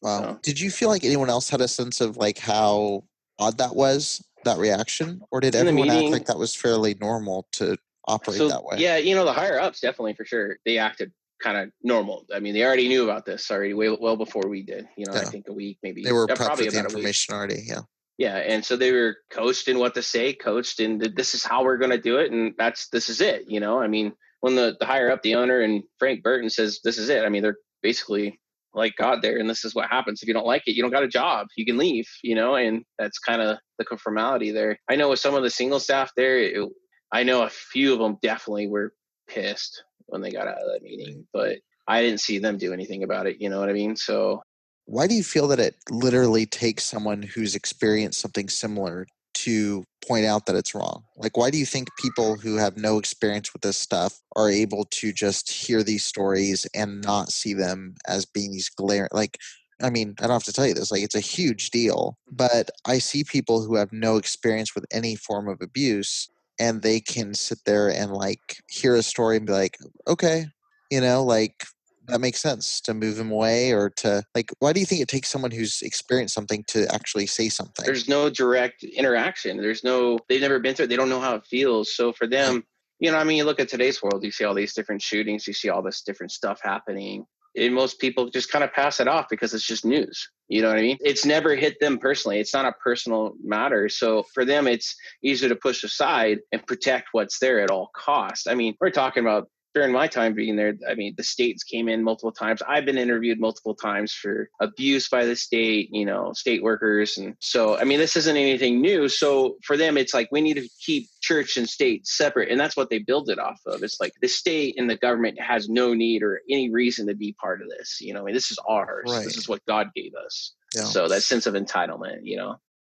Wow. 0.00 0.22
So, 0.22 0.38
Did 0.42 0.58
you 0.58 0.70
feel 0.70 0.88
like 0.88 1.04
anyone 1.04 1.28
else 1.28 1.50
had 1.50 1.60
a 1.60 1.68
sense 1.68 2.00
of 2.00 2.16
like 2.16 2.38
how 2.38 3.04
odd 3.38 3.58
that 3.58 3.76
was, 3.76 4.24
that 4.44 4.56
reaction? 4.56 5.20
Or 5.30 5.40
did 5.40 5.54
everyone 5.54 5.88
meeting, 5.88 6.04
act 6.04 6.12
like 6.12 6.26
that 6.26 6.38
was 6.38 6.54
fairly 6.54 6.96
normal 6.98 7.46
to 7.52 7.76
operate 8.08 8.38
so, 8.38 8.48
that 8.48 8.64
way? 8.64 8.76
Yeah, 8.78 8.96
you 8.96 9.14
know, 9.14 9.24
the 9.24 9.32
higher 9.32 9.60
ups 9.60 9.80
definitely 9.80 10.14
for 10.14 10.24
sure. 10.24 10.56
They 10.64 10.78
acted 10.78 11.12
kind 11.42 11.56
of 11.56 11.70
normal. 11.82 12.26
I 12.34 12.40
mean, 12.40 12.54
they 12.54 12.64
already 12.64 12.88
knew 12.88 13.04
about 13.04 13.24
this 13.24 13.50
already 13.50 13.74
way 13.74 13.90
well 13.90 14.16
before 14.16 14.48
we 14.48 14.62
did. 14.62 14.88
You 14.96 15.06
know, 15.06 15.14
yeah. 15.14 15.20
I 15.20 15.24
think 15.24 15.48
a 15.48 15.52
week 15.52 15.78
maybe. 15.82 16.02
They 16.02 16.12
were 16.12 16.30
uh, 16.30 16.34
probably 16.34 16.66
with 16.66 16.74
the 16.74 16.80
information 16.80 17.34
already. 17.34 17.62
Yeah. 17.64 17.82
Yeah, 18.18 18.38
and 18.38 18.64
so 18.64 18.76
they 18.76 18.90
were 18.90 19.18
coached 19.30 19.68
in 19.68 19.78
what 19.78 19.94
to 19.94 20.02
say, 20.02 20.32
coached 20.32 20.80
in 20.80 20.98
this 21.14 21.34
is 21.36 21.44
how 21.44 21.62
we're 21.62 21.78
going 21.78 21.92
to 21.92 22.00
do 22.00 22.18
it, 22.18 22.32
and 22.32 22.52
that's 22.58 22.88
this 22.88 23.08
is 23.08 23.20
it. 23.20 23.44
You 23.46 23.60
know, 23.60 23.80
I 23.80 23.86
mean, 23.86 24.12
when 24.40 24.56
the, 24.56 24.76
the 24.80 24.86
higher 24.86 25.08
up, 25.10 25.22
the 25.22 25.36
owner 25.36 25.60
and 25.60 25.84
Frank 26.00 26.24
Burton 26.24 26.50
says 26.50 26.80
this 26.82 26.98
is 26.98 27.10
it. 27.10 27.24
I 27.24 27.28
mean, 27.28 27.42
they're 27.44 27.58
basically 27.80 28.40
like 28.74 28.96
God 28.96 29.22
there, 29.22 29.38
and 29.38 29.48
this 29.48 29.64
is 29.64 29.72
what 29.72 29.88
happens. 29.88 30.20
If 30.20 30.26
you 30.26 30.34
don't 30.34 30.46
like 30.46 30.66
it, 30.66 30.74
you 30.74 30.82
don't 30.82 30.90
got 30.90 31.04
a 31.04 31.08
job. 31.08 31.46
You 31.56 31.64
can 31.64 31.78
leave, 31.78 32.08
you 32.24 32.34
know, 32.34 32.56
and 32.56 32.82
that's 32.98 33.20
kind 33.20 33.40
of 33.40 33.58
the 33.78 33.84
conformality 33.84 34.52
there. 34.52 34.76
I 34.90 34.96
know 34.96 35.10
with 35.10 35.20
some 35.20 35.36
of 35.36 35.44
the 35.44 35.50
single 35.50 35.78
staff 35.78 36.10
there, 36.16 36.38
it, 36.38 36.68
I 37.12 37.22
know 37.22 37.42
a 37.42 37.50
few 37.50 37.92
of 37.92 37.98
them 37.98 38.18
definitely 38.22 38.68
were 38.68 38.92
pissed 39.28 39.84
when 40.06 40.20
they 40.20 40.30
got 40.30 40.46
out 40.46 40.58
of 40.58 40.72
that 40.72 40.82
meeting, 40.82 41.26
but 41.32 41.58
I 41.86 42.02
didn't 42.02 42.20
see 42.20 42.38
them 42.38 42.58
do 42.58 42.72
anything 42.72 43.02
about 43.02 43.26
it. 43.26 43.40
You 43.40 43.48
know 43.48 43.60
what 43.60 43.70
I 43.70 43.72
mean? 43.72 43.96
So, 43.96 44.42
why 44.84 45.06
do 45.06 45.14
you 45.14 45.22
feel 45.22 45.48
that 45.48 45.60
it 45.60 45.76
literally 45.90 46.46
takes 46.46 46.84
someone 46.84 47.22
who's 47.22 47.54
experienced 47.54 48.20
something 48.20 48.48
similar 48.48 49.06
to 49.34 49.84
point 50.06 50.24
out 50.24 50.46
that 50.46 50.56
it's 50.56 50.74
wrong? 50.74 51.04
Like, 51.16 51.36
why 51.36 51.50
do 51.50 51.58
you 51.58 51.66
think 51.66 51.88
people 51.98 52.36
who 52.36 52.56
have 52.56 52.76
no 52.76 52.98
experience 52.98 53.52
with 53.52 53.62
this 53.62 53.76
stuff 53.76 54.20
are 54.36 54.50
able 54.50 54.86
to 54.92 55.12
just 55.12 55.50
hear 55.50 55.82
these 55.82 56.04
stories 56.04 56.66
and 56.74 57.02
not 57.02 57.30
see 57.30 57.54
them 57.54 57.94
as 58.06 58.24
being 58.24 58.52
these 58.52 58.68
glaring, 58.68 59.10
like, 59.12 59.38
I 59.80 59.90
mean, 59.90 60.14
I 60.18 60.22
don't 60.22 60.32
have 60.32 60.42
to 60.44 60.52
tell 60.52 60.66
you 60.66 60.74
this, 60.74 60.90
like, 60.90 61.02
it's 61.02 61.14
a 61.14 61.20
huge 61.20 61.70
deal, 61.70 62.16
mm. 62.32 62.36
but 62.36 62.70
I 62.86 62.98
see 62.98 63.24
people 63.24 63.62
who 63.62 63.76
have 63.76 63.92
no 63.92 64.16
experience 64.16 64.74
with 64.74 64.86
any 64.90 65.14
form 65.16 65.48
of 65.48 65.60
abuse 65.60 66.28
and 66.58 66.82
they 66.82 67.00
can 67.00 67.34
sit 67.34 67.58
there 67.64 67.88
and, 67.88 68.12
like, 68.12 68.62
hear 68.68 68.94
a 68.94 69.02
story 69.02 69.36
and 69.36 69.46
be 69.46 69.52
like, 69.52 69.78
okay, 70.06 70.46
you 70.90 71.00
know, 71.00 71.24
like, 71.24 71.64
that 72.06 72.20
makes 72.20 72.40
sense 72.40 72.80
to 72.80 72.94
move 72.94 73.18
him 73.18 73.30
away 73.30 73.70
or 73.70 73.90
to 73.90 74.24
like 74.34 74.50
why 74.60 74.72
do 74.72 74.80
you 74.80 74.86
think 74.86 75.02
it 75.02 75.08
takes 75.08 75.28
someone 75.28 75.50
who's 75.50 75.82
experienced 75.82 76.34
something 76.34 76.64
to 76.66 76.90
actually 76.90 77.26
say 77.26 77.50
something? 77.50 77.84
There's 77.84 78.08
no 78.08 78.30
direct 78.30 78.82
interaction. 78.82 79.58
There's 79.58 79.84
no 79.84 80.18
they've 80.26 80.40
never 80.40 80.58
been 80.58 80.74
through 80.74 80.86
it. 80.86 80.88
They 80.88 80.96
don't 80.96 81.10
know 81.10 81.20
how 81.20 81.34
it 81.34 81.44
feels. 81.44 81.94
So 81.94 82.14
for 82.14 82.26
them 82.26 82.64
you 83.00 83.10
know 83.10 83.18
i 83.18 83.24
mean 83.24 83.36
you 83.36 83.44
look 83.44 83.60
at 83.60 83.68
today's 83.68 84.02
world 84.02 84.24
you 84.24 84.30
see 84.30 84.44
all 84.44 84.54
these 84.54 84.74
different 84.74 85.02
shootings 85.02 85.46
you 85.46 85.52
see 85.52 85.68
all 85.68 85.82
this 85.82 86.02
different 86.02 86.32
stuff 86.32 86.60
happening 86.62 87.24
most 87.72 87.98
people 87.98 88.28
just 88.28 88.50
kind 88.50 88.64
of 88.64 88.72
pass 88.72 89.00
it 89.00 89.08
off 89.08 89.26
because 89.28 89.54
it's 89.54 89.66
just 89.66 89.84
news 89.84 90.28
you 90.48 90.62
know 90.62 90.68
what 90.68 90.78
i 90.78 90.82
mean? 90.82 90.96
It's 91.00 91.26
never 91.26 91.54
hit 91.54 91.78
them 91.80 91.98
personally 91.98 92.38
it's 92.40 92.54
not 92.54 92.64
a 92.64 92.72
personal 92.72 93.34
matter 93.42 93.88
so 93.88 94.24
for 94.34 94.44
them 94.44 94.66
it's 94.66 94.96
easier 95.22 95.48
to 95.48 95.56
push 95.56 95.82
aside 95.84 96.38
and 96.52 96.66
protect 96.66 97.08
what's 97.12 97.38
there 97.38 97.60
at 97.60 97.70
all 97.70 97.90
costs 97.94 98.46
i 98.46 98.54
mean 98.54 98.74
we're 98.80 98.90
talking 98.90 99.22
about 99.22 99.48
during 99.74 99.92
my 99.92 100.06
time 100.06 100.34
being 100.34 100.56
there, 100.56 100.74
I 100.88 100.94
mean, 100.94 101.14
the 101.16 101.22
states 101.22 101.62
came 101.62 101.88
in 101.88 102.02
multiple 102.02 102.32
times. 102.32 102.62
I've 102.66 102.84
been 102.84 102.98
interviewed 102.98 103.38
multiple 103.38 103.74
times 103.74 104.12
for 104.12 104.48
abuse 104.60 105.08
by 105.08 105.24
the 105.24 105.36
state, 105.36 105.90
you 105.92 106.04
know, 106.04 106.32
state 106.32 106.62
workers. 106.62 107.18
And 107.18 107.36
so, 107.40 107.78
I 107.78 107.84
mean, 107.84 107.98
this 107.98 108.16
isn't 108.16 108.36
anything 108.36 108.80
new. 108.80 109.08
So 109.08 109.56
for 109.62 109.76
them, 109.76 109.96
it's 109.96 110.14
like 110.14 110.28
we 110.32 110.40
need 110.40 110.54
to 110.54 110.68
keep 110.84 111.08
church 111.20 111.56
and 111.56 111.68
state 111.68 112.06
separate. 112.06 112.50
And 112.50 112.58
that's 112.58 112.76
what 112.76 112.90
they 112.90 112.98
build 112.98 113.28
it 113.28 113.38
off 113.38 113.60
of. 113.66 113.82
It's 113.82 114.00
like 114.00 114.12
the 114.20 114.28
state 114.28 114.76
and 114.78 114.88
the 114.88 114.96
government 114.96 115.40
has 115.40 115.68
no 115.68 115.94
need 115.94 116.22
or 116.22 116.40
any 116.50 116.70
reason 116.70 117.06
to 117.08 117.14
be 117.14 117.34
part 117.40 117.62
of 117.62 117.68
this. 117.68 118.00
You 118.00 118.14
know, 118.14 118.22
I 118.22 118.24
mean, 118.24 118.34
this 118.34 118.50
is 118.50 118.58
ours. 118.66 119.10
Right. 119.10 119.24
This 119.24 119.36
is 119.36 119.48
what 119.48 119.64
God 119.66 119.90
gave 119.94 120.12
us. 120.14 120.54
Yeah. 120.74 120.82
So 120.82 121.08
that 121.08 121.22
sense 121.22 121.46
of 121.46 121.54
entitlement, 121.54 122.20
you 122.22 122.36
know. 122.36 122.56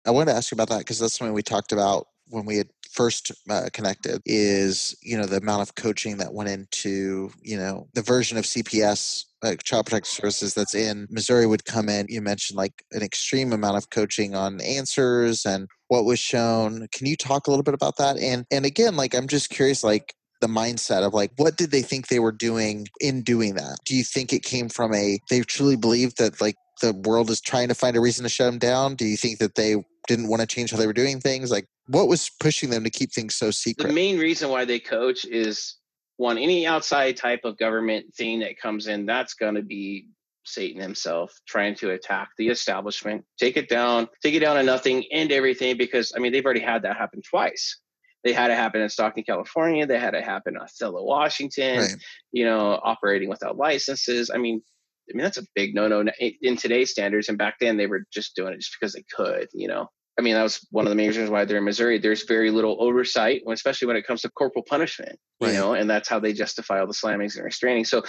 I 0.06 0.10
wanted 0.10 0.32
to 0.32 0.36
ask 0.36 0.50
you 0.50 0.56
about 0.56 0.68
that 0.68 0.78
because 0.78 0.98
that's 0.98 1.18
something 1.18 1.34
we 1.34 1.42
talked 1.42 1.72
about 1.72 2.06
when 2.30 2.44
we 2.44 2.56
had 2.56 2.68
first 2.90 3.30
uh, 3.50 3.68
connected 3.72 4.20
is 4.24 4.96
you 5.02 5.16
know 5.16 5.26
the 5.26 5.36
amount 5.36 5.62
of 5.62 5.74
coaching 5.74 6.16
that 6.16 6.32
went 6.32 6.48
into 6.48 7.30
you 7.42 7.56
know 7.56 7.86
the 7.94 8.02
version 8.02 8.38
of 8.38 8.44
CPS 8.44 9.24
like 9.42 9.62
child 9.62 9.86
protective 9.86 10.10
services 10.10 10.54
that's 10.54 10.74
in 10.74 11.06
Missouri 11.10 11.46
would 11.46 11.64
come 11.64 11.88
in. 11.88 12.06
You 12.08 12.20
mentioned 12.20 12.56
like 12.56 12.82
an 12.92 13.02
extreme 13.02 13.52
amount 13.52 13.76
of 13.76 13.90
coaching 13.90 14.34
on 14.34 14.60
answers 14.60 15.46
and 15.46 15.68
what 15.88 16.04
was 16.04 16.18
shown. 16.18 16.88
Can 16.92 17.06
you 17.06 17.16
talk 17.16 17.46
a 17.46 17.50
little 17.50 17.62
bit 17.62 17.74
about 17.74 17.96
that? 17.98 18.18
And 18.18 18.46
and 18.50 18.64
again 18.64 18.96
like 18.96 19.14
I'm 19.14 19.28
just 19.28 19.50
curious 19.50 19.84
like 19.84 20.14
the 20.40 20.48
mindset 20.48 21.04
of 21.04 21.14
like 21.14 21.32
what 21.36 21.56
did 21.56 21.70
they 21.70 21.82
think 21.82 22.08
they 22.08 22.20
were 22.20 22.32
doing 22.32 22.88
in 23.00 23.22
doing 23.22 23.54
that? 23.54 23.78
Do 23.84 23.94
you 23.94 24.04
think 24.04 24.32
it 24.32 24.42
came 24.42 24.68
from 24.68 24.94
a 24.94 25.20
they 25.30 25.40
truly 25.40 25.76
believed 25.76 26.18
that 26.18 26.40
like 26.40 26.56
the 26.80 26.92
world 26.92 27.30
is 27.30 27.40
trying 27.40 27.68
to 27.68 27.74
find 27.74 27.96
a 27.96 28.00
reason 28.00 28.22
to 28.24 28.28
shut 28.28 28.50
them 28.50 28.58
down? 28.58 28.94
Do 28.94 29.04
you 29.04 29.16
think 29.16 29.38
that 29.38 29.54
they 29.54 29.76
didn't 30.08 30.26
want 30.26 30.40
to 30.40 30.46
change 30.46 30.72
how 30.72 30.76
they 30.76 30.86
were 30.88 30.92
doing 30.92 31.20
things 31.20 31.52
like 31.52 31.66
what 31.86 32.08
was 32.08 32.30
pushing 32.40 32.70
them 32.70 32.82
to 32.82 32.90
keep 32.90 33.12
things 33.12 33.36
so 33.36 33.52
secret? 33.52 33.86
The 33.86 33.94
main 33.94 34.18
reason 34.18 34.48
why 34.48 34.64
they 34.64 34.80
coach 34.80 35.24
is 35.24 35.76
one, 36.16 36.36
any 36.36 36.66
outside 36.66 37.16
type 37.16 37.42
of 37.44 37.56
government 37.58 38.12
thing 38.16 38.40
that 38.40 38.58
comes 38.58 38.88
in, 38.88 39.06
that's 39.06 39.34
going 39.34 39.54
to 39.54 39.62
be 39.62 40.08
Satan 40.44 40.80
himself 40.80 41.32
trying 41.46 41.74
to 41.76 41.90
attack 41.90 42.30
the 42.38 42.48
establishment, 42.48 43.24
take 43.38 43.56
it 43.56 43.68
down, 43.68 44.08
take 44.22 44.34
it 44.34 44.40
down 44.40 44.56
to 44.56 44.62
nothing, 44.62 45.04
end 45.12 45.30
everything. 45.30 45.76
Because 45.76 46.12
I 46.16 46.18
mean, 46.18 46.32
they've 46.32 46.44
already 46.44 46.60
had 46.60 46.82
that 46.82 46.96
happen 46.96 47.22
twice. 47.22 47.78
They 48.24 48.32
had 48.32 48.50
it 48.50 48.56
happen 48.56 48.80
in 48.80 48.88
Stockton, 48.88 49.22
California. 49.22 49.86
They 49.86 49.98
had 49.98 50.14
it 50.14 50.24
happen 50.24 50.56
in 50.56 50.60
Othello, 50.60 51.04
Washington. 51.04 51.78
Right. 51.78 51.94
You 52.32 52.46
know, 52.46 52.80
operating 52.82 53.28
without 53.28 53.56
licenses. 53.56 54.30
I 54.34 54.38
mean, 54.38 54.60
I 55.08 55.16
mean 55.16 55.22
that's 55.22 55.38
a 55.38 55.46
big 55.54 55.74
no-no 55.74 56.04
in 56.42 56.56
today's 56.56 56.90
standards. 56.90 57.28
And 57.28 57.38
back 57.38 57.54
then, 57.60 57.76
they 57.76 57.86
were 57.86 58.02
just 58.12 58.34
doing 58.34 58.54
it 58.54 58.58
just 58.58 58.76
because 58.78 58.94
they 58.94 59.04
could. 59.14 59.48
You 59.52 59.68
know, 59.68 59.88
I 60.18 60.22
mean, 60.22 60.34
that 60.34 60.42
was 60.42 60.66
one 60.70 60.84
of 60.84 60.90
the 60.90 60.96
main 60.96 61.08
reasons 61.08 61.30
why 61.30 61.44
they're 61.44 61.58
in 61.58 61.64
Missouri. 61.64 61.98
There's 61.98 62.24
very 62.24 62.50
little 62.50 62.76
oversight, 62.80 63.42
especially 63.48 63.86
when 63.86 63.96
it 63.96 64.06
comes 64.06 64.22
to 64.22 64.30
corporal 64.30 64.64
punishment, 64.68 65.18
you 65.40 65.52
know, 65.52 65.74
and 65.74 65.88
that's 65.88 66.08
how 66.08 66.18
they 66.18 66.32
justify 66.32 66.80
all 66.80 66.88
the 66.88 66.92
slammings 66.94 67.36
and 67.36 67.44
restraining. 67.44 67.84
So 67.84 68.02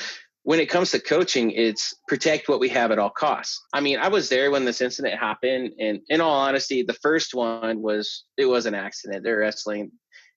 when 0.44 0.60
it 0.60 0.70
comes 0.70 0.90
to 0.92 1.00
coaching, 1.00 1.52
it's 1.52 1.94
protect 2.08 2.50
what 2.50 2.60
we 2.60 2.70
have 2.70 2.92
at 2.92 2.98
all 2.98 3.12
costs. 3.12 3.62
I 3.74 3.82
mean, 3.82 4.00
I 4.00 4.08
was 4.08 4.30
there 4.30 4.50
when 4.50 4.66
this 4.66 4.82
incident 4.82 5.20
happened, 5.20 5.74
and 5.80 6.00
in 6.10 6.22
all 6.22 6.40
honesty, 6.40 6.82
the 6.82 6.94
first 6.94 7.36
one 7.36 7.82
was 7.82 8.26
it 8.38 8.46
was 8.46 8.66
an 8.66 8.74
accident. 8.74 9.24
They're 9.24 9.40
wrestling. 9.40 9.92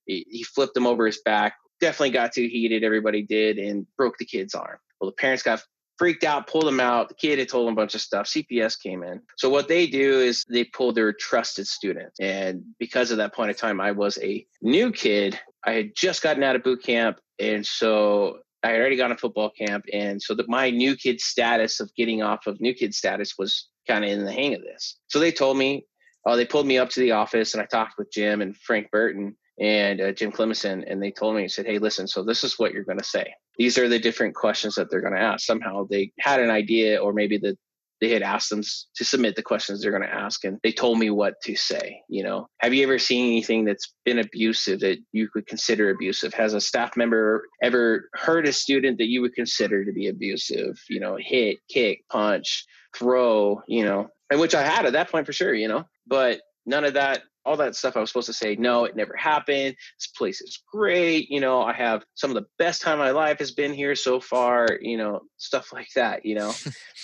He, 0.05 0.27
he 0.29 0.43
flipped 0.43 0.77
him 0.77 0.87
over 0.87 1.07
his 1.07 1.23
back. 1.25 1.55
Definitely 1.81 2.11
got 2.11 2.33
too 2.33 2.49
heated. 2.49 2.85
Everybody 2.85 3.23
did, 3.23 3.57
and 3.57 3.87
broke 3.97 4.19
the 4.19 4.27
kid's 4.27 4.55
arm. 4.55 4.77
Well, 5.01 5.11
the 5.11 5.17
parents 5.17 5.43
got 5.43 5.63
freaked 6.03 6.25
out, 6.25 6.49
pulled 6.49 6.67
him 6.67 6.81
out. 6.81 7.09
The 7.09 7.15
kid 7.15 7.39
had 7.39 7.49
told 7.49 7.69
him 7.69 7.75
a 7.75 7.77
bunch 7.77 7.95
of 7.95 8.01
stuff. 8.01 8.27
CPS 8.27 8.83
came 8.83 9.05
in. 9.05 9.21
So 9.37 9.49
what 9.49 9.69
they 9.69 9.87
do 9.87 10.19
is 10.19 10.45
they 10.51 10.65
pull 10.65 10.93
their 10.93 11.13
trusted 11.13 11.69
student. 11.69 12.13
And 12.21 12.65
because 12.81 13.13
of 13.13 13.19
that 13.19 13.33
point 13.33 13.53
of 13.53 13.57
time, 13.57 13.81
I 13.81 13.93
was 13.93 14.19
a 14.21 14.45
new 14.61 14.91
kid. 14.91 15.39
I 15.65 15.71
had 15.75 15.93
just 15.95 16.21
gotten 16.21 16.43
out 16.43 16.57
of 16.57 16.65
boot 16.65 16.83
camp. 16.83 17.19
And 17.39 17.65
so 17.65 18.39
I 18.65 18.71
had 18.71 18.81
already 18.81 18.97
gone 18.97 19.11
to 19.11 19.17
football 19.17 19.51
camp. 19.51 19.85
And 19.93 20.21
so 20.21 20.35
that 20.35 20.49
my 20.49 20.71
new 20.71 20.97
kid 20.97 21.21
status 21.21 21.79
of 21.79 21.95
getting 21.95 22.21
off 22.21 22.49
of 22.49 22.61
new 22.61 22.75
kid 22.75 22.95
status 22.95 23.35
was 23.39 23.69
kind 23.87 24.05
of 24.05 24.11
in 24.11 24.25
the 24.25 24.33
hang 24.33 24.55
of 24.55 24.63
this. 24.63 24.99
So 25.07 25.21
they 25.21 25.31
told 25.31 25.57
me, 25.57 25.87
oh, 26.27 26.35
they 26.35 26.47
pulled 26.47 26.67
me 26.67 26.79
up 26.79 26.91
to 26.91 27.01
the 27.01 27.13
office 27.13 27.55
and 27.55 27.63
I 27.63 27.67
talked 27.67 27.95
with 27.97 28.11
Jim 28.11 28.43
and 28.43 28.57
Frank 28.57 28.91
Burton 28.91 29.37
and 29.61 30.01
uh, 30.01 30.13
Jim 30.13 30.33
Clemensen, 30.33 30.83
and 30.91 31.01
they 31.01 31.11
told 31.11 31.37
me, 31.37 31.47
said, 31.47 31.67
hey, 31.67 31.79
listen, 31.79 32.09
so 32.09 32.25
this 32.25 32.43
is 32.43 32.59
what 32.59 32.73
you're 32.73 32.85
going 32.85 32.99
to 32.99 33.05
say. 33.05 33.33
These 33.59 33.79
are 33.79 33.89
the 33.89 33.99
different 33.99 34.35
questions 34.35 34.75
that 34.77 34.91
they're 34.91 35.01
going 35.01 35.15
to 35.15 35.21
ask. 35.21 35.45
Somehow 35.45 35.87
they 35.89 36.13
had 36.19 36.41
an 36.41 36.51
idea, 36.51 37.01
or 37.01 37.13
maybe 37.13 37.39
the 37.39 37.57
they 38.03 38.11
had 38.11 38.23
asked 38.23 38.51
them 38.51 38.63
to 38.97 39.05
submit 39.05 39.37
the 39.37 39.45
questions 39.45 39.81
they're 39.81 39.93
going 39.93 40.03
to 40.03 40.13
ask 40.13 40.45
and 40.45 40.59
they 40.65 40.73
told 40.73 40.99
me 40.99 41.09
what 41.09 41.41
to 41.41 41.55
say 41.55 42.03
you 42.09 42.25
know? 42.25 42.49
Have 42.59 42.75
you 42.75 42.83
ever 42.83 42.99
seen 42.99 43.27
anything 43.27 43.65
that's 43.65 43.95
been 44.05 44.19
abusive 44.19 44.81
that 44.81 44.99
you 45.13 45.29
could 45.29 45.47
consider 45.47 45.89
abusive? 45.89 46.35
Has 46.35 46.53
a 46.53 46.61
staff 46.61 46.97
member 46.97 47.45
ever 47.63 48.11
hurt 48.13 48.49
a 48.49 48.53
student 48.53 48.99
that 48.99 49.07
you 49.07 49.23
would 49.23 49.35
consider 49.35 49.85
to 49.85 49.93
be 49.93 50.09
abusive? 50.09 50.83
You 50.91 50.99
know 50.99 51.17
hit 51.19 51.59
kick 51.71 52.03
punch 52.11 52.67
throw 52.95 53.63
you 53.69 53.85
know? 53.85 54.09
And 54.31 54.41
which 54.41 54.55
i 54.55 54.63
had 54.63 54.85
at 54.85 54.95
that 54.95 55.11
point 55.11 55.27
for 55.27 55.33
sure 55.33 55.55
you 55.55 55.69
know? 55.69 55.85
But 56.05 56.41
none 56.67 56.85
of 56.85 56.95
that 56.95 57.23
all 57.45 57.57
that 57.57 57.75
stuff 57.75 57.97
I 57.97 58.01
was 58.01 58.11
supposed 58.11 58.29
to 58.29 58.33
say, 58.33 58.57
no, 58.57 58.85
it 58.85 58.97
never 58.97 59.17
happened. 59.17 59.75
This 59.99 60.07
place 60.17 60.41
is 60.41 60.63
great. 60.73 61.31
You 61.31 61.41
know, 61.41 61.63
I 61.63 61.73
have 61.73 62.05
some 62.15 62.31
of 62.31 62.35
the 62.35 62.47
best 62.59 62.83
time 62.83 62.95
of 62.95 62.99
my 62.99 63.11
life 63.11 63.39
has 63.41 63.53
been 63.53 63.73
here 63.73 63.95
so 63.95 64.21
far, 64.21 64.69
you 64.81 64.97
know, 64.97 65.21
stuff 65.39 65.73
like 65.73 65.89
that, 65.97 66.25
you 66.25 66.37
know. 66.37 66.53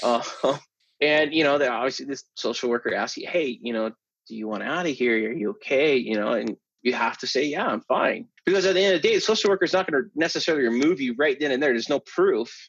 uh, 0.02 0.22
and, 1.00 1.32
you 1.34 1.44
know, 1.44 1.58
that 1.58 1.70
obviously 1.70 2.06
this 2.06 2.24
social 2.34 2.70
worker 2.70 2.94
asks 2.94 3.16
you, 3.16 3.28
hey, 3.28 3.58
you 3.60 3.72
know, 3.72 3.90
do 4.28 4.36
you 4.36 4.46
want 4.46 4.62
out 4.62 4.86
of 4.86 4.94
here? 4.94 5.30
Are 5.30 5.32
you 5.32 5.50
okay? 5.50 5.96
You 5.96 6.16
know, 6.16 6.32
and 6.32 6.56
you 6.82 6.92
have 6.92 7.18
to 7.18 7.26
say, 7.26 7.44
yeah, 7.44 7.66
I'm 7.66 7.80
fine. 7.82 8.26
Because 8.44 8.64
at 8.66 8.74
the 8.74 8.82
end 8.82 8.96
of 8.96 9.02
the 9.02 9.08
day, 9.08 9.14
the 9.14 9.20
social 9.20 9.50
worker 9.50 9.64
is 9.64 9.72
not 9.72 9.90
going 9.90 10.02
to 10.02 10.10
necessarily 10.14 10.64
remove 10.64 11.00
you 11.00 11.14
right 11.18 11.38
then 11.38 11.50
and 11.50 11.62
there. 11.62 11.70
There's 11.70 11.88
no 11.88 12.00
proof. 12.00 12.68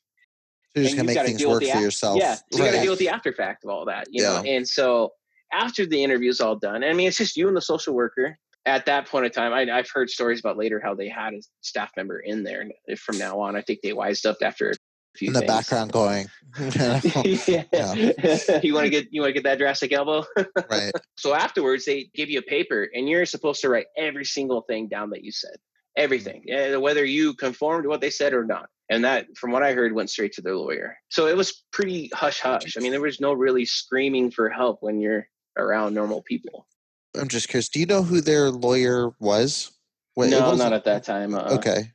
You're 0.76 0.86
just 0.86 0.96
going 0.96 1.08
to 1.08 1.14
make 1.14 1.26
things 1.26 1.46
work 1.46 1.64
for 1.64 1.70
after, 1.70 1.92
Yeah. 2.18 2.36
So 2.36 2.64
you 2.64 2.72
got 2.72 2.72
to 2.72 2.82
deal 2.82 2.92
with 2.92 3.00
the 3.00 3.10
after 3.10 3.34
fact 3.34 3.64
of 3.64 3.72
all 3.72 3.86
that, 3.86 4.08
you 4.12 4.24
yeah. 4.24 4.42
know. 4.42 4.44
And 4.44 4.68
so 4.68 5.12
after 5.52 5.86
the 5.86 6.04
interview 6.04 6.30
is 6.30 6.42
all 6.42 6.56
done, 6.56 6.84
I 6.84 6.94
mean, 6.94 7.08
it's 7.08 7.18
just 7.18 7.38
you 7.38 7.48
and 7.48 7.58
the 7.58 7.62
social 7.62 7.94
worker. 7.94 8.38
At 8.66 8.86
that 8.86 9.08
point 9.08 9.26
in 9.26 9.32
time, 9.32 9.54
I, 9.54 9.66
have 9.76 9.90
heard 9.92 10.10
stories 10.10 10.40
about 10.42 10.58
later 10.58 10.82
how 10.84 10.94
they 10.94 11.08
had 11.08 11.34
a 11.34 11.42
staff 11.62 11.92
member 11.96 12.20
in 12.20 12.44
there. 12.44 12.66
From 12.98 13.18
now 13.18 13.40
on, 13.40 13.56
I 13.56 13.62
think 13.62 13.80
they 13.82 13.94
wised 13.94 14.26
up 14.26 14.38
after 14.44 14.74
in 15.22 15.34
the 15.34 15.40
things. 15.40 15.52
background 15.52 15.92
going. 15.92 16.28
yeah. 17.48 17.94
you 18.64 18.74
want 18.74 18.86
to 18.86 18.90
get 18.90 19.08
you 19.12 19.22
want 19.22 19.30
to 19.30 19.34
get 19.34 19.44
that 19.44 19.58
drastic 19.58 19.92
elbow, 19.92 20.24
right? 20.70 20.92
So 21.18 21.34
afterwards, 21.34 21.86
they 21.86 22.10
give 22.14 22.30
you 22.30 22.40
a 22.40 22.44
paper, 22.44 22.90
and 22.94 23.10
you're 23.10 23.26
supposed 23.26 23.62
to 23.62 23.70
write 23.70 23.88
every 23.98 24.26
single 24.26 24.62
thing 24.62 24.88
down 24.88 25.10
that 25.12 25.24
you 25.24 25.32
said, 25.32 25.56
everything, 25.98 26.44
mm-hmm. 26.50 26.82
whether 26.82 27.06
you 27.06 27.34
conformed 27.34 27.84
to 27.84 27.90
what 27.90 28.02
they 28.02 28.10
said 28.10 28.34
or 28.34 28.46
not. 28.46 28.70
And 28.92 29.04
that, 29.04 29.28
from 29.38 29.52
what 29.52 29.62
I 29.62 29.74
heard, 29.74 29.94
went 29.94 30.10
straight 30.10 30.34
to 30.34 30.42
their 30.42 30.56
lawyer. 30.56 30.98
So 31.10 31.28
it 31.28 31.38
was 31.38 31.64
pretty 31.72 32.10
hush 32.14 32.40
hush. 32.40 32.76
I 32.76 32.80
mean, 32.80 32.92
there 32.92 33.02
was 33.02 33.20
no 33.20 33.34
really 33.34 33.66
screaming 33.66 34.32
for 34.32 34.50
help 34.50 34.80
when 34.82 35.00
you're 35.00 35.28
around 35.58 35.94
normal 35.94 36.22
people. 36.22 36.68
I'm 37.20 37.28
just 37.28 37.50
curious. 37.50 37.70
Do 37.70 37.80
you 37.80 37.86
know 37.86 38.04
who 38.04 38.22
their 38.22 38.50
lawyer 38.50 39.12
was? 39.20 39.72
no, 40.16 40.54
not 40.56 40.74
at 40.74 40.84
that 40.84 41.04
time. 41.04 41.34
Uh, 41.34 41.56
okay. 41.56 41.92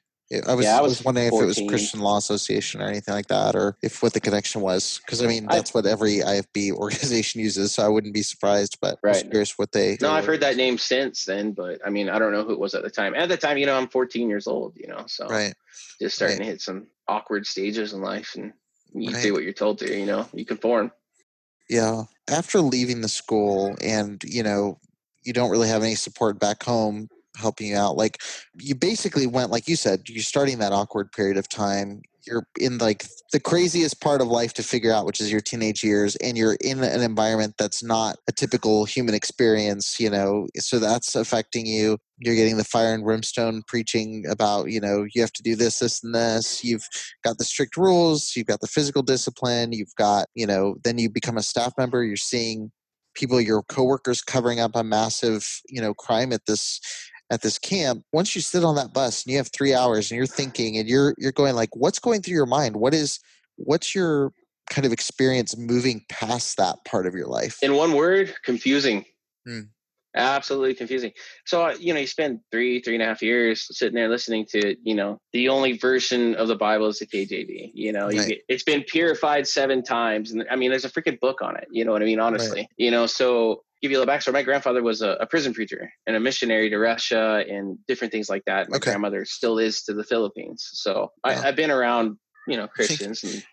I 0.48 0.54
was, 0.54 0.64
yeah, 0.64 0.78
I 0.78 0.80
was, 0.80 0.98
was 0.98 1.04
wondering 1.04 1.30
14. 1.30 1.50
if 1.50 1.58
it 1.58 1.62
was 1.62 1.70
Christian 1.70 2.00
Law 2.00 2.16
Association 2.16 2.80
or 2.80 2.86
anything 2.86 3.14
like 3.14 3.28
that, 3.28 3.54
or 3.54 3.76
if 3.82 4.02
what 4.02 4.14
the 4.14 4.20
connection 4.20 4.62
was. 4.62 5.00
Because 5.04 5.22
I 5.22 5.26
mean, 5.26 5.46
that's 5.46 5.74
I, 5.74 5.78
what 5.78 5.86
every 5.86 6.18
IFB 6.18 6.72
organization 6.76 7.40
uses, 7.40 7.72
so 7.72 7.84
I 7.84 7.88
wouldn't 7.88 8.14
be 8.14 8.22
surprised. 8.22 8.78
But 8.80 8.98
right. 9.02 9.22
I'm 9.22 9.30
curious 9.30 9.58
what 9.58 9.72
they. 9.72 9.98
No, 10.00 10.10
I've 10.10 10.24
heard 10.24 10.40
that 10.40 10.56
name 10.56 10.78
since 10.78 11.24
then, 11.24 11.52
but 11.52 11.80
I 11.86 11.90
mean, 11.90 12.08
I 12.08 12.18
don't 12.18 12.32
know 12.32 12.42
who 12.42 12.52
it 12.52 12.58
was 12.58 12.74
at 12.74 12.82
the 12.82 12.90
time. 12.90 13.14
At 13.14 13.28
the 13.28 13.36
time, 13.36 13.58
you 13.58 13.66
know, 13.66 13.76
I'm 13.76 13.88
14 13.88 14.28
years 14.28 14.46
old, 14.46 14.74
you 14.76 14.88
know, 14.88 15.04
so 15.06 15.26
right. 15.26 15.54
just 16.00 16.16
starting 16.16 16.38
right. 16.38 16.44
to 16.44 16.50
hit 16.50 16.60
some 16.62 16.86
awkward 17.06 17.46
stages 17.46 17.92
in 17.92 18.00
life, 18.00 18.34
and 18.34 18.52
you 18.94 19.12
do 19.20 19.34
what 19.34 19.42
you're 19.42 19.52
told 19.52 19.78
to. 19.80 19.96
You 19.96 20.06
know, 20.06 20.26
you 20.32 20.44
conform. 20.44 20.90
Yeah. 21.68 22.04
After 22.30 22.60
leaving 22.60 23.00
the 23.00 23.08
school, 23.08 23.76
and 23.80 24.22
you 24.24 24.42
know, 24.42 24.78
you 25.24 25.32
don't 25.32 25.50
really 25.50 25.68
have 25.68 25.82
any 25.82 25.94
support 25.94 26.38
back 26.38 26.62
home 26.62 27.08
helping 27.36 27.68
you 27.68 27.76
out 27.76 27.96
like 27.96 28.22
you 28.60 28.76
basically 28.76 29.26
went 29.26 29.50
like 29.50 29.66
you 29.66 29.74
said 29.74 30.00
you're 30.08 30.22
starting 30.22 30.58
that 30.58 30.72
awkward 30.72 31.10
period 31.10 31.36
of 31.36 31.48
time 31.48 32.00
you're 32.26 32.46
in 32.60 32.78
like 32.78 33.04
the 33.32 33.40
craziest 33.40 34.00
part 34.00 34.20
of 34.20 34.28
life 34.28 34.54
to 34.54 34.62
figure 34.62 34.92
out 34.92 35.04
which 35.04 35.20
is 35.20 35.32
your 35.32 35.40
teenage 35.40 35.82
years 35.82 36.14
and 36.16 36.38
you're 36.38 36.56
in 36.60 36.82
an 36.84 37.02
environment 37.02 37.52
that's 37.58 37.82
not 37.82 38.18
a 38.28 38.32
typical 38.32 38.84
human 38.84 39.14
experience 39.16 39.98
you 39.98 40.08
know 40.08 40.46
so 40.58 40.78
that's 40.78 41.16
affecting 41.16 41.66
you 41.66 41.98
you're 42.18 42.34
getting 42.34 42.56
the 42.56 42.64
fire 42.64 42.94
and 42.94 43.04
brimstone 43.04 43.62
preaching 43.66 44.24
about 44.30 44.70
you 44.70 44.80
know 44.80 45.04
you 45.14 45.20
have 45.20 45.32
to 45.32 45.42
do 45.42 45.56
this 45.56 45.80
this 45.80 46.02
and 46.02 46.14
this. 46.14 46.62
You've 46.64 46.86
got 47.24 47.38
the 47.38 47.44
strict 47.44 47.76
rules 47.76 48.32
you've 48.36 48.46
got 48.46 48.60
the 48.60 48.66
physical 48.66 49.02
discipline 49.02 49.72
you've 49.72 49.94
got 49.96 50.28
you 50.34 50.46
know 50.46 50.76
then 50.84 50.98
you 50.98 51.10
become 51.10 51.36
a 51.36 51.42
staff 51.42 51.72
member 51.78 52.04
you're 52.04 52.16
seeing 52.16 52.70
people 53.14 53.40
your 53.40 53.62
coworkers 53.62 54.22
covering 54.22 54.60
up 54.60 54.72
a 54.74 54.84
massive 54.84 55.60
you 55.68 55.80
know 55.80 55.94
crime 55.94 56.32
at 56.32 56.46
this 56.46 56.80
at 57.30 57.42
this 57.42 57.58
camp. 57.58 58.04
Once 58.12 58.34
you 58.34 58.40
sit 58.40 58.64
on 58.64 58.76
that 58.76 58.92
bus 58.92 59.24
and 59.24 59.32
you 59.32 59.38
have 59.38 59.50
three 59.52 59.74
hours 59.74 60.10
and 60.10 60.16
you're 60.16 60.26
thinking 60.26 60.76
and 60.78 60.88
you're 60.88 61.14
you're 61.18 61.32
going 61.32 61.54
like 61.54 61.74
what's 61.74 61.98
going 61.98 62.22
through 62.22 62.34
your 62.34 62.46
mind? 62.46 62.76
What 62.76 62.94
is 62.94 63.20
what's 63.56 63.94
your 63.94 64.32
kind 64.70 64.86
of 64.86 64.92
experience 64.92 65.56
moving 65.56 66.04
past 66.08 66.56
that 66.56 66.76
part 66.86 67.06
of 67.06 67.14
your 67.14 67.26
life? 67.26 67.58
In 67.62 67.74
one 67.74 67.92
word 67.92 68.34
confusing. 68.44 69.04
Hmm. 69.46 69.60
Absolutely 70.14 70.74
confusing 70.74 71.12
so 71.44 71.64
uh, 71.64 71.74
you 71.78 71.92
know 71.92 72.00
you 72.00 72.06
spend 72.06 72.40
three 72.50 72.80
three 72.80 72.94
and 72.94 73.02
a 73.02 73.06
half 73.06 73.22
years 73.22 73.66
sitting 73.76 73.94
there 73.94 74.08
listening 74.08 74.46
to 74.46 74.76
you 74.82 74.94
know 74.94 75.18
the 75.32 75.48
only 75.48 75.76
version 75.76 76.34
of 76.36 76.48
the 76.48 76.56
bible 76.56 76.86
is 76.86 76.98
the 76.98 77.06
kjv 77.06 77.70
you 77.74 77.92
know 77.92 78.06
right. 78.06 78.14
you 78.14 78.26
get, 78.26 78.38
it's 78.48 78.64
been 78.64 78.82
purified 78.82 79.46
seven 79.46 79.82
times 79.82 80.32
and 80.32 80.44
i 80.50 80.56
mean 80.56 80.70
there's 80.70 80.84
a 80.84 80.90
freaking 80.90 81.18
book 81.20 81.42
on 81.42 81.56
it 81.56 81.66
you 81.70 81.84
know 81.84 81.92
what 81.92 82.02
i 82.02 82.04
mean 82.04 82.20
honestly 82.20 82.60
right. 82.60 82.68
you 82.76 82.90
know 82.90 83.06
so 83.06 83.62
give 83.84 83.90
you 83.90 83.98
a 83.98 84.00
little 84.00 84.14
backstory. 84.14 84.32
My 84.32 84.42
grandfather 84.42 84.82
was 84.82 85.02
a, 85.02 85.10
a, 85.20 85.26
prison 85.26 85.52
preacher 85.52 85.92
and 86.06 86.16
a 86.16 86.20
missionary 86.20 86.70
to 86.70 86.78
Russia 86.78 87.44
and 87.46 87.76
different 87.86 88.12
things 88.12 88.30
like 88.30 88.42
that. 88.46 88.70
My 88.70 88.78
okay. 88.78 88.92
grandmother 88.92 89.26
still 89.26 89.58
is 89.58 89.82
to 89.82 89.92
the 89.92 90.02
Philippines. 90.02 90.66
So 90.72 91.12
I, 91.22 91.34
have 91.34 91.54
been 91.54 91.70
around, 91.70 92.16
you 92.48 92.56
know, 92.56 92.66
Christians 92.66 93.22
and 93.24 93.44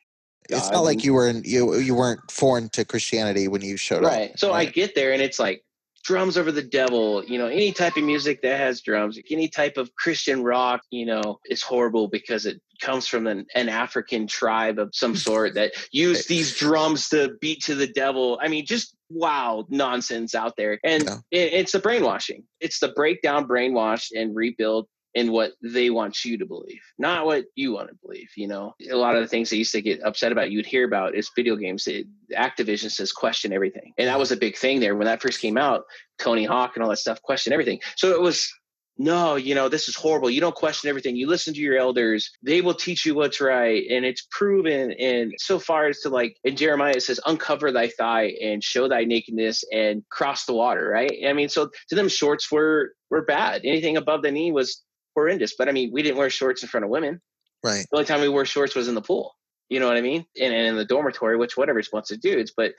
God 0.50 0.58
it's 0.58 0.72
not 0.72 0.84
like 0.86 1.04
you 1.04 1.14
were 1.14 1.28
in, 1.28 1.44
you 1.46 1.76
you 1.76 1.96
weren't 1.96 2.32
foreign 2.32 2.70
to 2.70 2.86
Christianity 2.86 3.48
when 3.48 3.62
you 3.62 3.78
showed 3.78 4.04
right. 4.04 4.12
up. 4.12 4.20
Right. 4.20 4.40
So 4.40 4.54
I 4.54 4.66
get 4.66 4.96
there 4.96 5.14
and 5.14 5.22
it's 5.22 5.40
like 5.40 5.64
drums 6.04 6.38
over 6.38 6.52
the 6.52 6.62
devil, 6.62 7.24
you 7.24 7.38
know, 7.38 7.48
any 7.48 7.72
type 7.72 7.98
of 7.98 8.04
music 8.04 8.42
that 8.42 8.58
has 8.58 8.82
drums, 8.82 9.20
any 9.30 9.48
type 9.48 9.78
of 9.78 9.96
Christian 9.96 10.44
rock, 10.44 10.82
you 10.90 11.06
know, 11.06 11.40
is 11.46 11.62
horrible 11.62 12.08
because 12.08 12.46
it 12.46 12.62
comes 12.82 13.08
from 13.08 13.28
an, 13.28 13.46
an 13.56 13.70
African 13.70 14.28
tribe 14.28 14.80
of 14.80 14.90
some 14.94 15.16
sort 15.28 15.56
that 15.56 15.74
use 15.92 16.26
these 16.26 16.56
drums 16.58 17.10
to 17.10 17.36
beat 17.40 17.64
to 17.64 17.76
the 17.76 17.88
devil. 17.88 18.40
I 18.42 18.48
mean, 18.48 18.66
just 18.66 18.96
wow 19.10 19.66
nonsense 19.70 20.36
out 20.36 20.56
there. 20.58 20.80
And 20.84 21.04
yeah. 21.04 21.18
it, 21.32 21.54
it's 21.54 21.72
the 21.74 21.80
brainwashing. 21.80 22.44
It's 22.60 22.80
the 22.80 22.90
breakdown, 22.90 23.48
brainwash, 23.48 24.10
and 24.14 24.36
rebuild 24.36 24.88
in 25.14 25.32
what 25.32 25.52
they 25.62 25.90
want 25.90 26.24
you 26.24 26.38
to 26.38 26.46
believe, 26.46 26.82
not 26.98 27.26
what 27.26 27.46
you 27.56 27.74
want 27.74 27.90
to 27.90 27.96
believe. 27.96 28.30
You 28.36 28.48
know, 28.48 28.76
a 28.90 28.96
lot 28.96 29.16
of 29.16 29.22
the 29.22 29.28
things 29.28 29.50
they 29.50 29.58
used 29.58 29.74
to 29.74 29.82
get 29.82 30.02
upset 30.04 30.32
about, 30.32 30.52
you'd 30.52 30.66
hear 30.66 30.86
about 30.86 31.16
is 31.16 31.30
video 31.36 31.56
games. 31.56 31.88
It, 31.88 32.08
Activision 32.36 32.92
says 32.92 33.12
question 33.12 33.54
everything, 33.54 33.94
and 33.98 34.08
that 34.08 34.20
was 34.20 34.32
a 34.32 34.38
big 34.38 34.58
thing 34.58 34.80
there 34.80 34.96
when 34.96 35.06
that 35.06 35.22
first 35.22 35.42
came 35.42 35.58
out. 35.58 35.84
Tony 36.20 36.46
Hawk 36.46 36.76
and 36.76 36.84
all 36.84 36.90
that 36.90 36.98
stuff 36.98 37.22
question 37.22 37.52
everything. 37.54 37.80
So 37.96 38.12
it 38.12 38.22
was 38.22 38.52
no, 38.98 39.36
you 39.36 39.56
know, 39.56 39.68
this 39.68 39.90
is 39.90 39.96
horrible. 39.96 40.30
You 40.30 40.42
don't 40.42 40.54
question 40.54 40.88
everything. 40.88 41.16
You 41.16 41.28
listen 41.28 41.54
to 41.56 41.60
your 41.60 41.78
elders. 41.78 42.30
They 42.44 42.62
will 42.62 42.76
teach 42.76 43.04
you 43.04 43.16
what's 43.16 43.42
right. 43.42 43.84
And 43.90 44.06
it's 44.06 44.28
proven. 44.30 44.92
And 44.92 45.34
so 45.38 45.58
far 45.58 45.88
as 45.88 46.02
to 46.02 46.10
like 46.10 46.38
in 46.44 46.56
Jeremiah, 46.56 46.94
it 46.96 47.02
says, 47.02 47.20
uncover 47.26 47.72
thy 47.72 47.88
thigh 47.88 48.34
and 48.44 48.64
show 48.64 48.88
thy 48.88 49.04
nakedness 49.06 49.64
and 49.72 50.04
cross 50.10 50.46
the 50.46 50.54
water, 50.54 50.88
right? 50.88 51.12
I 51.26 51.34
mean, 51.34 51.50
so 51.50 51.72
to 51.90 51.96
them, 51.96 52.10
shorts 52.10 52.52
were 52.52 52.94
were 53.10 53.24
bad. 53.24 53.62
Anything 53.64 53.98
above 53.98 54.22
the 54.22 54.32
knee 54.32 54.52
was 54.52 54.84
horrendous. 55.16 55.56
But 55.58 55.70
I 55.70 55.72
mean, 55.72 55.92
we 55.92 56.02
didn't 56.02 56.18
wear 56.18 56.30
shorts 56.30 56.64
in 56.64 56.70
front 56.70 56.84
of 56.84 56.90
women. 56.90 57.22
Right. 57.64 57.86
The 57.92 57.98
only 57.98 58.06
time 58.06 58.22
we 58.22 58.30
wore 58.30 58.46
shorts 58.46 58.76
was 58.76 58.88
in 58.88 58.96
the 58.96 59.02
pool. 59.02 59.36
You 59.70 59.80
know 59.80 59.88
what 59.88 59.98
I 59.98 60.02
mean? 60.02 60.26
And, 60.40 60.54
and 60.54 60.68
in 60.68 60.76
the 60.76 60.86
dormitory, 60.86 61.38
which 61.38 61.56
whatever 61.56 61.80
it's 61.80 61.90
bunch 61.90 62.12
of 62.12 62.20
dudes, 62.20 62.52
but 62.56 62.74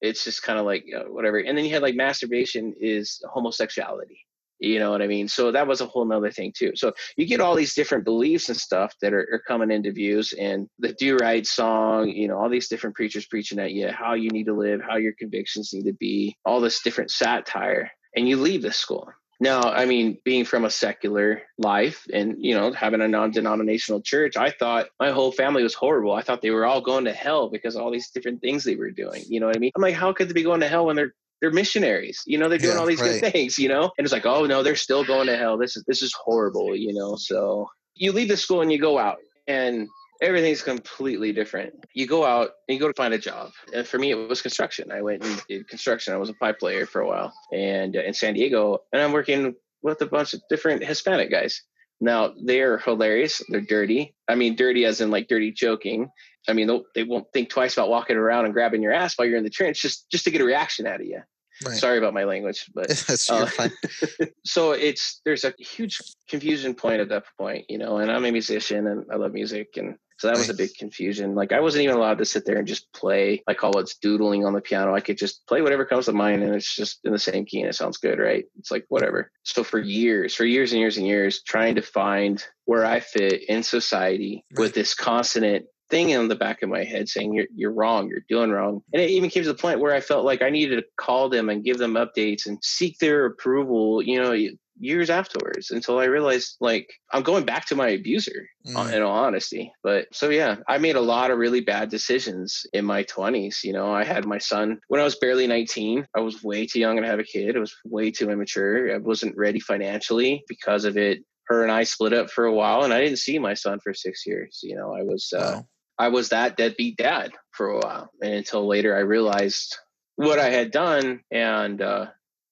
it's 0.00 0.24
just 0.24 0.42
kind 0.42 0.58
of 0.58 0.64
like 0.64 0.84
you 0.86 0.94
know, 0.94 1.04
whatever. 1.08 1.38
And 1.38 1.56
then 1.56 1.64
you 1.64 1.72
had 1.72 1.82
like 1.82 1.94
masturbation 1.94 2.74
is 2.80 3.22
homosexuality. 3.30 4.18
You 4.60 4.78
know 4.78 4.90
what 4.90 5.00
I 5.00 5.06
mean? 5.06 5.26
So 5.26 5.50
that 5.52 5.66
was 5.66 5.80
a 5.80 5.86
whole 5.86 6.04
nother 6.04 6.30
thing 6.30 6.52
too. 6.54 6.72
So 6.74 6.92
you 7.16 7.24
get 7.24 7.40
all 7.40 7.54
these 7.54 7.74
different 7.74 8.04
beliefs 8.04 8.50
and 8.50 8.56
stuff 8.56 8.94
that 9.00 9.14
are, 9.14 9.26
are 9.32 9.42
coming 9.48 9.70
into 9.70 9.90
views 9.90 10.34
and 10.34 10.68
the 10.78 10.92
do 10.92 11.16
right 11.16 11.46
song, 11.46 12.10
you 12.10 12.28
know, 12.28 12.38
all 12.38 12.50
these 12.50 12.68
different 12.68 12.94
preachers 12.94 13.26
preaching 13.26 13.58
at 13.58 13.72
you, 13.72 13.88
how 13.88 14.12
you 14.12 14.28
need 14.28 14.44
to 14.44 14.54
live, 14.54 14.82
how 14.86 14.96
your 14.96 15.14
convictions 15.18 15.70
need 15.72 15.84
to 15.84 15.94
be, 15.94 16.36
all 16.44 16.60
this 16.60 16.82
different 16.82 17.10
satire. 17.10 17.90
And 18.14 18.28
you 18.28 18.36
leave 18.36 18.60
the 18.60 18.72
school 18.72 19.08
Now, 19.40 19.72
I 19.72 19.86
mean, 19.86 20.18
being 20.24 20.44
from 20.44 20.66
a 20.66 20.70
secular 20.70 21.42
life 21.56 22.06
and, 22.12 22.36
you 22.38 22.54
know, 22.54 22.72
having 22.72 23.00
a 23.00 23.08
non 23.08 23.30
denominational 23.30 24.02
church, 24.02 24.36
I 24.36 24.50
thought 24.50 24.88
my 25.00 25.10
whole 25.10 25.32
family 25.32 25.62
was 25.62 25.74
horrible. 25.74 26.12
I 26.12 26.22
thought 26.22 26.42
they 26.42 26.50
were 26.50 26.66
all 26.66 26.82
going 26.82 27.06
to 27.06 27.12
hell 27.12 27.48
because 27.48 27.74
all 27.74 27.90
these 27.90 28.10
different 28.10 28.42
things 28.42 28.64
they 28.64 28.76
were 28.76 28.90
doing. 28.90 29.24
You 29.28 29.40
know 29.40 29.46
what 29.46 29.56
I 29.56 29.58
mean? 29.58 29.72
I'm 29.74 29.82
like, 29.82 29.94
how 29.94 30.12
could 30.12 30.28
they 30.28 30.34
be 30.34 30.42
going 30.42 30.60
to 30.60 30.68
hell 30.68 30.86
when 30.86 30.96
they're 30.96 31.14
they're 31.40 31.50
missionaries 31.50 32.22
you 32.26 32.36
know 32.36 32.48
they're 32.50 32.58
doing 32.58 32.74
Yeah, 32.74 32.80
all 32.80 32.86
these 32.86 33.00
right. 33.00 33.22
good 33.22 33.32
things 33.32 33.58
you 33.58 33.68
know 33.68 33.90
and 33.96 34.04
it's 34.04 34.12
like 34.12 34.26
oh 34.26 34.44
no 34.44 34.62
they're 34.62 34.76
still 34.76 35.04
going 35.04 35.26
to 35.26 35.36
hell 35.38 35.56
this 35.56 35.74
is 35.76 35.84
this 35.86 36.02
is 36.02 36.12
horrible 36.12 36.76
you 36.76 36.92
know 36.92 37.16
so 37.16 37.66
you 37.94 38.12
leave 38.12 38.28
the 38.28 38.36
school 38.36 38.60
and 38.60 38.70
you 38.70 38.78
go 38.78 38.98
out 38.98 39.16
and 39.46 39.88
everything's 40.20 40.62
completely 40.62 41.32
different. 41.32 41.74
You 41.94 42.06
go 42.06 42.24
out 42.24 42.50
and 42.68 42.74
you 42.74 42.80
go 42.80 42.88
to 42.88 42.94
find 42.94 43.14
a 43.14 43.18
job. 43.18 43.52
And 43.74 43.86
for 43.86 43.98
me 43.98 44.10
it 44.10 44.28
was 44.28 44.42
construction. 44.42 44.92
I 44.92 45.02
went 45.02 45.24
and 45.24 45.42
did 45.48 45.68
construction. 45.68 46.14
I 46.14 46.18
was 46.18 46.28
a 46.28 46.34
pipe 46.34 46.62
layer 46.62 46.86
for 46.86 47.00
a 47.00 47.08
while 47.08 47.32
and 47.52 47.96
uh, 47.96 48.02
in 48.02 48.14
san 48.14 48.34
diego 48.34 48.78
and 48.92 49.02
i'm 49.02 49.12
working 49.12 49.54
with 49.82 50.00
a 50.02 50.06
bunch 50.06 50.34
of 50.34 50.42
different 50.48 50.84
hispanic 50.84 51.30
guys. 51.30 51.62
Now 52.02 52.32
they're 52.44 52.78
hilarious. 52.78 53.42
They're 53.48 53.60
dirty. 53.60 54.14
I 54.28 54.34
mean 54.34 54.56
dirty 54.56 54.84
as 54.84 55.00
in 55.00 55.10
like 55.10 55.28
dirty 55.28 55.52
joking. 55.52 56.10
I 56.48 56.54
mean, 56.54 56.82
they 56.94 57.04
won't 57.04 57.26
think 57.34 57.50
twice 57.50 57.74
about 57.74 57.90
walking 57.90 58.16
around 58.16 58.46
and 58.46 58.54
grabbing 58.54 58.82
your 58.82 58.92
ass 58.92 59.18
while 59.18 59.28
you're 59.28 59.36
in 59.36 59.44
the 59.44 59.50
trench 59.50 59.82
just 59.82 60.10
just 60.10 60.24
to 60.24 60.30
get 60.30 60.40
a 60.40 60.44
reaction 60.44 60.86
out 60.86 61.00
of 61.00 61.06
you. 61.06 61.20
Right. 61.64 61.76
Sorry 61.76 61.98
about 61.98 62.14
my 62.14 62.24
language, 62.24 62.70
but 62.74 62.90
uh, 63.30 63.46
so 64.46 64.72
it's 64.72 65.20
there's 65.26 65.44
a 65.44 65.52
huge 65.58 66.00
confusion 66.28 66.74
point 66.74 67.00
at 67.00 67.10
that 67.10 67.24
point, 67.38 67.66
you 67.68 67.76
know. 67.76 67.98
And 67.98 68.10
I'm 68.10 68.24
a 68.24 68.32
musician 68.32 68.86
and 68.86 69.04
I 69.12 69.16
love 69.16 69.34
music, 69.34 69.76
and 69.76 69.96
so 70.20 70.28
that 70.28 70.36
was 70.36 70.50
a 70.50 70.54
big 70.54 70.74
confusion. 70.78 71.34
Like 71.34 71.50
I 71.50 71.60
wasn't 71.60 71.84
even 71.84 71.96
allowed 71.96 72.18
to 72.18 72.26
sit 72.26 72.44
there 72.44 72.58
and 72.58 72.68
just 72.68 72.92
play. 72.92 73.42
I 73.48 73.54
call 73.54 73.78
it 73.78 73.90
doodling 74.02 74.44
on 74.44 74.52
the 74.52 74.60
piano. 74.60 74.94
I 74.94 75.00
could 75.00 75.16
just 75.16 75.46
play 75.46 75.62
whatever 75.62 75.86
comes 75.86 76.04
to 76.06 76.12
mind, 76.12 76.42
and 76.42 76.54
it's 76.54 76.76
just 76.76 77.00
in 77.04 77.12
the 77.12 77.18
same 77.18 77.46
key, 77.46 77.60
and 77.60 77.70
it 77.70 77.74
sounds 77.74 77.96
good, 77.96 78.18
right? 78.18 78.44
It's 78.58 78.70
like 78.70 78.84
whatever. 78.88 79.32
So 79.44 79.64
for 79.64 79.78
years, 79.78 80.34
for 80.34 80.44
years 80.44 80.72
and 80.72 80.80
years 80.80 80.98
and 80.98 81.06
years, 81.06 81.42
trying 81.42 81.74
to 81.76 81.82
find 81.82 82.44
where 82.66 82.84
I 82.84 83.00
fit 83.00 83.48
in 83.48 83.62
society 83.62 84.44
Right. 84.52 84.64
with 84.64 84.74
this 84.74 84.94
consonant 84.94 85.64
thing 85.88 86.10
in 86.10 86.28
the 86.28 86.36
back 86.36 86.62
of 86.62 86.68
my 86.68 86.84
head 86.84 87.08
saying 87.08 87.32
you're 87.32 87.46
you're 87.54 87.72
wrong, 87.72 88.08
you're 88.08 88.24
doing 88.28 88.50
wrong. 88.50 88.82
And 88.92 89.00
it 89.02 89.08
even 89.08 89.30
came 89.30 89.42
to 89.44 89.48
the 89.48 89.58
point 89.58 89.80
where 89.80 89.94
I 89.94 90.00
felt 90.00 90.26
like 90.26 90.42
I 90.42 90.50
needed 90.50 90.76
to 90.76 90.84
call 90.98 91.30
them 91.30 91.48
and 91.48 91.64
give 91.64 91.78
them 91.78 91.94
updates 91.94 92.44
and 92.44 92.58
seek 92.62 92.98
their 92.98 93.24
approval, 93.24 94.02
you 94.02 94.20
know, 94.20 94.36
years 94.80 95.10
afterwards 95.10 95.70
until 95.70 95.98
I 95.98 96.04
realized 96.06 96.56
like 96.60 96.90
I'm 97.12 97.22
going 97.22 97.44
back 97.44 97.66
to 97.66 97.76
my 97.76 97.90
abuser 97.90 98.48
Mm. 98.66 98.92
in 98.92 99.02
all 99.02 99.24
honesty. 99.24 99.72
But 99.82 100.08
so 100.12 100.28
yeah, 100.28 100.56
I 100.68 100.76
made 100.78 100.96
a 100.96 101.00
lot 101.00 101.30
of 101.30 101.38
really 101.38 101.60
bad 101.60 101.88
decisions 101.90 102.66
in 102.74 102.84
my 102.84 103.04
20s. 103.04 103.62
You 103.64 103.72
know, 103.72 103.90
I 103.92 104.04
had 104.04 104.26
my 104.26 104.36
son 104.38 104.80
when 104.88 105.00
I 105.00 105.04
was 105.04 105.16
barely 105.16 105.46
19. 105.46 106.06
I 106.14 106.20
was 106.20 106.42
way 106.42 106.66
too 106.66 106.78
young 106.80 106.96
to 107.00 107.06
have 107.06 107.18
a 107.20 107.24
kid. 107.24 107.56
I 107.56 107.60
was 107.60 107.74
way 107.84 108.10
too 108.10 108.30
immature. 108.30 108.94
I 108.94 108.98
wasn't 108.98 109.36
ready 109.38 109.60
financially 109.60 110.42
because 110.48 110.84
of 110.84 110.96
it. 110.98 111.20
Her 111.46 111.62
and 111.62 111.72
I 111.72 111.84
split 111.84 112.12
up 112.12 112.30
for 112.30 112.44
a 112.44 112.52
while, 112.52 112.84
and 112.84 112.92
I 112.92 113.00
didn't 113.00 113.18
see 113.18 113.38
my 113.38 113.54
son 113.54 113.80
for 113.82 113.92
six 113.94 114.24
years. 114.26 114.60
You 114.62 114.76
know, 114.76 114.94
I 114.94 115.02
was 115.02 115.32
uh, 115.36 115.52
Wow. 115.56 115.66
I 115.98 116.08
was 116.08 116.28
that 116.30 116.56
deadbeat 116.56 116.96
dad 116.96 117.32
for 117.52 117.68
a 117.68 117.78
while, 117.78 118.10
and 118.22 118.34
until 118.34 118.66
later 118.66 118.94
I 118.96 119.00
realized 119.00 119.76
what 120.16 120.38
I 120.38 120.50
had 120.50 120.70
done 120.70 121.20
and 121.30 121.80
uh, 121.82 122.06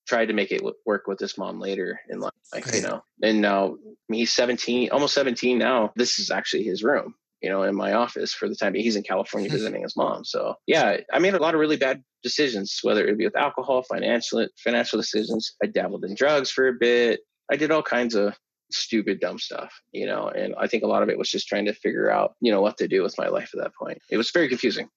tried 0.09 0.26
to 0.26 0.34
make 0.34 0.50
it 0.50 0.62
work 0.86 1.06
with 1.06 1.18
this 1.18 1.38
mom 1.38 1.61
later 1.61 2.00
in 2.09 2.20
life. 2.20 2.32
You 2.74 2.82
know, 2.82 3.02
and 3.22 3.40
now 3.40 3.76
he's 4.11 4.32
17, 4.32 4.90
almost 4.90 5.14
17 5.14 5.59
now. 5.59 5.92
This 5.96 6.18
is 6.18 6.30
actually 6.30 6.64
his 6.64 6.82
room. 6.82 7.14
You 7.42 7.50
know, 7.50 7.62
in 7.62 7.76
my 7.76 7.92
office 7.92 8.34
for 8.34 8.48
the 8.48 8.56
time 8.56 8.72
being. 8.72 8.84
He's 8.84 8.96
in 8.96 9.04
California 9.04 9.48
visiting 9.59 9.82
his 9.82 9.96
mom. 9.96 10.24
So 10.24 10.56
yeah, 10.66 10.96
I 11.12 11.18
made 11.20 11.34
a 11.34 11.38
lot 11.38 11.54
of 11.54 11.61
really 11.61 11.76
bad 11.76 12.02
decisions, 12.22 12.80
whether 12.82 13.06
it 13.06 13.16
be 13.16 13.26
with 13.26 13.36
alcohol, 13.36 13.84
financial 13.84 14.46
financial 14.56 14.98
decisions. 14.98 15.54
I 15.62 15.66
dabbled 15.66 16.04
in 16.04 16.14
drugs 16.14 16.50
for 16.50 16.66
a 16.68 16.72
bit. 16.72 17.20
I 17.50 17.56
did 17.56 17.70
all 17.70 17.82
kinds 17.82 18.14
of 18.14 18.36
stupid 18.70 19.18
dumb 19.18 19.38
stuff 19.38 19.72
you 19.92 20.04
know 20.04 20.28
and 20.28 20.54
i 20.59 20.66
think 20.66 20.82
a 20.82 20.86
lot 20.86 21.02
of 21.02 21.09
it 21.09 21.16
was 21.16 21.30
just 21.30 21.48
trying 21.48 21.64
to 21.64 21.72
figure 21.72 22.11
out 22.11 22.34
you 22.42 22.52
know 22.52 22.61
what 22.61 22.76
to 22.76 22.86
do 22.86 23.02
with 23.02 23.16
my 23.16 23.26
life 23.26 23.50
at 23.54 23.62
that 23.62 23.74
point 23.74 23.96
it 24.11 24.18
was 24.18 24.30
very 24.30 24.46
confusing 24.46 24.90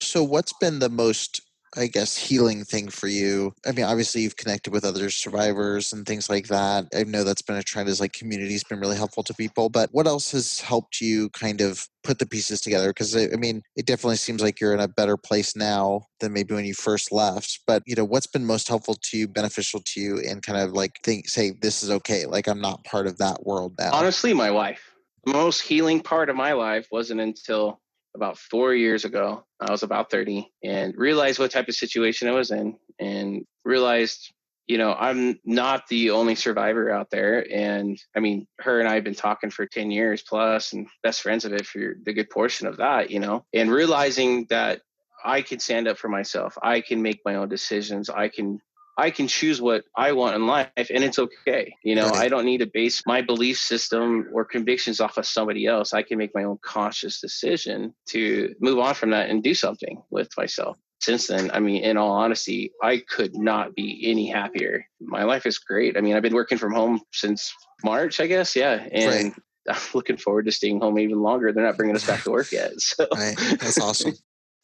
So, 0.00 0.22
what's 0.22 0.52
been 0.60 0.78
the 0.78 0.90
most, 0.90 1.40
I 1.76 1.86
guess, 1.86 2.16
healing 2.16 2.64
thing 2.64 2.88
for 2.88 3.08
you? 3.08 3.54
I 3.66 3.72
mean, 3.72 3.84
obviously, 3.84 4.22
you've 4.22 4.36
connected 4.36 4.72
with 4.72 4.84
other 4.84 5.10
survivors 5.10 5.92
and 5.92 6.06
things 6.06 6.30
like 6.30 6.48
that. 6.48 6.86
I 6.96 7.04
know 7.04 7.24
that's 7.24 7.42
been 7.42 7.56
a 7.56 7.62
trend, 7.62 7.88
is 7.88 8.00
like 8.00 8.12
community's 8.12 8.64
been 8.64 8.80
really 8.80 8.96
helpful 8.96 9.22
to 9.24 9.34
people. 9.34 9.68
But 9.68 9.90
what 9.92 10.06
else 10.06 10.32
has 10.32 10.60
helped 10.60 11.00
you 11.00 11.30
kind 11.30 11.60
of 11.60 11.86
put 12.04 12.18
the 12.18 12.26
pieces 12.26 12.60
together? 12.60 12.88
Because, 12.88 13.16
I 13.16 13.28
I 13.32 13.36
mean, 13.36 13.62
it 13.76 13.86
definitely 13.86 14.16
seems 14.16 14.42
like 14.42 14.60
you're 14.60 14.74
in 14.74 14.80
a 14.80 14.88
better 14.88 15.16
place 15.16 15.56
now 15.56 16.02
than 16.20 16.32
maybe 16.32 16.54
when 16.54 16.64
you 16.64 16.74
first 16.74 17.12
left. 17.12 17.60
But, 17.66 17.82
you 17.86 17.94
know, 17.94 18.04
what's 18.04 18.26
been 18.26 18.46
most 18.46 18.68
helpful 18.68 18.94
to 18.94 19.18
you, 19.18 19.28
beneficial 19.28 19.80
to 19.84 20.00
you, 20.00 20.18
and 20.20 20.42
kind 20.42 20.58
of 20.58 20.72
like 20.72 20.98
think, 21.02 21.28
say, 21.28 21.52
this 21.62 21.82
is 21.82 21.90
okay? 21.90 22.26
Like, 22.26 22.48
I'm 22.48 22.60
not 22.60 22.84
part 22.84 23.06
of 23.06 23.18
that 23.18 23.44
world 23.44 23.74
now. 23.78 23.92
honestly 23.92 24.32
my 24.34 24.50
wife 24.50 24.92
the 25.24 25.32
most 25.32 25.60
healing 25.60 26.00
part 26.00 26.30
of 26.30 26.36
my 26.36 26.52
life 26.52 26.86
wasn't 26.90 27.20
until 27.20 27.80
about 28.14 28.38
four 28.38 28.74
years 28.74 29.04
ago 29.04 29.44
i 29.60 29.70
was 29.70 29.82
about 29.82 30.10
30 30.10 30.50
and 30.64 30.94
realized 30.96 31.38
what 31.38 31.50
type 31.50 31.68
of 31.68 31.74
situation 31.74 32.28
i 32.28 32.32
was 32.32 32.50
in 32.50 32.76
and 32.98 33.44
realized 33.64 34.32
you 34.66 34.78
know 34.78 34.94
i'm 34.98 35.38
not 35.44 35.86
the 35.88 36.10
only 36.10 36.34
survivor 36.34 36.90
out 36.90 37.10
there. 37.10 37.46
And 37.52 38.00
i 38.16 38.20
mean 38.20 38.46
her 38.60 38.80
and 38.80 38.88
i 38.88 38.94
have 38.94 39.04
been 39.04 39.14
talking 39.14 39.50
for 39.50 39.66
10 39.66 39.90
years 39.90 40.22
plus 40.22 40.72
and 40.72 40.86
best 41.02 41.22
friends 41.22 41.44
of 41.44 41.52
it 41.52 41.66
for 41.66 41.96
the 42.04 42.12
good 42.12 42.30
portion 42.30 42.66
of 42.66 42.78
that 42.78 43.10
you 43.10 43.20
know 43.20 43.44
and 43.54 43.70
realizing 43.70 44.46
that 44.50 44.80
i 45.24 45.42
can 45.42 45.58
stand 45.58 45.88
up 45.88 45.98
for 45.98 46.08
myself. 46.08 46.56
I 46.62 46.80
can 46.80 47.02
make 47.02 47.20
my 47.24 47.34
own 47.34 47.48
decisions. 47.48 48.08
I 48.08 48.28
can 48.28 48.60
I 48.98 49.10
can 49.10 49.28
choose 49.28 49.60
what 49.60 49.84
I 49.96 50.12
want 50.12 50.36
in 50.36 50.46
life 50.46 50.70
and 50.76 51.04
it's 51.04 51.18
okay. 51.18 51.74
You 51.84 51.94
know, 51.94 52.08
Right. 52.08 52.22
I 52.22 52.28
don't 52.28 52.44
need 52.46 52.58
to 52.58 52.66
base 52.66 53.02
my 53.06 53.20
belief 53.20 53.58
system 53.58 54.28
or 54.32 54.44
convictions 54.44 55.00
off 55.00 55.18
of 55.18 55.26
somebody 55.26 55.66
else. 55.66 55.92
I 55.92 56.02
can 56.02 56.16
make 56.18 56.34
my 56.34 56.44
own 56.44 56.58
conscious 56.62 57.20
decision 57.20 57.94
to 58.08 58.54
move 58.60 58.78
on 58.78 58.94
from 58.94 59.10
that 59.10 59.28
and 59.28 59.42
do 59.42 59.54
something 59.54 60.02
with 60.10 60.28
myself. 60.36 60.78
Since 61.02 61.26
then, 61.26 61.50
I 61.52 61.60
mean, 61.60 61.84
in 61.84 61.98
all 61.98 62.10
honesty, 62.12 62.72
I 62.82 63.02
could 63.06 63.36
not 63.36 63.74
be 63.74 64.00
any 64.10 64.28
happier. 64.28 64.86
My 64.98 65.24
life 65.24 65.44
is 65.44 65.58
great. 65.58 65.96
I 65.96 66.00
mean, 66.00 66.16
I've 66.16 66.22
been 66.22 66.34
working 66.34 66.56
from 66.56 66.72
home 66.72 67.02
since 67.12 67.52
March, 67.84 68.18
I 68.18 68.26
guess. 68.26 68.56
Yeah. 68.56 68.82
And 68.92 69.34
I'm 69.68 69.76
looking 69.92 70.16
forward 70.16 70.46
to 70.46 70.52
staying 70.52 70.80
home 70.80 70.98
even 70.98 71.20
longer. 71.20 71.52
They're 71.52 71.64
not 71.66 71.76
bringing 71.76 71.96
us 71.96 72.06
back 72.06 72.22
to 72.24 72.30
work 72.30 72.50
yet. 72.50 72.72
So 72.80 73.06
Right. 73.14 73.36
That's 73.60 73.78
awesome. 73.78 74.14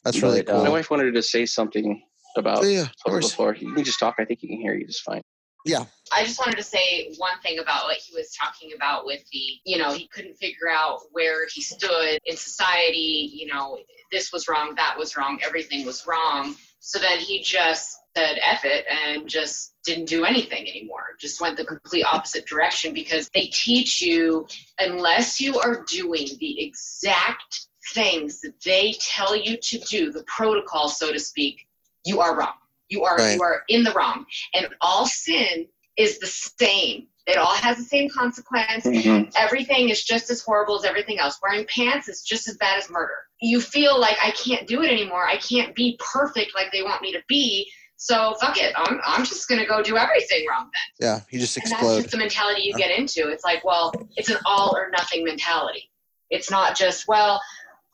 That's 0.03 0.19
really 0.23 0.41
But, 0.41 0.51
uh, 0.51 0.55
cool. 0.55 0.63
my 0.63 0.69
wife 0.71 0.89
wanted 0.89 1.13
to 1.13 1.21
say 1.21 1.45
something 1.45 2.01
about 2.35 2.63
yeah, 2.65 2.81
of 2.81 2.85
something 2.85 2.93
course. 3.21 3.29
before. 3.29 3.55
You 3.55 3.73
can 3.73 3.83
just 3.83 3.99
talk. 3.99 4.15
I 4.19 4.25
think 4.25 4.41
you 4.43 4.49
can 4.49 4.59
hear 4.59 4.73
you 4.73 4.85
just 4.85 5.03
fine. 5.03 5.21
Yeah. 5.65 5.85
I 6.11 6.25
just 6.25 6.39
wanted 6.39 6.57
to 6.57 6.63
say 6.63 7.13
one 7.17 7.39
thing 7.41 7.59
about 7.59 7.85
what 7.85 7.97
he 7.97 8.13
was 8.13 8.31
talking 8.33 8.71
about 8.75 9.05
with 9.05 9.21
the, 9.31 9.39
you 9.65 9.77
know, 9.77 9.93
he 9.93 10.07
couldn't 10.07 10.35
figure 10.35 10.69
out 10.69 10.99
where 11.11 11.47
he 11.47 11.61
stood 11.61 12.19
in 12.25 12.35
society. 12.35 13.31
You 13.33 13.47
know, 13.47 13.79
this 14.11 14.33
was 14.33 14.47
wrong, 14.47 14.75
that 14.75 14.97
was 14.97 15.15
wrong, 15.15 15.39
everything 15.43 15.85
was 15.85 16.05
wrong. 16.05 16.55
So 16.79 16.99
then 16.99 17.19
he 17.19 17.41
just 17.41 17.97
said 18.15 18.37
F 18.43 18.65
it 18.65 18.85
and 18.91 19.27
just 19.27 19.73
didn't 19.85 20.05
do 20.05 20.25
anything 20.25 20.67
anymore. 20.67 21.15
Just 21.19 21.39
went 21.39 21.55
the 21.55 21.65
complete 21.65 22.03
opposite 22.03 22.45
direction 22.45 22.93
because 22.93 23.29
they 23.33 23.47
teach 23.47 24.01
you, 24.01 24.45
unless 24.79 25.39
you 25.39 25.59
are 25.59 25.85
doing 25.87 26.27
the 26.39 26.61
exact 26.61 27.67
things 27.93 28.41
that 28.41 28.53
they 28.65 28.95
tell 28.99 29.35
you 29.35 29.57
to 29.57 29.79
do, 29.79 30.11
the 30.11 30.23
protocol, 30.23 30.89
so 30.89 31.11
to 31.11 31.19
speak, 31.19 31.65
you 32.05 32.21
are 32.21 32.37
wrong. 32.37 32.53
You 32.89 33.03
are 33.03 33.17
Right. 33.17 33.35
you 33.35 33.41
are 33.43 33.63
in 33.69 33.83
the 33.83 33.91
wrong. 33.93 34.25
And 34.53 34.67
all 34.81 35.05
sin 35.05 35.67
is 35.97 36.19
the 36.19 36.27
same. 36.27 37.07
It 37.25 37.37
all 37.37 37.55
has 37.55 37.77
the 37.77 37.83
same 37.83 38.09
consequence. 38.09 38.85
Mm-hmm. 38.85 39.29
Everything 39.37 39.89
is 39.89 40.03
just 40.03 40.29
as 40.29 40.41
horrible 40.41 40.77
as 40.77 40.83
everything 40.83 41.19
else. 41.19 41.39
Wearing 41.41 41.65
pants 41.73 42.09
is 42.09 42.21
just 42.21 42.49
as 42.49 42.57
bad 42.57 42.77
as 42.77 42.89
murder. 42.89 43.15
You 43.41 43.61
feel 43.61 43.99
like 43.99 44.17
I 44.21 44.31
can't 44.31 44.67
do 44.67 44.81
it 44.81 44.91
anymore. 44.91 45.25
I 45.25 45.37
can't 45.37 45.73
be 45.73 45.97
perfect 46.13 46.51
like 46.53 46.71
they 46.71 46.83
want 46.83 47.01
me 47.01 47.13
to 47.13 47.19
be. 47.29 47.71
So 47.95 48.35
fuck 48.41 48.57
it. 48.57 48.73
I'm, 48.75 48.99
I'm 49.05 49.23
just 49.23 49.47
gonna 49.47 49.65
go 49.65 49.81
do 49.81 49.95
everything 49.95 50.45
wrong 50.49 50.69
then. 50.99 51.07
Yeah. 51.07 51.19
You 51.29 51.39
just 51.39 51.55
And 51.55 51.71
that's 51.71 51.95
just 51.95 52.11
the 52.11 52.17
mentality 52.17 52.63
you 52.63 52.73
get 52.73 52.91
into. 52.91 53.29
It's 53.29 53.45
like, 53.45 53.63
well, 53.63 53.93
it's 54.17 54.29
an 54.29 54.37
all 54.45 54.75
or 54.75 54.89
nothing 54.91 55.23
mentality. 55.23 55.89
It's 56.29 56.51
not 56.51 56.75
just, 56.75 57.07
well, 57.07 57.39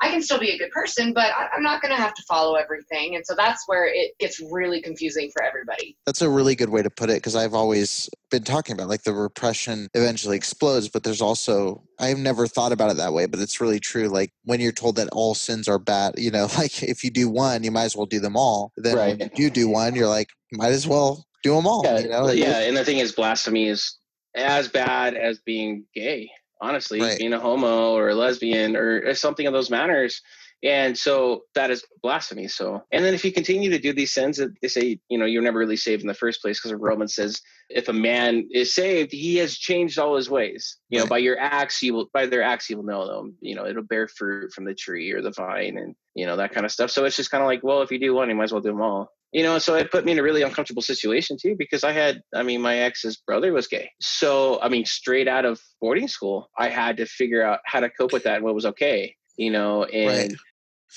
I 0.01 0.09
can 0.09 0.21
still 0.21 0.39
be 0.39 0.51
a 0.51 0.57
good 0.57 0.71
person, 0.71 1.13
but 1.13 1.25
I, 1.25 1.49
I'm 1.53 1.63
not 1.63 1.81
going 1.81 1.93
to 1.93 2.01
have 2.01 2.13
to 2.13 2.23
follow 2.23 2.55
everything. 2.55 3.15
And 3.15 3.25
so 3.25 3.35
that's 3.35 3.67
where 3.67 3.85
it 3.85 4.11
gets 4.19 4.39
really 4.39 4.81
confusing 4.81 5.29
for 5.33 5.43
everybody. 5.43 5.97
That's 6.05 6.21
a 6.21 6.29
really 6.29 6.55
good 6.55 6.69
way 6.69 6.81
to 6.81 6.89
put 6.89 7.09
it 7.09 7.17
because 7.17 7.35
I've 7.35 7.53
always 7.53 8.09
been 8.31 8.43
talking 8.43 8.75
about 8.75 8.87
like 8.87 9.03
the 9.03 9.13
repression 9.13 9.89
eventually 9.93 10.37
explodes, 10.37 10.87
but 10.87 11.03
there's 11.03 11.21
also 11.21 11.83
I've 11.99 12.17
never 12.17 12.47
thought 12.47 12.71
about 12.71 12.91
it 12.91 12.97
that 12.97 13.13
way, 13.13 13.25
but 13.25 13.39
it's 13.39 13.59
really 13.59 13.79
true. 13.79 14.07
Like 14.07 14.31
when 14.43 14.61
you're 14.61 14.71
told 14.71 14.95
that 14.95 15.09
all 15.11 15.35
sins 15.35 15.67
are 15.67 15.79
bad, 15.79 16.15
you 16.17 16.31
know, 16.31 16.47
like 16.57 16.81
if 16.81 17.03
you 17.03 17.11
do 17.11 17.29
one, 17.29 17.63
you 17.63 17.71
might 17.71 17.83
as 17.83 17.95
well 17.95 18.05
do 18.05 18.19
them 18.19 18.37
all. 18.37 18.71
Then 18.77 19.19
when 19.19 19.31
you 19.35 19.49
do 19.49 19.67
one, 19.67 19.95
you're 19.95 20.07
like, 20.07 20.29
might 20.51 20.71
as 20.71 20.87
well 20.87 21.25
do 21.43 21.55
them 21.55 21.67
all. 21.67 21.83
Yeah, 21.83 21.99
you 21.99 22.09
know? 22.09 22.29
yeah. 22.31 22.59
And 22.61 22.75
the 22.75 22.85
thing 22.85 22.99
is, 22.99 23.11
blasphemy 23.11 23.67
is 23.67 23.97
as 24.35 24.67
bad 24.67 25.15
as 25.15 25.39
being 25.39 25.85
gay. 25.93 26.29
Honestly, 26.61 27.01
Right. 27.01 27.17
being 27.17 27.33
a 27.33 27.39
homo 27.39 27.93
or 27.93 28.09
a 28.09 28.15
lesbian 28.15 28.75
or, 28.75 29.13
something 29.13 29.47
of 29.47 29.53
those 29.53 29.69
manners 29.69 30.21
And 30.61 30.97
so 30.97 31.43
that 31.55 31.71
is 31.71 31.85
blasphemy. 32.03 32.49
So, 32.49 32.83
and 32.91 33.03
then 33.05 33.13
if 33.13 33.23
you 33.23 33.31
continue 33.31 33.69
to 33.69 33.79
do 33.79 33.93
these 33.93 34.11
sins, 34.11 34.41
they 34.61 34.67
say, 34.67 34.99
you 35.07 35.17
know, 35.17 35.25
you're 35.25 35.41
never 35.41 35.57
really 35.57 35.77
saved 35.77 36.01
in 36.01 36.07
the 36.07 36.13
first 36.13 36.41
place 36.41 36.59
because 36.59 36.71
of 36.71 36.81
Romans 36.81 37.15
says 37.15 37.41
if 37.69 37.87
a 37.87 37.93
man 37.93 38.47
is 38.51 38.73
saved, 38.73 39.11
he 39.13 39.37
has 39.37 39.57
changed 39.57 39.97
all 39.97 40.17
his 40.17 40.29
ways. 40.29 40.77
You 40.89 40.99
know, 40.99 41.05
by 41.05 41.19
your 41.19 41.39
acts, 41.39 41.81
you 41.81 41.93
will, 41.93 42.09
by 42.13 42.25
their 42.25 42.43
acts, 42.43 42.69
you 42.69 42.75
will 42.75 42.83
know 42.83 43.07
them. 43.07 43.35
You 43.39 43.55
know, 43.55 43.65
it'll 43.65 43.83
bear 43.83 44.07
fruit 44.09 44.51
from 44.51 44.65
the 44.65 44.73
tree 44.73 45.11
or 45.11 45.21
the 45.21 45.31
vine 45.31 45.77
and, 45.77 45.95
you 46.13 46.25
know, 46.25 46.35
that 46.35 46.51
kind 46.51 46.65
of 46.65 46.71
stuff. 46.73 46.91
So 46.91 47.05
it's 47.05 47.15
just 47.15 47.31
kind 47.31 47.41
of 47.41 47.47
like, 47.47 47.63
well, 47.63 47.81
if 47.81 47.91
you 47.91 47.99
do 47.99 48.13
one, 48.13 48.27
you 48.27 48.35
might 48.35 48.45
as 48.45 48.51
well 48.51 48.61
do 48.61 48.69
them 48.69 48.81
all 48.81 49.13
you 49.31 49.43
know 49.43 49.59
so 49.59 49.75
it 49.75 49.91
put 49.91 50.05
me 50.05 50.11
in 50.11 50.19
a 50.19 50.23
really 50.23 50.41
uncomfortable 50.41 50.81
situation 50.81 51.37
too 51.39 51.55
because 51.57 51.83
i 51.83 51.91
had 51.91 52.21
i 52.35 52.43
mean 52.43 52.61
my 52.61 52.77
ex's 52.77 53.17
brother 53.17 53.53
was 53.53 53.67
gay 53.67 53.89
so 54.01 54.59
i 54.61 54.69
mean 54.69 54.85
straight 54.85 55.27
out 55.27 55.45
of 55.45 55.59
boarding 55.81 56.07
school 56.07 56.49
i 56.57 56.67
had 56.67 56.97
to 56.97 57.05
figure 57.05 57.43
out 57.43 57.59
how 57.65 57.79
to 57.79 57.89
cope 57.89 58.11
with 58.11 58.23
that 58.23 58.37
and 58.37 58.43
what 58.43 58.55
was 58.55 58.65
okay 58.65 59.13
you 59.37 59.51
know 59.51 59.83
and 59.85 60.31
right. 60.31 60.33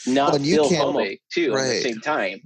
not 0.06 0.32
well, 0.32 0.42
feel 0.42 0.68
homophobic 0.68 1.18
too 1.32 1.52
right. 1.52 1.64
at 1.64 1.68
the 1.68 1.80
same 1.82 2.00
time 2.00 2.40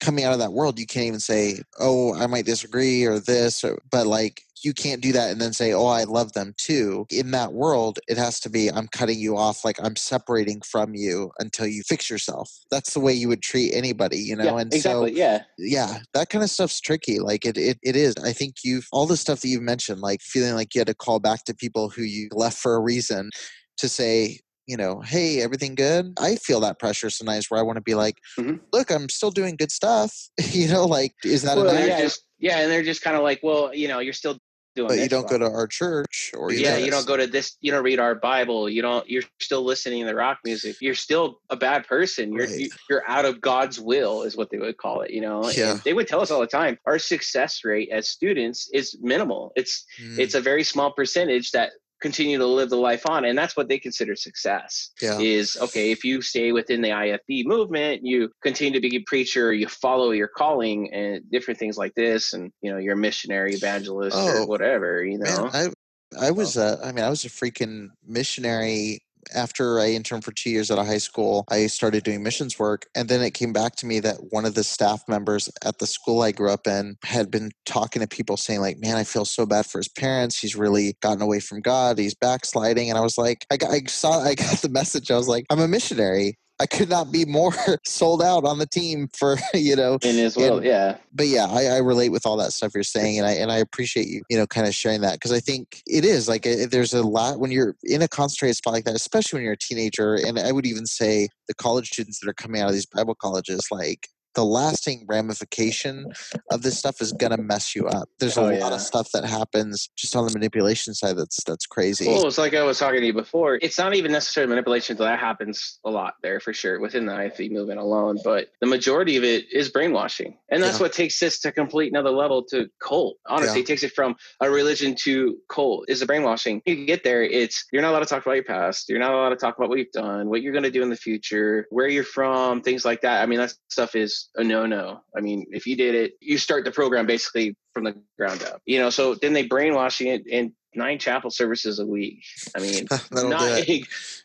coming 0.00 0.24
out 0.24 0.32
of 0.32 0.38
that 0.38 0.52
world 0.52 0.78
you 0.78 0.86
can't 0.86 1.06
even 1.06 1.20
say 1.20 1.58
oh 1.80 2.14
i 2.14 2.26
might 2.26 2.44
disagree 2.44 3.04
or 3.04 3.18
this 3.18 3.64
or, 3.64 3.80
but 3.90 4.06
like 4.06 4.42
you 4.66 4.74
can't 4.74 5.00
do 5.00 5.12
that 5.12 5.30
and 5.30 5.40
then 5.40 5.52
say, 5.52 5.72
"Oh, 5.72 5.86
I 5.86 6.02
love 6.02 6.32
them 6.32 6.52
too." 6.58 7.06
In 7.08 7.30
that 7.30 7.52
world, 7.52 8.00
it 8.08 8.18
has 8.18 8.40
to 8.40 8.50
be 8.50 8.68
I'm 8.68 8.88
cutting 8.88 9.18
you 9.18 9.36
off, 9.36 9.64
like 9.64 9.78
I'm 9.80 9.94
separating 9.94 10.60
from 10.60 10.96
you 10.96 11.30
until 11.38 11.68
you 11.68 11.84
fix 11.84 12.10
yourself. 12.10 12.50
That's 12.68 12.92
the 12.92 13.00
way 13.00 13.12
you 13.12 13.28
would 13.28 13.42
treat 13.42 13.72
anybody, 13.72 14.18
you 14.18 14.34
know. 14.34 14.44
Yeah, 14.44 14.58
and 14.58 14.74
exactly, 14.74 15.12
so, 15.12 15.16
yeah, 15.16 15.44
yeah, 15.56 15.98
that 16.14 16.30
kind 16.30 16.42
of 16.42 16.50
stuff's 16.50 16.80
tricky. 16.80 17.20
Like 17.20 17.46
it, 17.46 17.56
it, 17.56 17.78
it 17.82 17.94
is. 17.94 18.16
I 18.24 18.32
think 18.32 18.56
you've 18.64 18.88
all 18.90 19.06
the 19.06 19.16
stuff 19.16 19.40
that 19.42 19.48
you've 19.48 19.62
mentioned, 19.62 20.00
like 20.00 20.20
feeling 20.20 20.54
like 20.54 20.74
you 20.74 20.80
had 20.80 20.88
to 20.88 20.94
call 20.94 21.20
back 21.20 21.44
to 21.44 21.54
people 21.54 21.88
who 21.88 22.02
you 22.02 22.28
left 22.32 22.58
for 22.58 22.74
a 22.74 22.80
reason 22.80 23.30
to 23.78 23.88
say, 23.88 24.40
you 24.66 24.76
know, 24.76 25.00
hey, 25.00 25.40
everything 25.42 25.76
good? 25.76 26.12
I 26.18 26.36
feel 26.36 26.58
that 26.60 26.80
pressure 26.80 27.08
sometimes 27.08 27.46
where 27.48 27.60
I 27.60 27.62
want 27.62 27.76
to 27.76 27.82
be 27.82 27.94
like, 27.94 28.18
mm-hmm. 28.38 28.56
look, 28.72 28.90
I'm 28.90 29.08
still 29.08 29.30
doing 29.30 29.54
good 29.56 29.70
stuff. 29.70 30.12
you 30.50 30.68
know, 30.68 30.84
like, 30.84 31.12
is 31.24 31.42
that 31.42 31.56
well, 31.56 31.72
yeah, 31.72 32.00
just, 32.00 32.24
yeah, 32.38 32.60
and 32.60 32.70
they're 32.70 32.82
just 32.82 33.02
kind 33.02 33.16
of 33.16 33.22
like, 33.22 33.40
well, 33.42 33.72
you 33.72 33.86
know, 33.86 34.00
you're 34.00 34.12
still 34.12 34.38
doing 34.76 34.88
but 34.88 34.98
you 34.98 35.08
don't 35.08 35.28
go 35.28 35.38
to 35.38 35.46
our 35.46 35.66
church 35.66 36.32
or 36.36 36.52
you 36.52 36.60
yeah 36.60 36.76
you 36.76 36.90
don't 36.90 37.06
go 37.06 37.16
to 37.16 37.26
this 37.26 37.56
you 37.60 37.72
don't 37.72 37.82
read 37.82 37.98
our 37.98 38.14
bible 38.14 38.68
you 38.68 38.82
don't 38.82 39.08
you're 39.08 39.22
still 39.40 39.64
listening 39.64 40.06
to 40.06 40.14
rock 40.14 40.38
music 40.44 40.76
you're 40.80 40.94
still 40.94 41.40
a 41.50 41.56
bad 41.56 41.86
person 41.86 42.32
you're 42.32 42.46
right. 42.46 42.68
you're 42.88 43.02
out 43.08 43.24
of 43.24 43.40
god's 43.40 43.80
will 43.80 44.22
is 44.22 44.36
what 44.36 44.50
they 44.50 44.58
would 44.58 44.76
call 44.76 45.00
it 45.00 45.10
you 45.10 45.20
know 45.20 45.50
yeah. 45.50 45.72
And 45.72 45.80
they 45.80 45.94
would 45.94 46.06
tell 46.06 46.20
us 46.20 46.30
all 46.30 46.40
the 46.40 46.46
time 46.46 46.78
our 46.86 46.98
success 46.98 47.64
rate 47.64 47.88
as 47.90 48.08
students 48.08 48.68
is 48.72 48.96
minimal 49.00 49.52
it's 49.56 49.84
mm. 50.00 50.18
it's 50.18 50.34
a 50.34 50.40
very 50.40 50.62
small 50.62 50.92
percentage 50.92 51.50
that 51.52 51.72
continue 52.00 52.38
to 52.38 52.46
live 52.46 52.68
the 52.68 52.76
life 52.76 53.08
on 53.08 53.24
and 53.24 53.38
that's 53.38 53.56
what 53.56 53.68
they 53.68 53.78
consider 53.78 54.14
success 54.14 54.90
yeah. 55.00 55.18
is 55.18 55.56
okay 55.60 55.90
if 55.90 56.04
you 56.04 56.20
stay 56.20 56.52
within 56.52 56.82
the 56.82 56.88
ifb 56.88 57.46
movement 57.46 58.04
you 58.04 58.30
continue 58.42 58.78
to 58.78 58.86
be 58.86 58.96
a 58.96 59.00
preacher 59.06 59.52
you 59.52 59.66
follow 59.66 60.10
your 60.10 60.28
calling 60.28 60.92
and 60.92 61.22
different 61.30 61.58
things 61.58 61.78
like 61.78 61.94
this 61.94 62.34
and 62.34 62.52
you 62.60 62.70
know 62.70 62.78
you're 62.78 62.94
a 62.94 62.98
missionary 62.98 63.54
evangelist 63.54 64.16
oh, 64.18 64.42
or 64.42 64.46
whatever 64.46 65.04
you 65.04 65.18
know 65.18 65.48
man, 65.52 65.72
i 66.20 66.26
i 66.26 66.30
was 66.30 66.56
a, 66.56 66.78
I 66.84 66.92
mean 66.92 67.04
i 67.04 67.08
was 67.08 67.24
a 67.24 67.30
freaking 67.30 67.88
missionary 68.06 69.00
after 69.34 69.80
I 69.80 69.90
interned 69.90 70.24
for 70.24 70.32
two 70.32 70.50
years 70.50 70.70
at 70.70 70.78
a 70.78 70.84
high 70.84 70.98
school, 70.98 71.44
I 71.48 71.66
started 71.66 72.04
doing 72.04 72.22
missions 72.22 72.58
work. 72.58 72.86
And 72.94 73.08
then 73.08 73.22
it 73.22 73.32
came 73.32 73.52
back 73.52 73.76
to 73.76 73.86
me 73.86 74.00
that 74.00 74.16
one 74.30 74.44
of 74.44 74.54
the 74.54 74.64
staff 74.64 75.02
members 75.08 75.48
at 75.64 75.78
the 75.78 75.86
school 75.86 76.22
I 76.22 76.32
grew 76.32 76.50
up 76.50 76.66
in 76.66 76.96
had 77.04 77.30
been 77.30 77.50
talking 77.64 78.00
to 78.00 78.08
people 78.08 78.36
saying, 78.36 78.60
like, 78.60 78.78
man, 78.78 78.96
I 78.96 79.04
feel 79.04 79.24
so 79.24 79.46
bad 79.46 79.66
for 79.66 79.78
his 79.78 79.88
parents. 79.88 80.38
He's 80.38 80.56
really 80.56 80.96
gotten 81.02 81.22
away 81.22 81.40
from 81.40 81.60
God. 81.60 81.98
He's 81.98 82.14
backsliding. 82.14 82.90
And 82.90 82.98
I 82.98 83.02
was 83.02 83.18
like, 83.18 83.46
I, 83.50 83.56
got, 83.56 83.70
I 83.70 83.82
saw, 83.86 84.20
I 84.24 84.34
got 84.34 84.58
the 84.58 84.68
message. 84.68 85.10
I 85.10 85.16
was 85.16 85.28
like, 85.28 85.46
I'm 85.50 85.60
a 85.60 85.68
missionary. 85.68 86.38
I 86.58 86.66
could 86.66 86.88
not 86.88 87.12
be 87.12 87.24
more 87.24 87.52
sold 87.84 88.22
out 88.22 88.44
on 88.44 88.58
the 88.58 88.66
team 88.66 89.08
for 89.12 89.36
you 89.54 89.76
know 89.76 89.98
in 90.02 90.16
his 90.16 90.36
will, 90.36 90.64
yeah. 90.64 90.96
But 91.12 91.26
yeah, 91.28 91.46
I, 91.46 91.66
I, 91.66 91.78
relate 91.78 92.10
with 92.10 92.26
all 92.26 92.36
that 92.38 92.52
stuff 92.52 92.72
you're 92.74 92.82
saying, 92.82 93.18
and 93.18 93.26
I 93.26 93.32
and 93.32 93.52
I 93.52 93.58
appreciate 93.58 94.06
you 94.08 94.22
you 94.30 94.36
know 94.36 94.46
kind 94.46 94.66
of 94.66 94.74
sharing 94.74 95.02
that 95.02 95.14
because 95.14 95.32
I 95.32 95.40
think 95.40 95.82
it 95.86 96.04
is 96.04 96.28
like 96.28 96.46
a, 96.46 96.66
there's 96.66 96.94
a 96.94 97.02
lot 97.02 97.38
when 97.38 97.50
you're 97.50 97.76
in 97.84 98.02
a 98.02 98.08
concentrated 98.08 98.56
spot 98.56 98.74
like 98.74 98.84
that, 98.84 98.94
especially 98.94 99.38
when 99.38 99.44
you're 99.44 99.52
a 99.52 99.58
teenager, 99.58 100.14
and 100.14 100.38
I 100.38 100.52
would 100.52 100.66
even 100.66 100.86
say 100.86 101.28
the 101.48 101.54
college 101.54 101.88
students 101.88 102.20
that 102.20 102.28
are 102.28 102.34
coming 102.34 102.60
out 102.60 102.68
of 102.68 102.74
these 102.74 102.86
Bible 102.86 103.14
colleges, 103.14 103.68
like 103.70 104.08
the 104.36 104.44
lasting 104.44 105.04
ramification 105.08 106.12
of 106.52 106.62
this 106.62 106.78
stuff 106.78 107.00
is 107.00 107.12
gonna 107.12 107.38
mess 107.38 107.74
you 107.74 107.86
up. 107.86 108.08
There's 108.20 108.36
a 108.36 108.42
oh, 108.42 108.44
lot 108.44 108.52
yeah. 108.52 108.74
of 108.74 108.80
stuff 108.82 109.10
that 109.12 109.24
happens 109.24 109.88
just 109.96 110.14
on 110.14 110.26
the 110.26 110.32
manipulation 110.32 110.94
side 110.94 111.16
that's 111.16 111.42
that's 111.44 111.66
crazy. 111.66 112.06
Well, 112.06 112.26
it's 112.26 112.38
like 112.38 112.54
I 112.54 112.62
was 112.62 112.78
talking 112.78 113.00
to 113.00 113.06
you 113.06 113.14
before. 113.14 113.58
It's 113.62 113.78
not 113.78 113.94
even 113.94 114.12
necessarily 114.12 114.50
manipulation, 114.50 114.96
that 114.98 115.18
happens 115.18 115.80
a 115.84 115.90
lot 115.90 116.14
there 116.22 116.38
for 116.38 116.52
sure 116.52 116.78
within 116.80 117.06
the 117.06 117.12
IFB 117.12 117.50
movement 117.50 117.80
alone. 117.80 118.18
But 118.22 118.48
the 118.60 118.66
majority 118.66 119.16
of 119.16 119.24
it 119.24 119.50
is 119.50 119.70
brainwashing, 119.70 120.36
and 120.50 120.62
that's 120.62 120.78
yeah. 120.78 120.82
what 120.82 120.92
takes 120.92 121.18
this 121.18 121.40
to 121.40 121.50
complete 121.50 121.90
another 121.90 122.10
level 122.10 122.44
to 122.50 122.68
cult. 122.78 123.16
Honestly, 123.26 123.60
yeah. 123.60 123.62
it 123.62 123.66
takes 123.66 123.82
it 123.82 123.92
from 123.92 124.16
a 124.40 124.50
religion 124.50 124.94
to 124.96 125.38
cult. 125.48 125.86
Is 125.88 126.00
the 126.00 126.06
brainwashing? 126.06 126.60
You 126.66 126.84
get 126.84 127.04
there, 127.04 127.22
it's 127.22 127.64
you're 127.72 127.80
not 127.80 127.92
allowed 127.92 128.00
to 128.00 128.06
talk 128.06 128.26
about 128.26 128.34
your 128.34 128.44
past. 128.44 128.90
You're 128.90 128.98
not 128.98 129.14
allowed 129.14 129.30
to 129.30 129.36
talk 129.36 129.56
about 129.56 129.70
what 129.70 129.78
you've 129.78 129.92
done, 129.92 130.28
what 130.28 130.42
you're 130.42 130.52
gonna 130.52 130.70
do 130.70 130.82
in 130.82 130.90
the 130.90 130.96
future, 130.96 131.66
where 131.70 131.88
you're 131.88 132.04
from, 132.04 132.60
things 132.60 132.84
like 132.84 133.00
that. 133.00 133.22
I 133.22 133.26
mean, 133.26 133.38
that 133.38 133.54
stuff 133.68 133.94
is 133.94 134.25
a 134.34 134.44
no 134.44 134.66
no. 134.66 135.00
I 135.16 135.20
mean, 135.20 135.46
if 135.50 135.66
you 135.66 135.76
did 135.76 135.94
it, 135.94 136.12
you 136.20 136.38
start 136.38 136.64
the 136.64 136.70
program 136.70 137.06
basically 137.06 137.56
from 137.72 137.84
the 137.84 137.94
ground 138.18 138.42
up. 138.42 138.62
You 138.66 138.78
know, 138.78 138.90
so 138.90 139.14
then 139.14 139.32
they 139.32 139.46
brainwashing 139.46 140.08
it 140.08 140.26
in 140.26 140.52
nine 140.74 140.98
chapel 140.98 141.30
services 141.30 141.78
a 141.78 141.86
week. 141.86 142.22
I 142.56 142.60
mean, 142.60 142.86
not 143.12 143.68
yeah. 143.68 143.84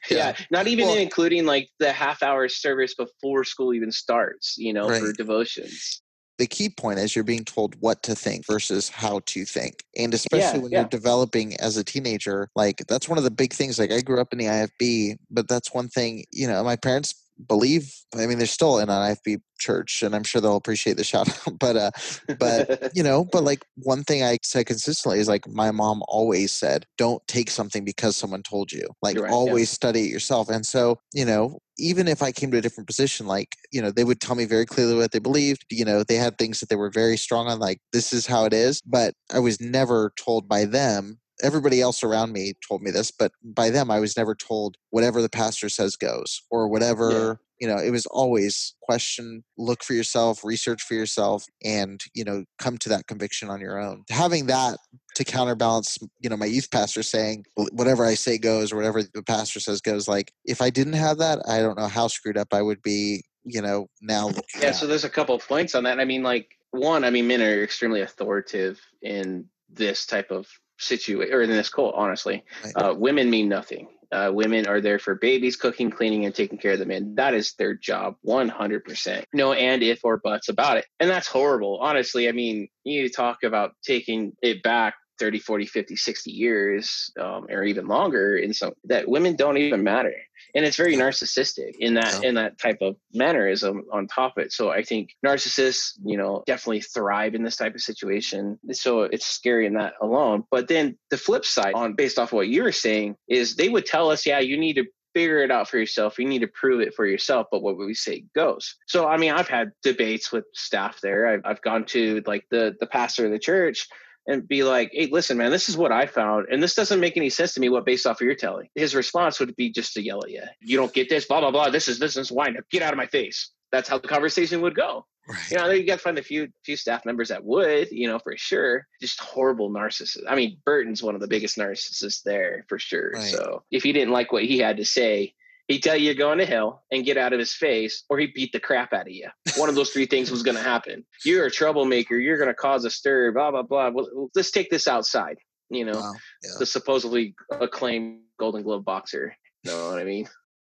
yeah. 0.10 0.36
not 0.49 0.68
even 0.68 0.88
well, 0.88 0.97
including 0.97 1.45
like 1.45 1.70
the 1.80 1.91
half 1.91 2.24
hour 2.24 2.47
service 2.49 2.95
before 2.95 3.43
school 3.43 3.74
even 3.74 3.91
starts. 3.91 4.58
You 4.58 4.74
know, 4.74 4.89
right. 4.89 5.02
for 5.02 5.14
devotions 5.14 6.02
the 6.41 6.47
key 6.47 6.70
point 6.70 6.97
is 6.97 7.16
you're 7.16 7.24
being 7.24 7.45
told 7.45 7.76
what 7.82 8.02
to 8.02 8.16
think 8.16 8.47
versus 8.47 8.89
how 8.89 9.22
to 9.28 9.45
think. 9.45 9.84
And 9.95 10.12
especially 10.12 10.58
yeah, 10.58 10.58
when 10.58 10.72
yeah. 10.72 10.80
you're 10.80 10.89
developing 10.89 11.56
as 11.58 11.78
a 11.78 11.84
teenager, 11.84 12.49
like 12.56 12.82
that's 12.88 13.08
one 13.08 13.20
of 13.20 13.24
the 13.24 13.30
big 13.30 13.54
things. 13.54 13.78
Like 13.78 13.91
I 13.91 14.02
grew 14.02 14.20
up 14.20 14.34
in 14.34 14.39
the 14.39 14.45
IFB, 14.45 15.18
but 15.30 15.47
that's 15.47 15.72
one 15.72 15.88
thing, 15.88 16.26
you 16.32 16.47
know, 16.47 16.64
my 16.64 16.78
parents 16.78 17.14
believe 17.47 17.91
i 18.15 18.25
mean 18.25 18.38
they're 18.38 18.47
still 18.47 18.79
in 18.79 18.89
an 18.89 19.15
ifb 19.15 19.41
church 19.57 20.01
and 20.03 20.15
i'm 20.15 20.23
sure 20.23 20.41
they'll 20.41 20.55
appreciate 20.55 20.97
the 20.97 21.03
shout 21.03 21.29
out 21.29 21.59
but 21.59 21.75
uh 21.75 21.91
but 22.39 22.91
you 22.95 23.03
know 23.03 23.25
but 23.25 23.43
like 23.43 23.63
one 23.75 24.03
thing 24.03 24.23
i 24.23 24.38
said 24.43 24.65
consistently 24.65 25.19
is 25.19 25.27
like 25.27 25.47
my 25.47 25.71
mom 25.71 26.01
always 26.07 26.51
said 26.51 26.86
don't 26.97 27.25
take 27.27 27.49
something 27.49 27.86
because 27.86 28.15
someone 28.15 28.43
told 28.43 28.71
you 28.71 28.88
like 29.01 29.17
right, 29.17 29.32
always 29.32 29.69
yeah. 29.69 29.75
study 29.75 30.01
it 30.01 30.11
yourself 30.11 30.49
and 30.49 30.65
so 30.65 30.97
you 31.13 31.25
know 31.25 31.59
even 31.77 32.07
if 32.07 32.21
i 32.21 32.32
came 32.32 32.51
to 32.51 32.57
a 32.57 32.61
different 32.61 32.88
position 32.88 33.27
like 33.27 33.55
you 33.71 33.82
know 33.82 33.91
they 33.91 34.03
would 34.03 34.19
tell 34.19 34.36
me 34.36 34.45
very 34.45 34.65
clearly 34.65 34.95
what 34.95 35.11
they 35.11 35.19
believed 35.19 35.65
you 35.69 35.86
know 35.86 36.03
they 36.03 36.15
had 36.15 36.38
things 36.38 36.59
that 36.59 36.69
they 36.69 36.75
were 36.75 36.91
very 36.91 37.17
strong 37.17 37.47
on 37.47 37.59
like 37.59 37.79
this 37.93 38.11
is 38.13 38.25
how 38.25 38.45
it 38.45 38.53
is 38.53 38.82
but 38.82 39.13
i 39.34 39.39
was 39.39 39.61
never 39.61 40.11
told 40.17 40.47
by 40.47 40.65
them 40.65 41.19
everybody 41.41 41.81
else 41.81 42.03
around 42.03 42.31
me 42.31 42.53
told 42.67 42.81
me 42.81 42.91
this, 42.91 43.11
but 43.11 43.31
by 43.43 43.69
them, 43.69 43.91
I 43.91 43.99
was 43.99 44.17
never 44.17 44.35
told 44.35 44.77
whatever 44.89 45.21
the 45.21 45.29
pastor 45.29 45.69
says 45.69 45.95
goes 45.95 46.41
or 46.49 46.67
whatever. 46.67 47.11
Yeah. 47.11 47.33
You 47.59 47.67
know, 47.67 47.77
it 47.77 47.91
was 47.91 48.07
always 48.07 48.73
question, 48.81 49.43
look 49.55 49.83
for 49.83 49.93
yourself, 49.93 50.43
research 50.43 50.81
for 50.81 50.95
yourself, 50.95 51.45
and, 51.63 52.01
you 52.15 52.23
know, 52.23 52.43
come 52.57 52.79
to 52.79 52.89
that 52.89 53.05
conviction 53.05 53.51
on 53.51 53.61
your 53.61 53.79
own. 53.79 54.03
Having 54.09 54.47
that 54.47 54.79
to 55.13 55.23
counterbalance, 55.23 55.99
you 56.19 56.29
know, 56.29 56.37
my 56.37 56.47
youth 56.47 56.71
pastor 56.71 57.03
saying, 57.03 57.45
whatever 57.71 58.03
I 58.03 58.15
say 58.15 58.39
goes 58.39 58.73
or 58.73 58.77
whatever 58.77 59.03
the 59.03 59.21
pastor 59.21 59.59
says 59.59 59.79
goes, 59.79 60.07
like, 60.07 60.31
if 60.43 60.59
I 60.59 60.71
didn't 60.71 60.93
have 60.93 61.19
that, 61.19 61.37
I 61.47 61.59
don't 61.59 61.77
know 61.77 61.87
how 61.87 62.07
screwed 62.07 62.35
up 62.35 62.51
I 62.51 62.63
would 62.63 62.81
be, 62.81 63.21
you 63.43 63.61
know, 63.61 63.85
now. 64.01 64.31
Yeah, 64.59 64.69
at. 64.69 64.75
so 64.77 64.87
there's 64.87 65.03
a 65.03 65.09
couple 65.09 65.35
of 65.35 65.47
points 65.47 65.75
on 65.75 65.83
that. 65.83 65.99
I 65.99 66.05
mean, 66.05 66.23
like, 66.23 66.57
one, 66.71 67.03
I 67.03 67.11
mean, 67.11 67.27
men 67.27 67.43
are 67.43 67.61
extremely 67.61 68.01
authoritative 68.01 68.81
in 69.03 69.45
this 69.69 70.07
type 70.07 70.31
of 70.31 70.47
situation 70.82 71.34
or 71.34 71.41
in 71.41 71.49
this 71.49 71.69
cult 71.69 71.95
honestly 71.95 72.43
uh, 72.75 72.93
women 72.95 73.29
mean 73.29 73.49
nothing. 73.49 73.88
Uh, 74.11 74.29
women 74.29 74.67
are 74.67 74.82
there 74.82 74.99
for 74.99 75.15
babies 75.15 75.55
cooking 75.55 75.89
cleaning 75.89 76.25
and 76.25 76.36
taking 76.36 76.57
care 76.57 76.73
of 76.73 76.79
the 76.79 76.86
men 76.86 77.15
that 77.15 77.34
is 77.34 77.53
their 77.53 77.73
job 77.73 78.15
100% 78.25 79.23
no 79.34 79.53
and 79.53 79.84
if 79.84 80.01
or 80.03 80.17
buts 80.17 80.49
about 80.49 80.77
it. 80.77 80.86
And 80.99 81.09
that's 81.09 81.27
horrible. 81.27 81.79
Honestly 81.82 82.27
i 82.27 82.32
mean 82.32 82.67
you 82.84 83.09
talk 83.09 83.43
about 83.43 83.71
taking 83.84 84.34
it 84.41 84.63
back 84.63 84.95
30 85.22 85.38
40 85.38 85.67
50 85.67 85.95
60 85.95 86.32
years 86.32 87.11
um, 87.19 87.45
or 87.47 87.63
even 87.63 87.88
longer 87.88 88.38
in 88.38 88.55
some 88.55 88.74
that 88.86 89.07
women 89.07 89.36
don't 89.36 89.57
even 89.57 89.84
matter 89.84 90.15
and 90.55 90.65
it's 90.65 90.76
very 90.76 90.95
narcissistic 90.95 91.76
in 91.80 91.93
that 91.93 92.19
yeah. 92.24 92.30
in 92.30 92.36
that 92.36 92.57
type 92.57 92.80
of 92.82 92.95
mannerism 93.13 93.84
on 93.93 94.07
top 94.07 94.36
of 94.36 94.45
it 94.45 94.51
so 94.51 94.72
i 94.72 94.82
think 94.82 95.11
narcissists 95.24 95.91
you 96.03 96.17
know 96.17 96.43
definitely 96.47 96.82
thrive 96.82 97.36
in 97.36 97.43
this 97.43 97.55
type 97.55 97.76
of 97.76 97.82
situation 97.82 98.57
so 98.72 99.03
it's 99.03 99.28
scary 99.28 99.67
in 99.67 99.76
that 99.76 99.93
alone 100.01 100.43
but 100.49 100.67
then 100.67 100.97
the 101.11 101.17
flip 101.17 101.45
side 101.45 101.76
on 101.76 101.93
based 101.93 102.17
off 102.17 102.30
of 102.30 102.38
what 102.38 102.47
you 102.47 102.63
were 102.63 102.72
saying 102.72 103.15
is 103.28 103.55
they 103.55 103.69
would 103.69 103.86
tell 103.86 104.09
us 104.09 104.26
yeah 104.26 104.39
you 104.39 104.57
need 104.57 104.74
to 104.74 104.86
figure 105.13 105.43
it 105.43 105.51
out 105.51 105.67
for 105.67 105.78
yourself. 105.78 106.17
You 106.17 106.26
need 106.26 106.39
to 106.39 106.47
prove 106.47 106.80
it 106.80 106.93
for 106.93 107.05
yourself. 107.05 107.47
But 107.51 107.61
what 107.61 107.78
we 107.78 107.93
say 107.93 108.24
goes. 108.34 108.78
So, 108.88 109.09
I 109.09 109.17
mean, 109.17 109.34
I've 109.34 109.49
had 109.49 109.74
debates 109.84 110.32
with 110.32 110.45
staff 110.53 111.01
there. 111.01 111.28
I've, 111.28 111.41
I've 111.43 111.61
gone 111.61 111.84
to 111.88 112.24
like 112.26 112.45
the, 112.49 112.78
the 112.80 112.88
pastor 112.88 113.26
of 113.26 113.32
the 113.32 113.39
church 113.39 113.89
and 114.28 114.47
be 114.47 114.63
like, 114.63 114.91
hey, 114.93 115.07
listen, 115.11 115.38
man, 115.38 115.51
this 115.51 115.69
is 115.69 115.78
what 115.78 115.91
I 115.91 116.05
found. 116.05 116.47
And 116.51 116.61
this 116.61 116.76
doesn't 116.76 116.99
make 116.99 117.17
any 117.17 117.30
sense 117.30 117.53
to 117.55 117.59
me 117.59 117.69
what 117.69 117.86
based 117.86 118.05
off 118.05 118.22
of 118.22 118.26
your 118.26 118.36
telling. 118.36 118.69
His 118.76 118.95
response 118.95 119.39
would 119.39 119.55
be 119.55 119.72
just 119.72 119.93
to 119.93 120.03
yell 120.03 120.24
at 120.24 120.32
you. 120.32 120.43
You 120.59 120.78
don't 120.78 120.93
get 120.93 121.09
this, 121.09 121.26
blah, 121.26 121.39
blah, 121.39 121.51
blah. 121.51 121.69
This 121.69 121.88
is 121.88 121.99
this 121.99 122.17
is 122.17 122.32
why 122.32 122.53
get 122.72 122.82
out 122.82 122.93
of 122.93 122.97
my 122.97 123.07
face. 123.07 123.51
That's 123.72 123.89
how 123.89 123.97
the 123.97 124.07
conversation 124.07 124.61
would 124.61 124.76
go. 124.76 125.05
Right. 125.28 125.51
You 125.51 125.57
know, 125.57 125.69
you 125.69 125.86
got 125.86 125.97
to 125.97 126.03
find 126.03 126.17
a 126.17 126.24
few 126.24 126.49
few 126.63 126.76
staff 126.76 127.05
members 127.05 127.30
that 127.30 127.43
would, 127.43 127.91
you 127.91 128.07
know, 128.07 128.19
for 128.19 128.36
sure. 128.38 128.88
Just 128.99 129.19
horrible 129.19 129.69
narcissists. 129.69 130.24
I 130.28 130.36
mean, 130.36 130.57
Burton's 130.65 131.03
one 131.03 131.15
of 131.15 131.22
the 131.22 131.28
biggest 131.28 131.57
narcissists 131.57 132.24
there 132.24 132.65
for 132.67 132.80
sure. 132.80 133.11
Right. 133.11 133.24
So 133.24 133.63
if 133.72 133.84
he 133.84 133.93
didn't 133.93 134.13
like 134.13 134.32
what 134.32 134.43
he 134.43 134.57
had 134.57 134.78
to 134.78 134.86
say, 134.86 135.36
he'd 135.68 135.84
tell 135.84 135.95
you 135.95 136.05
you're 136.05 136.16
going 136.16 136.39
to 136.39 136.45
hell 136.45 136.84
and 136.91 137.05
get 137.05 137.18
out 137.18 137.34
of 137.34 137.39
his 137.39 137.53
face, 137.53 138.03
or 138.09 138.20
he'd 138.20 138.34
beat 138.34 138.51
the 138.51 138.59
crap 138.59 138.93
out 138.93 139.07
of 139.07 139.14
you. 139.14 139.30
One 139.57 139.70
of 139.70 139.76
those 139.76 139.89
three 139.91 140.05
things 140.05 140.32
was 140.32 140.43
going 140.43 140.57
to 140.57 140.64
happen. 140.64 141.05
You're 141.26 141.45
a 141.45 141.51
troublemaker. 141.51 142.18
You're 142.18 142.38
going 142.38 142.49
to 142.49 142.53
cause 142.53 142.86
a 142.86 142.89
stir. 142.89 143.32
Blah 143.32 143.51
blah 143.51 143.64
blah. 143.64 143.89
Well, 143.89 144.30
let's 144.36 144.51
take 144.51 144.70
this 144.70 144.88
outside. 144.88 145.38
You 145.70 145.86
know, 145.86 145.99
wow. 145.99 146.14
yeah. 146.43 146.51
the 146.59 146.66
supposedly 146.66 147.36
acclaimed 147.49 148.22
Golden 148.39 148.64
Glove 148.64 148.84
boxer. 148.84 149.36
You 149.64 149.72
know 149.72 149.89
what 149.89 149.99
I 149.99 150.03
mean? 150.03 150.28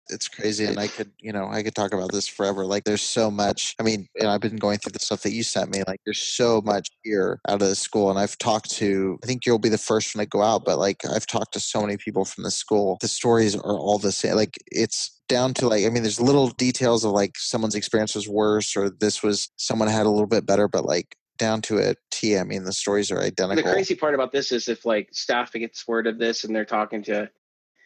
It's 0.10 0.28
crazy 0.28 0.66
and 0.66 0.80
i 0.80 0.88
could 0.88 1.12
you 1.20 1.32
know 1.32 1.48
i 1.50 1.64
could 1.64 1.76
talk 1.76 1.94
about 1.94 2.12
this 2.12 2.28
forever 2.28 2.66
like 2.66 2.84
there's 2.84 3.02
so 3.02 3.32
much 3.32 3.76
i 3.80 3.84
mean 3.84 4.08
and 4.20 4.30
i've 4.30 4.42
been 4.42 4.56
going 4.56 4.78
through 4.78 4.92
the 4.92 5.00
stuff 5.00 5.22
that 5.24 5.32
you 5.32 5.44
sent 5.44 5.72
me 5.72 5.82
like 5.88 6.00
there's 6.06 6.22
so 6.22 6.62
much 6.62 6.90
here 7.04 7.40
out 7.48 7.62
of 7.62 7.68
the 7.68 7.76
school 7.76 8.10
and 8.10 8.20
i've 8.20 8.38
talked 8.38 8.70
to 8.70 9.18
i 9.24 9.28
think 9.28 9.46
you'll 9.46 9.60
be 9.60 9.70
the 9.70 9.78
first 9.78 10.16
one 10.16 10.24
to 10.24 10.30
go 10.30 10.42
out 10.42 10.64
but 10.66 10.78
like 10.78 11.02
i've 11.14 11.28
talked 11.28 11.54
to 11.54 11.60
so 11.60 11.82
many 11.82 11.98
people 11.98 12.26
from 12.26 12.44
the 12.44 12.52
school 12.52 12.98
the 13.02 13.08
stories 13.08 13.56
are 13.56 13.78
all 13.78 13.98
the 13.98 14.12
same 14.12 14.36
like 14.36 14.58
it's 14.68 15.22
down 15.28 15.54
to 15.54 15.68
like 15.68 15.86
i 15.86 15.90
mean 15.90 16.04
there's 16.04 16.22
little 16.22 16.50
details 16.50 17.04
of 17.04 17.12
like 17.12 17.38
someone's 17.38 17.76
experience 17.76 18.14
was 18.14 18.30
worse 18.30 18.76
or 18.76 18.90
this 18.90 19.24
was 19.24 19.50
someone 19.58 19.88
had 19.88 20.06
a 20.06 20.10
little 20.10 20.28
bit 20.28 20.46
better 20.46 20.68
but 20.68 20.86
like 20.86 21.16
down 21.38 21.62
to 21.62 21.80
a 21.80 21.96
T. 22.12 22.38
I 22.38 22.44
mean, 22.44 22.64
the 22.64 22.72
stories 22.72 23.12
are 23.12 23.20
identical. 23.20 23.64
The 23.64 23.74
crazy 23.74 23.96
part 23.96 24.14
about 24.14 24.32
this 24.32 24.54
is 24.54 24.68
if 24.68 24.86
like 24.86 25.10
staff 25.12 25.52
gets 25.52 25.86
word 25.86 26.08
of 26.08 26.18
this 26.18 26.44
and 26.44 26.56
they're 26.56 26.64
talking 26.64 27.04
to 27.04 27.30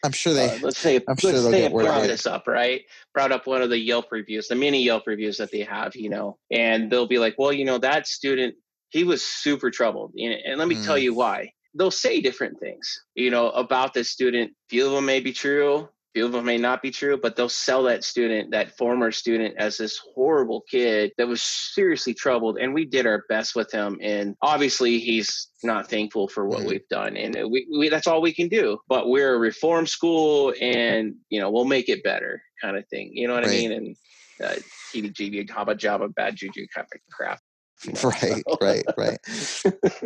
I'm 0.02 0.12
sure 0.12 0.32
they. 0.32 0.50
Uh, 0.50 0.58
let's 0.62 0.78
say, 0.78 1.00
I'm 1.08 1.16
sure 1.16 1.32
it 1.32 1.72
brought 1.72 2.02
this 2.02 2.26
up, 2.26 2.46
right? 2.46 2.82
Brought 3.12 3.32
up 3.32 3.46
one 3.46 3.62
of 3.62 3.70
the 3.70 3.78
Yelp 3.78 4.06
reviews, 4.10 4.48
the 4.48 4.54
mini 4.54 4.82
Yelp 4.82 5.06
reviews 5.06 5.36
that 5.38 5.50
they 5.50 5.60
have, 5.60 5.94
you 5.94 6.08
know, 6.08 6.38
and 6.50 6.90
they'll 6.90 7.06
be 7.06 7.18
like, 7.18 7.34
"Well, 7.38 7.52
you 7.52 7.64
know, 7.64 7.78
that 7.78 8.06
student, 8.06 8.54
he 8.90 9.04
was 9.04 9.24
super 9.24 9.70
troubled," 9.70 10.14
and 10.16 10.58
let 10.58 10.68
me 10.68 10.76
mm. 10.76 10.84
tell 10.84 10.98
you 10.98 11.14
why. 11.14 11.52
They'll 11.74 11.90
say 11.90 12.20
different 12.20 12.58
things, 12.58 13.04
you 13.14 13.30
know, 13.30 13.50
about 13.50 13.94
this 13.94 14.10
student. 14.10 14.52
Few 14.68 14.86
of 14.86 14.92
them 14.92 15.04
may 15.04 15.20
be 15.20 15.32
true, 15.32 15.88
few 16.14 16.26
of 16.26 16.32
them 16.32 16.44
may 16.44 16.58
not 16.58 16.82
be 16.82 16.90
true, 16.90 17.16
but 17.16 17.36
they'll 17.36 17.48
sell 17.48 17.84
that 17.84 18.04
student, 18.04 18.50
that 18.50 18.76
former 18.76 19.10
student, 19.12 19.54
as 19.58 19.76
this 19.76 20.00
horrible 20.14 20.62
kid 20.70 21.12
that 21.18 21.28
was 21.28 21.42
seriously 21.42 22.14
troubled. 22.14 22.58
And 22.58 22.74
we 22.74 22.84
did 22.84 23.06
our 23.06 23.24
best 23.28 23.54
with 23.54 23.70
him. 23.70 23.98
And 24.02 24.36
obviously, 24.42 24.98
he's 24.98 25.48
not 25.62 25.88
thankful 25.88 26.28
for 26.28 26.46
what 26.46 26.60
mm-hmm. 26.60 26.68
we've 26.68 26.88
done. 26.88 27.16
And 27.16 27.36
we, 27.50 27.66
we, 27.70 27.88
that's 27.88 28.06
all 28.06 28.20
we 28.20 28.34
can 28.34 28.48
do. 28.48 28.78
But 28.88 29.08
we're 29.08 29.34
a 29.34 29.38
reform 29.38 29.86
school 29.86 30.52
and, 30.60 31.14
you 31.28 31.40
know, 31.40 31.50
we'll 31.50 31.64
make 31.64 31.88
it 31.88 32.02
better 32.02 32.42
kind 32.60 32.76
of 32.76 32.86
thing. 32.88 33.12
You 33.14 33.28
know 33.28 33.34
what 33.34 33.44
right. 33.44 33.52
I 33.52 33.56
mean? 33.56 33.72
And 33.72 33.96
uh, 34.42 34.54
TDG, 34.92 35.48
Haba 35.48 35.76
Java, 35.76 36.08
bad 36.08 36.36
juju 36.36 36.66
kind 36.74 36.86
of 36.92 37.00
crap. 37.12 37.40
right 38.04 38.42
right 38.60 38.84
right. 38.96 39.18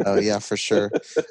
Oh 0.06 0.18
yeah 0.18 0.38
for 0.38 0.56
sure. 0.56 0.90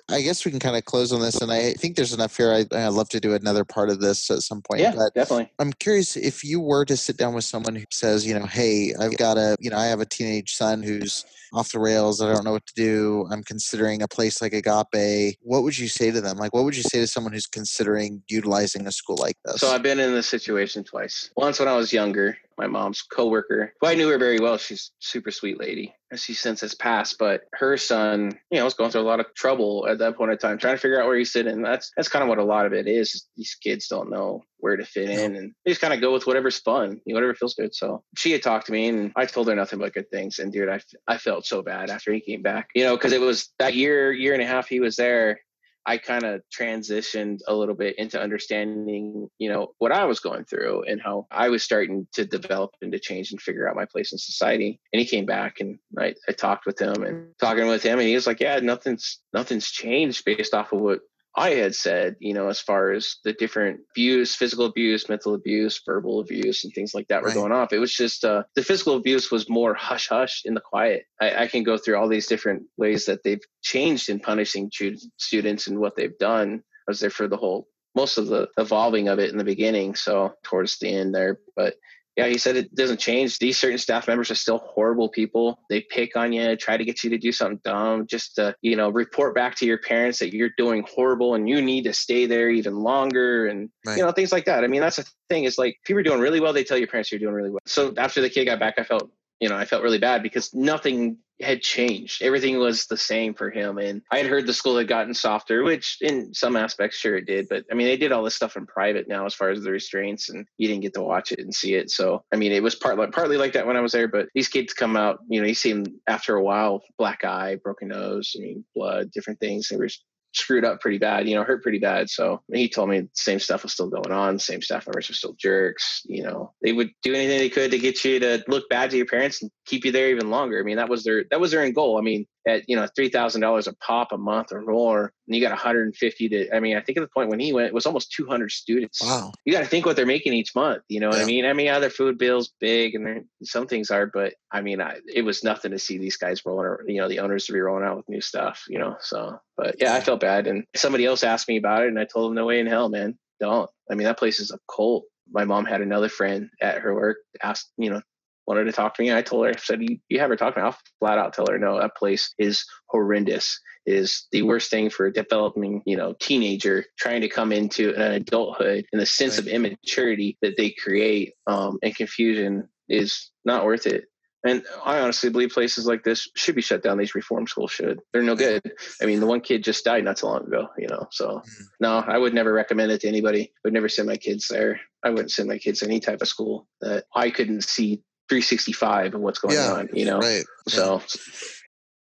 I 0.10 0.22
guess 0.22 0.46
we 0.46 0.52
can 0.52 0.60
kind 0.60 0.76
of 0.76 0.86
close 0.86 1.12
on 1.12 1.22
this 1.22 1.42
and 1.42 1.52
i 1.52 1.74
think 1.74 1.96
there's 1.96 2.14
enough 2.14 2.36
here. 2.36 2.52
I, 2.52 2.66
i'd 2.72 2.88
love 2.88 3.10
to 3.10 3.20
do 3.20 3.34
another 3.34 3.64
part 3.64 3.90
of 3.90 4.00
this 4.00 4.30
at 4.30 4.40
some 4.40 4.62
point 4.62 4.82
yeah 4.82 4.94
but 4.96 5.14
definitely. 5.14 5.52
I'm 5.60 5.74
curious 5.74 6.16
if 6.16 6.44
you 6.44 6.60
were 6.60 6.86
to 6.86 6.98
sit 6.98 7.18
down 7.18 7.34
with 7.34 7.44
someone 7.46 7.76
who 7.76 7.86
says 7.92 8.26
you 8.26 8.38
know 8.38 8.46
hey 8.46 8.94
i've 9.00 9.18
got 9.18 9.38
a 9.38 9.56
you 9.60 9.70
know 9.70 9.78
i 9.78 9.86
have 9.86 10.02
a 10.02 10.06
teenage 10.06 10.56
son 10.56 10.84
who's 10.84 11.26
off 11.54 11.72
the 11.72 11.80
rails 11.80 12.22
i 12.22 12.32
don't 12.32 12.44
know 12.44 12.52
what 12.52 12.66
to 12.66 12.74
do 12.76 13.28
i'm 13.32 13.44
considering 13.44 14.02
a 14.02 14.08
place 14.08 14.42
like 14.42 14.54
agape 14.54 15.38
what 15.42 15.64
would 15.64 15.78
you 15.78 15.88
say 15.88 16.12
to 16.12 16.22
them? 16.22 16.38
Like 16.38 16.54
what 16.54 16.64
would 16.64 16.76
you 16.76 16.84
say 16.84 17.00
to 17.00 17.08
someone 17.08 17.34
who's 17.34 17.46
considering 17.46 18.24
utilizing 18.28 18.88
a 18.88 18.92
school 18.92 19.18
like 19.20 19.38
this? 19.46 19.58
So 19.58 19.70
i've 19.70 19.84
been 19.84 20.00
in 20.00 20.14
this 20.14 20.28
situation 20.28 20.84
twice. 20.84 21.32
Once 21.36 21.60
when 21.60 21.68
i 21.68 21.76
was 21.76 21.94
younger 21.94 22.38
my 22.58 22.68
mom's 22.68 23.02
coworker, 23.02 23.74
who 23.80 23.88
I 23.88 23.96
knew 23.96 24.10
her 24.10 24.18
very 24.18 24.40
well. 24.40 24.58
She's 24.58 24.92
super 25.00 25.32
sweet 25.32 25.60
lady. 25.60 25.94
She 26.16 26.34
since 26.34 26.62
has 26.62 26.76
passed, 26.76 27.18
but 27.18 27.42
her 27.54 27.78
son, 27.78 28.38
you 28.52 28.58
know, 28.58 28.66
was 28.66 28.74
going 28.74 28.92
through 28.92 29.02
a 29.02 29.04
lot 29.04 29.20
of 29.20 29.34
trouble 29.36 29.88
at 29.88 30.00
that 30.00 30.16
point 30.16 30.32
in 30.32 30.38
time, 30.38 30.58
trying 30.58 30.76
to 30.76 30.82
figure 30.82 31.02
out 31.02 31.08
where 31.08 31.18
he's 31.18 31.32
sitting. 31.32 31.62
That's 31.62 31.92
that's 31.96 32.10
kind 32.10 32.24
of 32.24 32.30
what 32.30 32.38
a 32.38 32.44
lot 32.44 32.66
of 32.66 32.74
it 32.74 32.88
is. 32.88 33.28
These 33.38 33.56
kids 33.56 33.88
don't 33.88 34.10
know 34.10 34.44
where 34.58 34.78
to 34.78 34.86
fit 34.86 35.10
in, 35.10 35.36
and 35.36 35.54
they 35.66 35.72
just 35.72 35.82
kind 35.82 35.94
of 35.94 36.02
go 36.02 36.14
with 36.14 36.28
whatever's 36.28 36.60
fun, 36.60 37.02
you 37.06 37.14
know, 37.14 37.16
whatever 37.16 37.34
feels 37.34 37.56
good. 37.56 37.74
So 37.76 38.04
she 38.18 38.32
had 38.32 38.44
talked 38.44 38.68
to 38.68 38.72
me, 38.72 38.88
and 38.88 39.12
I 39.16 39.26
told 39.26 39.48
her 39.48 39.56
nothing 39.56 39.80
but 39.80 39.94
good 39.94 40.10
things. 40.10 40.40
And 40.40 40.52
dude, 40.52 40.70
I 40.70 40.80
I 41.08 41.18
felt 41.18 41.46
so 41.46 41.62
bad 41.62 41.90
after 41.90 42.14
he 42.14 42.20
came 42.20 42.42
back, 42.42 42.70
you 42.76 42.84
know, 42.84 42.96
because 42.96 43.14
it 43.14 43.22
was 43.22 43.50
that 43.60 43.74
year 43.74 44.12
year 44.12 44.34
and 44.34 44.42
a 44.42 44.48
half 44.48 44.68
he 44.68 44.80
was 44.80 44.96
there 44.96 45.40
I 45.86 45.98
kind 45.98 46.24
of 46.24 46.42
transitioned 46.58 47.40
a 47.48 47.54
little 47.54 47.76
bit 47.76 47.98
into 47.98 48.22
understanding, 48.22 49.28
you 49.38 49.50
know, 49.50 49.74
what 49.80 49.92
I 49.92 50.06
was 50.06 50.20
going 50.20 50.46
through 50.46 50.84
and 50.84 51.02
how 51.02 51.28
I 51.30 51.50
was 51.50 51.64
starting 51.64 52.08
to 52.14 52.26
develop 52.26 52.72
and 52.82 52.92
to 52.94 53.00
change 53.00 53.32
and 53.32 53.42
figure 53.42 53.68
out 53.68 53.76
my 53.76 53.86
place 53.86 54.12
in 54.12 54.18
society. 54.18 54.80
And 54.94 55.00
he 55.00 55.06
came 55.06 55.26
back 55.26 55.60
and 55.60 55.80
I, 55.98 56.16
I 56.28 56.32
talked 56.32 56.66
with 56.66 56.80
him 56.80 57.04
and 57.04 57.34
talking 57.40 57.68
with 57.68 57.84
him 57.84 58.00
and 58.00 58.08
he 58.08 58.16
was 58.16 58.28
like, 58.28 58.40
Yeah, 58.40 58.60
nothing's 58.60 59.20
nothing's 59.34 59.70
changed 59.70 60.24
based 60.26 60.54
off 60.54 60.72
of 60.72 60.80
what 60.80 61.00
I 61.36 61.52
had 61.52 61.74
said, 61.74 62.16
you 62.20 62.34
know, 62.34 62.48
as 62.48 62.60
far 62.60 62.92
as 62.92 63.18
the 63.24 63.34
different 63.34 63.80
views, 63.96 64.36
physical 64.36 64.66
abuse, 64.66 65.10
mental 65.10 65.34
abuse, 65.34 65.82
verbal 65.84 66.20
abuse, 66.20 66.64
and 66.64 66.72
things 66.74 66.94
like 66.94 67.08
that 67.08 67.24
were 67.24 67.34
going 67.34 67.52
off. 67.52 67.74
It 67.74 67.80
was 67.80 67.94
just 67.94 68.24
uh, 68.24 68.44
the 68.56 68.64
physical 68.64 68.96
abuse 68.96 69.32
was 69.32 69.50
more 69.50 69.74
hush 69.74 70.10
hush 70.10 70.44
in 70.46 70.54
the 70.54 70.62
quiet. 70.62 71.06
I, 71.20 71.44
I, 71.44 71.48
can 71.48 71.64
go 71.64 71.78
through 71.78 71.98
all 71.98 72.08
these 72.08 72.28
different 72.28 72.64
ways 72.78 73.08
that 73.08 73.24
they've 73.24 73.42
changed 73.64 74.10
in 74.10 74.20
punishing 74.20 74.72
students 75.18 75.68
and 75.68 75.80
what 75.80 75.96
they've 75.96 76.18
done. 76.20 76.62
I 76.88 76.92
was 76.92 77.00
there 77.00 77.10
for 77.10 77.28
the 77.28 77.38
whole 77.38 77.68
most 77.96 78.18
of 78.18 78.28
the 78.28 78.50
evolving 78.58 79.08
of 79.08 79.20
it 79.20 79.32
in 79.32 79.38
the 79.38 79.44
beginning, 79.44 79.96
so 79.96 80.34
towards 80.44 80.78
the 80.80 80.90
end 80.90 81.14
there. 81.14 81.40
But 81.56 81.76
yeah, 82.16 82.28
he 82.28 82.38
said 82.38 82.56
it 82.56 82.74
doesn't 82.76 83.00
change. 83.00 83.40
These 83.40 83.58
certain 83.58 83.80
staff 83.80 84.08
members 84.08 84.30
are 84.30 84.36
still 84.36 84.60
horrible 84.60 85.10
people. 85.10 85.60
They 85.70 85.82
pick 85.82 86.16
on 86.16 86.32
you, 86.32 86.56
try 86.56 86.78
to 86.78 86.86
get 86.86 87.04
you 87.04 87.10
to 87.10 87.18
do 87.18 87.32
something 87.32 87.60
dumb, 87.64 88.06
just 88.06 88.36
to, 88.36 88.56
you 88.62 88.76
know, 88.76 88.90
report 88.90 89.34
back 89.34 89.56
to 89.58 89.66
your 89.66 89.80
parents 89.80 90.20
that 90.20 90.34
you're 90.34 90.52
doing 90.58 90.86
horrible 90.88 91.34
and 91.34 91.50
you 91.50 91.62
need 91.62 91.86
to 91.86 91.94
stay 91.94 92.28
there 92.28 92.50
even 92.50 92.76
longer 92.76 93.48
and, 93.48 93.70
right. 93.88 93.98
you 93.98 94.04
know, 94.04 94.12
things 94.12 94.32
like 94.32 94.46
that. 94.46 94.64
I 94.64 94.68
mean, 94.68 94.82
that's 94.82 94.98
the 94.98 95.10
thing 95.30 95.46
is 95.46 95.58
like, 95.58 95.78
if 95.82 95.90
you 95.90 95.96
were 95.96 96.04
doing 96.04 96.20
really 96.20 96.40
well, 96.40 96.54
they 96.54 96.64
tell 96.64 96.78
your 96.78 96.88
parents 96.88 97.12
you're 97.12 97.20
doing 97.20 97.34
really 97.34 97.50
well. 97.50 97.62
So 97.66 97.94
after 97.98 98.22
the 98.22 98.30
kid 98.30 98.46
got 98.46 98.60
back, 98.60 98.76
I 98.78 98.84
felt 98.84 99.12
you 99.44 99.50
know, 99.50 99.58
I 99.58 99.66
felt 99.66 99.84
really 99.84 99.98
bad 99.98 100.24
because 100.24 100.54
nothing 100.54 101.18
had 101.42 101.62
changed. 101.62 102.22
Everything 102.22 102.58
was 102.60 102.86
the 102.86 102.98
same 102.98 103.34
for 103.34 103.50
him. 103.50 103.78
And 103.78 104.02
I 104.12 104.18
had 104.18 104.28
heard 104.28 104.46
the 104.46 104.54
school 104.54 104.78
had 104.78 104.88
gotten 104.88 105.14
softer, 105.14 105.64
which 105.64 105.98
in 106.02 106.34
some 106.34 106.56
aspects, 106.56 106.98
sure 106.98 107.18
it 107.18 107.26
did. 107.26 107.48
But 107.50 107.66
I 107.72 107.76
mean, 107.76 107.88
they 107.88 107.98
did 107.98 108.12
all 108.12 108.24
this 108.24 108.36
stuff 108.36 108.56
in 108.56 108.66
private 108.66 109.08
now 109.08 109.26
as 109.26 109.34
far 109.34 109.50
as 109.50 109.62
the 109.62 109.72
restraints, 109.72 110.30
and 110.30 110.46
you 110.58 110.68
didn't 110.68 110.84
get 110.84 110.94
to 110.96 111.02
watch 111.02 111.32
it 111.32 111.40
and 111.40 111.54
see 111.54 111.76
it. 111.76 111.92
So, 111.92 112.24
I 112.34 112.38
mean, 112.38 112.52
it 112.52 112.64
was 112.64 112.76
partly, 112.76 113.08
partly 113.08 113.38
like 113.38 113.54
that 113.54 113.68
when 113.68 113.78
I 113.78 113.82
was 113.82 113.92
there. 113.92 114.08
But 114.08 114.28
these 114.34 114.48
kids 114.48 114.74
come 114.74 114.96
out, 114.96 115.20
you 115.28 115.42
know, 115.42 115.48
you 115.48 115.56
see 115.56 115.74
them 115.74 115.86
after 116.08 116.36
a 116.36 116.44
while, 116.44 116.82
black 116.98 117.24
eye, 117.24 117.58
broken 117.64 117.90
nose, 117.90 118.34
I 118.38 118.42
mean, 118.42 118.64
blood, 118.76 119.12
different 119.12 119.40
things. 119.40 119.70
They 119.70 119.78
were 119.78 119.90
screwed 120.34 120.66
up 120.66 120.82
pretty 120.82 120.98
bad, 120.98 121.28
you 121.28 121.36
know, 121.36 121.44
hurt 121.44 121.64
pretty 121.64 121.80
bad. 121.80 122.10
So 122.10 122.42
he 122.52 122.68
told 122.68 122.90
me 122.90 123.02
the 123.02 123.10
same 123.14 123.40
stuff 123.40 123.64
was 123.64 123.74
still 123.74 123.90
going 123.90 124.12
on. 124.12 124.40
Same 124.40 124.62
staff 124.62 124.88
members 124.88 125.08
were 125.08 125.16
still 125.16 125.36
jerks. 125.40 126.02
You 126.06 126.24
know, 126.24 126.54
they 126.62 126.74
would 126.74 126.92
do 127.02 127.14
anything 127.14 127.38
they 127.38 127.50
could 127.50 127.72
to 127.72 127.80
get 127.80 128.04
you 128.04 128.20
to 128.20 128.44
look 128.48 128.68
bad 128.70 128.90
to 128.92 128.98
your 128.98 129.06
parents 129.06 129.42
and 129.42 129.52
keep 129.66 129.86
you 129.86 129.92
there 129.92 130.10
even 130.10 130.30
longer. 130.30 130.60
I 130.60 130.64
mean, 130.64 130.78
that 130.78 130.90
was 130.90 131.04
their 131.04 131.26
that 131.32 131.40
was 131.40 131.52
their 131.52 131.64
end 131.64 131.76
goal. 131.76 131.98
I 131.98 132.02
mean, 132.02 132.26
at 132.48 132.68
you 132.68 132.76
know 132.76 132.88
three 132.96 133.10
thousand 133.10 133.42
dollars 133.42 133.68
a 133.68 133.74
pop 133.76 134.12
a 134.12 134.18
month 134.18 134.52
or 134.52 134.62
more, 134.62 135.12
and 135.28 135.36
you 135.36 135.42
got 135.42 135.52
150 135.52 136.30
to. 136.30 136.56
I 136.56 136.60
mean, 136.60 136.78
I 136.78 136.82
think 136.82 136.98
at 136.98 137.02
the 137.02 137.08
point 137.08 137.30
when 137.30 137.40
he 137.40 137.54
went, 137.54 137.68
it 137.68 137.74
was 137.74 137.86
almost 137.86 138.12
200 138.12 138.52
students. 138.52 139.02
Wow. 139.02 139.32
You 139.46 139.54
got 139.54 139.62
to 139.62 139.66
think 139.66 139.86
what 139.86 139.96
they're 139.96 140.06
making 140.06 140.34
each 140.34 140.56
month. 140.56 140.84
You 140.90 141.00
know 141.00 141.10
what 141.10 141.18
yeah. 141.18 141.24
I 141.24 141.28
mean? 141.28 141.46
I 141.46 141.54
mean, 141.54 141.70
other 141.70 141.90
food 141.90 142.18
bills 142.18 142.52
big, 142.60 142.96
and 142.96 143.26
some 143.44 143.68
things 143.68 143.92
are, 143.92 144.08
but 144.08 144.34
I 144.52 144.62
mean, 144.62 144.82
I, 144.82 144.98
it 145.14 145.24
was 145.24 145.44
nothing 145.44 145.72
to 145.72 145.80
see 145.80 145.98
these 145.98 146.18
guys 146.18 146.42
rolling. 146.46 146.78
You 146.88 147.02
know, 147.02 147.08
the 147.08 147.20
owners 147.20 147.46
to 147.46 147.54
be 147.54 147.60
rolling 147.62 147.86
out 147.86 147.98
with 147.98 148.10
new 148.10 148.22
stuff. 148.22 148.64
You 148.68 148.80
know, 148.80 148.98
so 149.00 149.40
but 149.58 149.76
yeah, 149.80 149.94
I 149.94 150.02
felt 150.02 150.20
bad, 150.20 150.48
and 150.48 150.66
somebody 150.76 151.06
else 151.06 151.24
asked 151.24 151.48
me 151.48 151.58
about 151.58 151.84
it, 151.84 151.90
and 151.90 152.00
I 152.00 152.06
told 152.06 152.30
them, 152.30 152.36
no 152.36 152.46
way 152.46 152.60
in 152.60 152.68
hell, 152.68 152.90
man, 152.90 153.18
don't. 153.40 153.70
I 153.90 153.96
mean, 153.96 154.06
that 154.06 154.20
place 154.20 154.40
is 154.40 154.52
a 154.52 154.60
cult. 154.74 155.06
My 155.32 155.46
mom 155.46 155.66
had 155.66 155.82
another 155.82 156.10
friend 156.10 156.50
at 156.62 156.80
her 156.80 156.94
work 156.94 157.18
asked, 157.42 157.72
you 157.78 157.90
know, 157.90 158.02
wanted 158.48 158.66
to 158.66 158.72
talk 158.72 158.96
to 158.96 159.02
me. 159.02 159.10
And 159.10 159.18
I 159.18 159.22
told 159.22 159.46
her, 159.46 159.52
I 159.52 159.60
said, 159.60 159.82
you, 159.82 159.98
you 160.10 160.20
her 160.20 160.36
talk 160.36 160.56
to 160.56 160.60
me? 160.60 160.66
I'll 160.66 160.78
flat 161.00 161.18
out 161.18 161.34
tell 161.34 161.48
her, 161.48 161.58
no, 161.58 161.80
that 161.80 161.96
place 161.96 162.34
is 162.38 162.66
horrendous. 162.88 163.60
It 163.86 163.96
is 163.96 164.28
the 164.32 164.44
worst 164.44 164.70
thing 164.70 164.90
for 164.90 165.06
a 165.06 165.14
developing, 165.14 165.82
you 165.86 165.98
know, 165.98 166.14
teenager 166.20 166.86
trying 166.98 167.22
to 167.22 167.30
come 167.30 167.52
into 167.52 167.94
an 167.96 168.14
adulthood 168.14 168.86
and 168.92 169.02
the 169.02 169.06
sense 169.06 169.38
right. 169.38 169.48
of 169.48 169.48
immaturity 169.48 170.38
that 170.42 170.58
they 170.58 170.72
create 170.72 171.34
um, 171.48 171.80
and 171.84 171.96
confusion 171.96 172.70
is 172.90 173.32
not 173.46 173.66
worth 173.66 173.86
it. 173.86 174.06
And 174.46 174.64
I 174.84 175.00
honestly 175.00 175.30
believe 175.30 175.52
places 175.52 175.86
like 175.86 176.04
this 176.04 176.30
should 176.36 176.56
be 176.56 176.62
shut 176.62 176.84
down. 176.84 176.98
These 176.98 177.16
reform 177.16 177.48
schools 177.48 177.72
should. 177.72 178.02
They're 178.12 178.22
no 178.22 178.36
good. 178.36 178.62
I 179.02 179.06
mean, 179.06 179.22
the 179.22 179.26
one 179.26 179.40
kid 179.40 179.64
just 179.64 179.86
died 179.86 180.04
not 180.04 180.20
so 180.20 180.28
long 180.28 180.46
ago, 180.46 180.68
you 180.78 180.88
know. 180.88 181.08
So, 181.12 181.38
mm. 181.40 181.64
no, 181.80 182.00
I 182.00 182.18
would 182.18 182.34
never 182.34 182.52
recommend 182.52 182.92
it 182.92 183.02
to 183.02 183.08
anybody. 183.08 183.44
I 183.44 183.60
would 183.64 183.74
never 183.74 183.88
send 183.88 184.10
my 184.10 184.18
kids 184.18 184.50
there. 184.50 184.82
I 185.02 185.12
wouldn't 185.12 185.32
send 185.32 185.48
my 185.48 185.60
kids 185.60 185.80
to 185.80 185.86
any 185.86 186.02
type 186.02 186.22
of 186.22 186.28
school 186.28 186.68
that 186.82 187.06
I 187.16 187.30
couldn't 187.30 187.64
see 187.64 188.04
365 188.30 189.14
and 189.14 189.24
what's 189.24 189.40
going 189.40 189.56
yeah, 189.56 189.74
on, 189.74 189.90
you 189.94 190.06
know? 190.06 190.20
Right. 190.20 190.44
So 190.68 191.02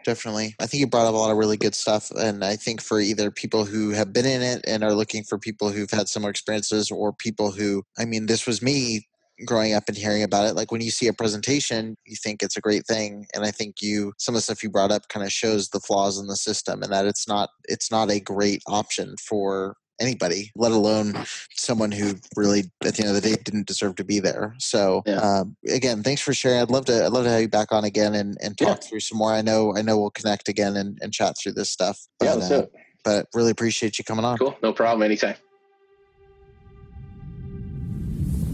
definitely. 0.05 0.55
I 0.61 0.67
think 0.67 0.81
you 0.81 0.87
brought 0.87 1.07
up 1.07 1.15
a 1.15 1.17
lot 1.17 1.31
of 1.31 1.37
really 1.37 1.57
good 1.57 1.75
stuff. 1.75 2.11
And 2.11 2.45
I 2.45 2.57
think 2.57 2.81
for 2.81 3.01
either 3.01 3.31
people 3.31 3.65
who 3.65 3.91
have 3.91 4.13
been 4.13 4.27
in 4.27 4.43
it 4.43 4.65
and 4.67 4.83
are 4.83 4.95
looking 4.95 5.23
for 5.23 5.39
people 5.39 5.71
who've 5.71 5.91
had 5.91 6.09
similar 6.09 6.31
experiences 6.31 6.91
or 6.91 7.13
people 7.13 7.53
who, 7.53 7.85
I 7.99 8.05
mean, 8.05 8.27
this 8.27 8.47
was 8.47 8.63
me 8.63 9.07
growing 9.47 9.73
up 9.73 9.85
and 9.87 9.97
hearing 9.97 10.23
about 10.23 10.47
it 10.47 10.57
like 10.57 10.73
when 10.73 10.81
you 10.81 10.91
see 10.91 11.07
a 11.07 11.13
presentation 11.13 11.97
you 12.05 12.17
think 12.17 12.43
it's 12.43 12.57
a 12.57 12.61
great 12.61 12.85
thing 12.87 13.25
and 13.35 13.45
i 13.45 13.53
think 13.53 13.77
you 13.81 14.13
some 14.19 14.35
of 14.35 14.39
the 14.39 14.43
stuff 14.43 14.63
you 14.63 14.71
brought 14.71 14.91
up 14.91 15.09
kind 15.09 15.25
of 15.25 15.33
shows 15.33 15.69
the 15.69 15.79
flaws 15.79 16.19
in 16.19 16.27
the 16.27 16.37
system 16.37 16.83
and 16.83 16.93
that 16.93 17.07
it's 17.07 17.29
not 17.29 17.51
it's 17.65 17.91
not 17.91 18.11
a 18.11 18.19
great 18.19 18.63
option 18.67 19.15
for 19.25 19.77
anybody, 20.01 20.51
let 20.55 20.73
alone 20.73 21.15
someone 21.55 21.91
who 21.91 22.15
really, 22.37 22.65
at 22.85 22.97
the 22.97 23.05
end 23.05 23.15
of 23.15 23.21
the 23.21 23.29
day, 23.29 23.37
didn't 23.43 23.67
deserve 23.67 23.97
to 23.97 24.05
be 24.05 24.21
there. 24.21 24.55
So, 24.59 25.03
yeah. 25.07 25.17
um, 25.17 25.57
again, 25.69 26.03
thanks 26.03 26.23
for 26.23 26.33
sharing. 26.33 26.61
I'd 26.61 26.71
love 26.71 26.85
to, 26.87 27.05
I'd 27.05 27.13
love 27.13 27.25
to 27.25 27.31
have 27.31 27.41
you 27.41 27.49
back 27.49 27.73
on 27.73 27.85
again 27.85 28.15
and, 28.15 28.39
and 28.41 28.57
talk 28.57 28.69
yeah. 28.69 28.89
through 28.89 29.01
some 29.01 29.19
more. 29.19 29.33
I 29.33 29.43
know, 29.43 29.75
I 29.77 29.83
know 29.83 29.99
we'll 29.99 30.11
connect 30.11 30.49
again 30.49 30.77
and, 30.77 30.99
and 31.01 31.13
chat 31.13 31.37
through 31.39 31.53
this 31.53 31.71
stuff. 31.71 32.07
But, 32.19 32.25
yeah, 32.27 32.35
let's 32.35 32.51
uh, 32.51 32.63
it. 32.63 32.73
But 33.05 33.27
really 33.35 33.51
appreciate 33.51 33.99
you 33.99 34.05
coming 34.05 34.25
on. 34.25 34.39
Cool, 34.39 34.57
no 34.63 34.73
problem. 34.73 35.03
Anytime. 35.03 35.37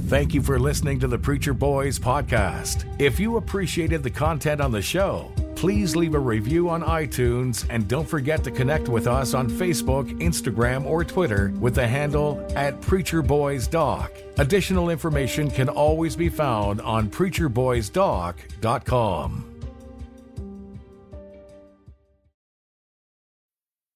Thank 0.06 0.34
you 0.34 0.42
for 0.42 0.60
listening 0.60 1.00
to 1.00 1.08
the 1.08 1.18
Preacher 1.18 1.54
Boys 1.54 1.98
podcast. 1.98 2.84
If 3.00 3.18
you 3.18 3.38
appreciated 3.38 4.02
the 4.02 4.10
content 4.10 4.60
on 4.60 4.70
the 4.70 4.82
show, 4.82 5.32
please 5.64 5.96
leave 5.96 6.12
a 6.12 6.18
review 6.18 6.68
on 6.68 6.82
iTunes 6.82 7.64
and 7.70 7.88
don't 7.88 8.06
forget 8.06 8.44
to 8.44 8.50
connect 8.50 8.90
with 8.90 9.06
us 9.06 9.32
on 9.32 9.48
Facebook, 9.48 10.10
Instagram, 10.20 10.84
or 10.84 11.06
Twitter 11.06 11.54
with 11.58 11.74
the 11.74 11.88
handle 11.88 12.46
at 12.54 12.78
PreacherBoysDoc. 12.82 14.10
Additional 14.36 14.90
information 14.90 15.50
can 15.50 15.70
always 15.70 16.16
be 16.16 16.28
found 16.28 16.82
on 16.82 17.08
PreacherBoysDoc.com. 17.08 19.53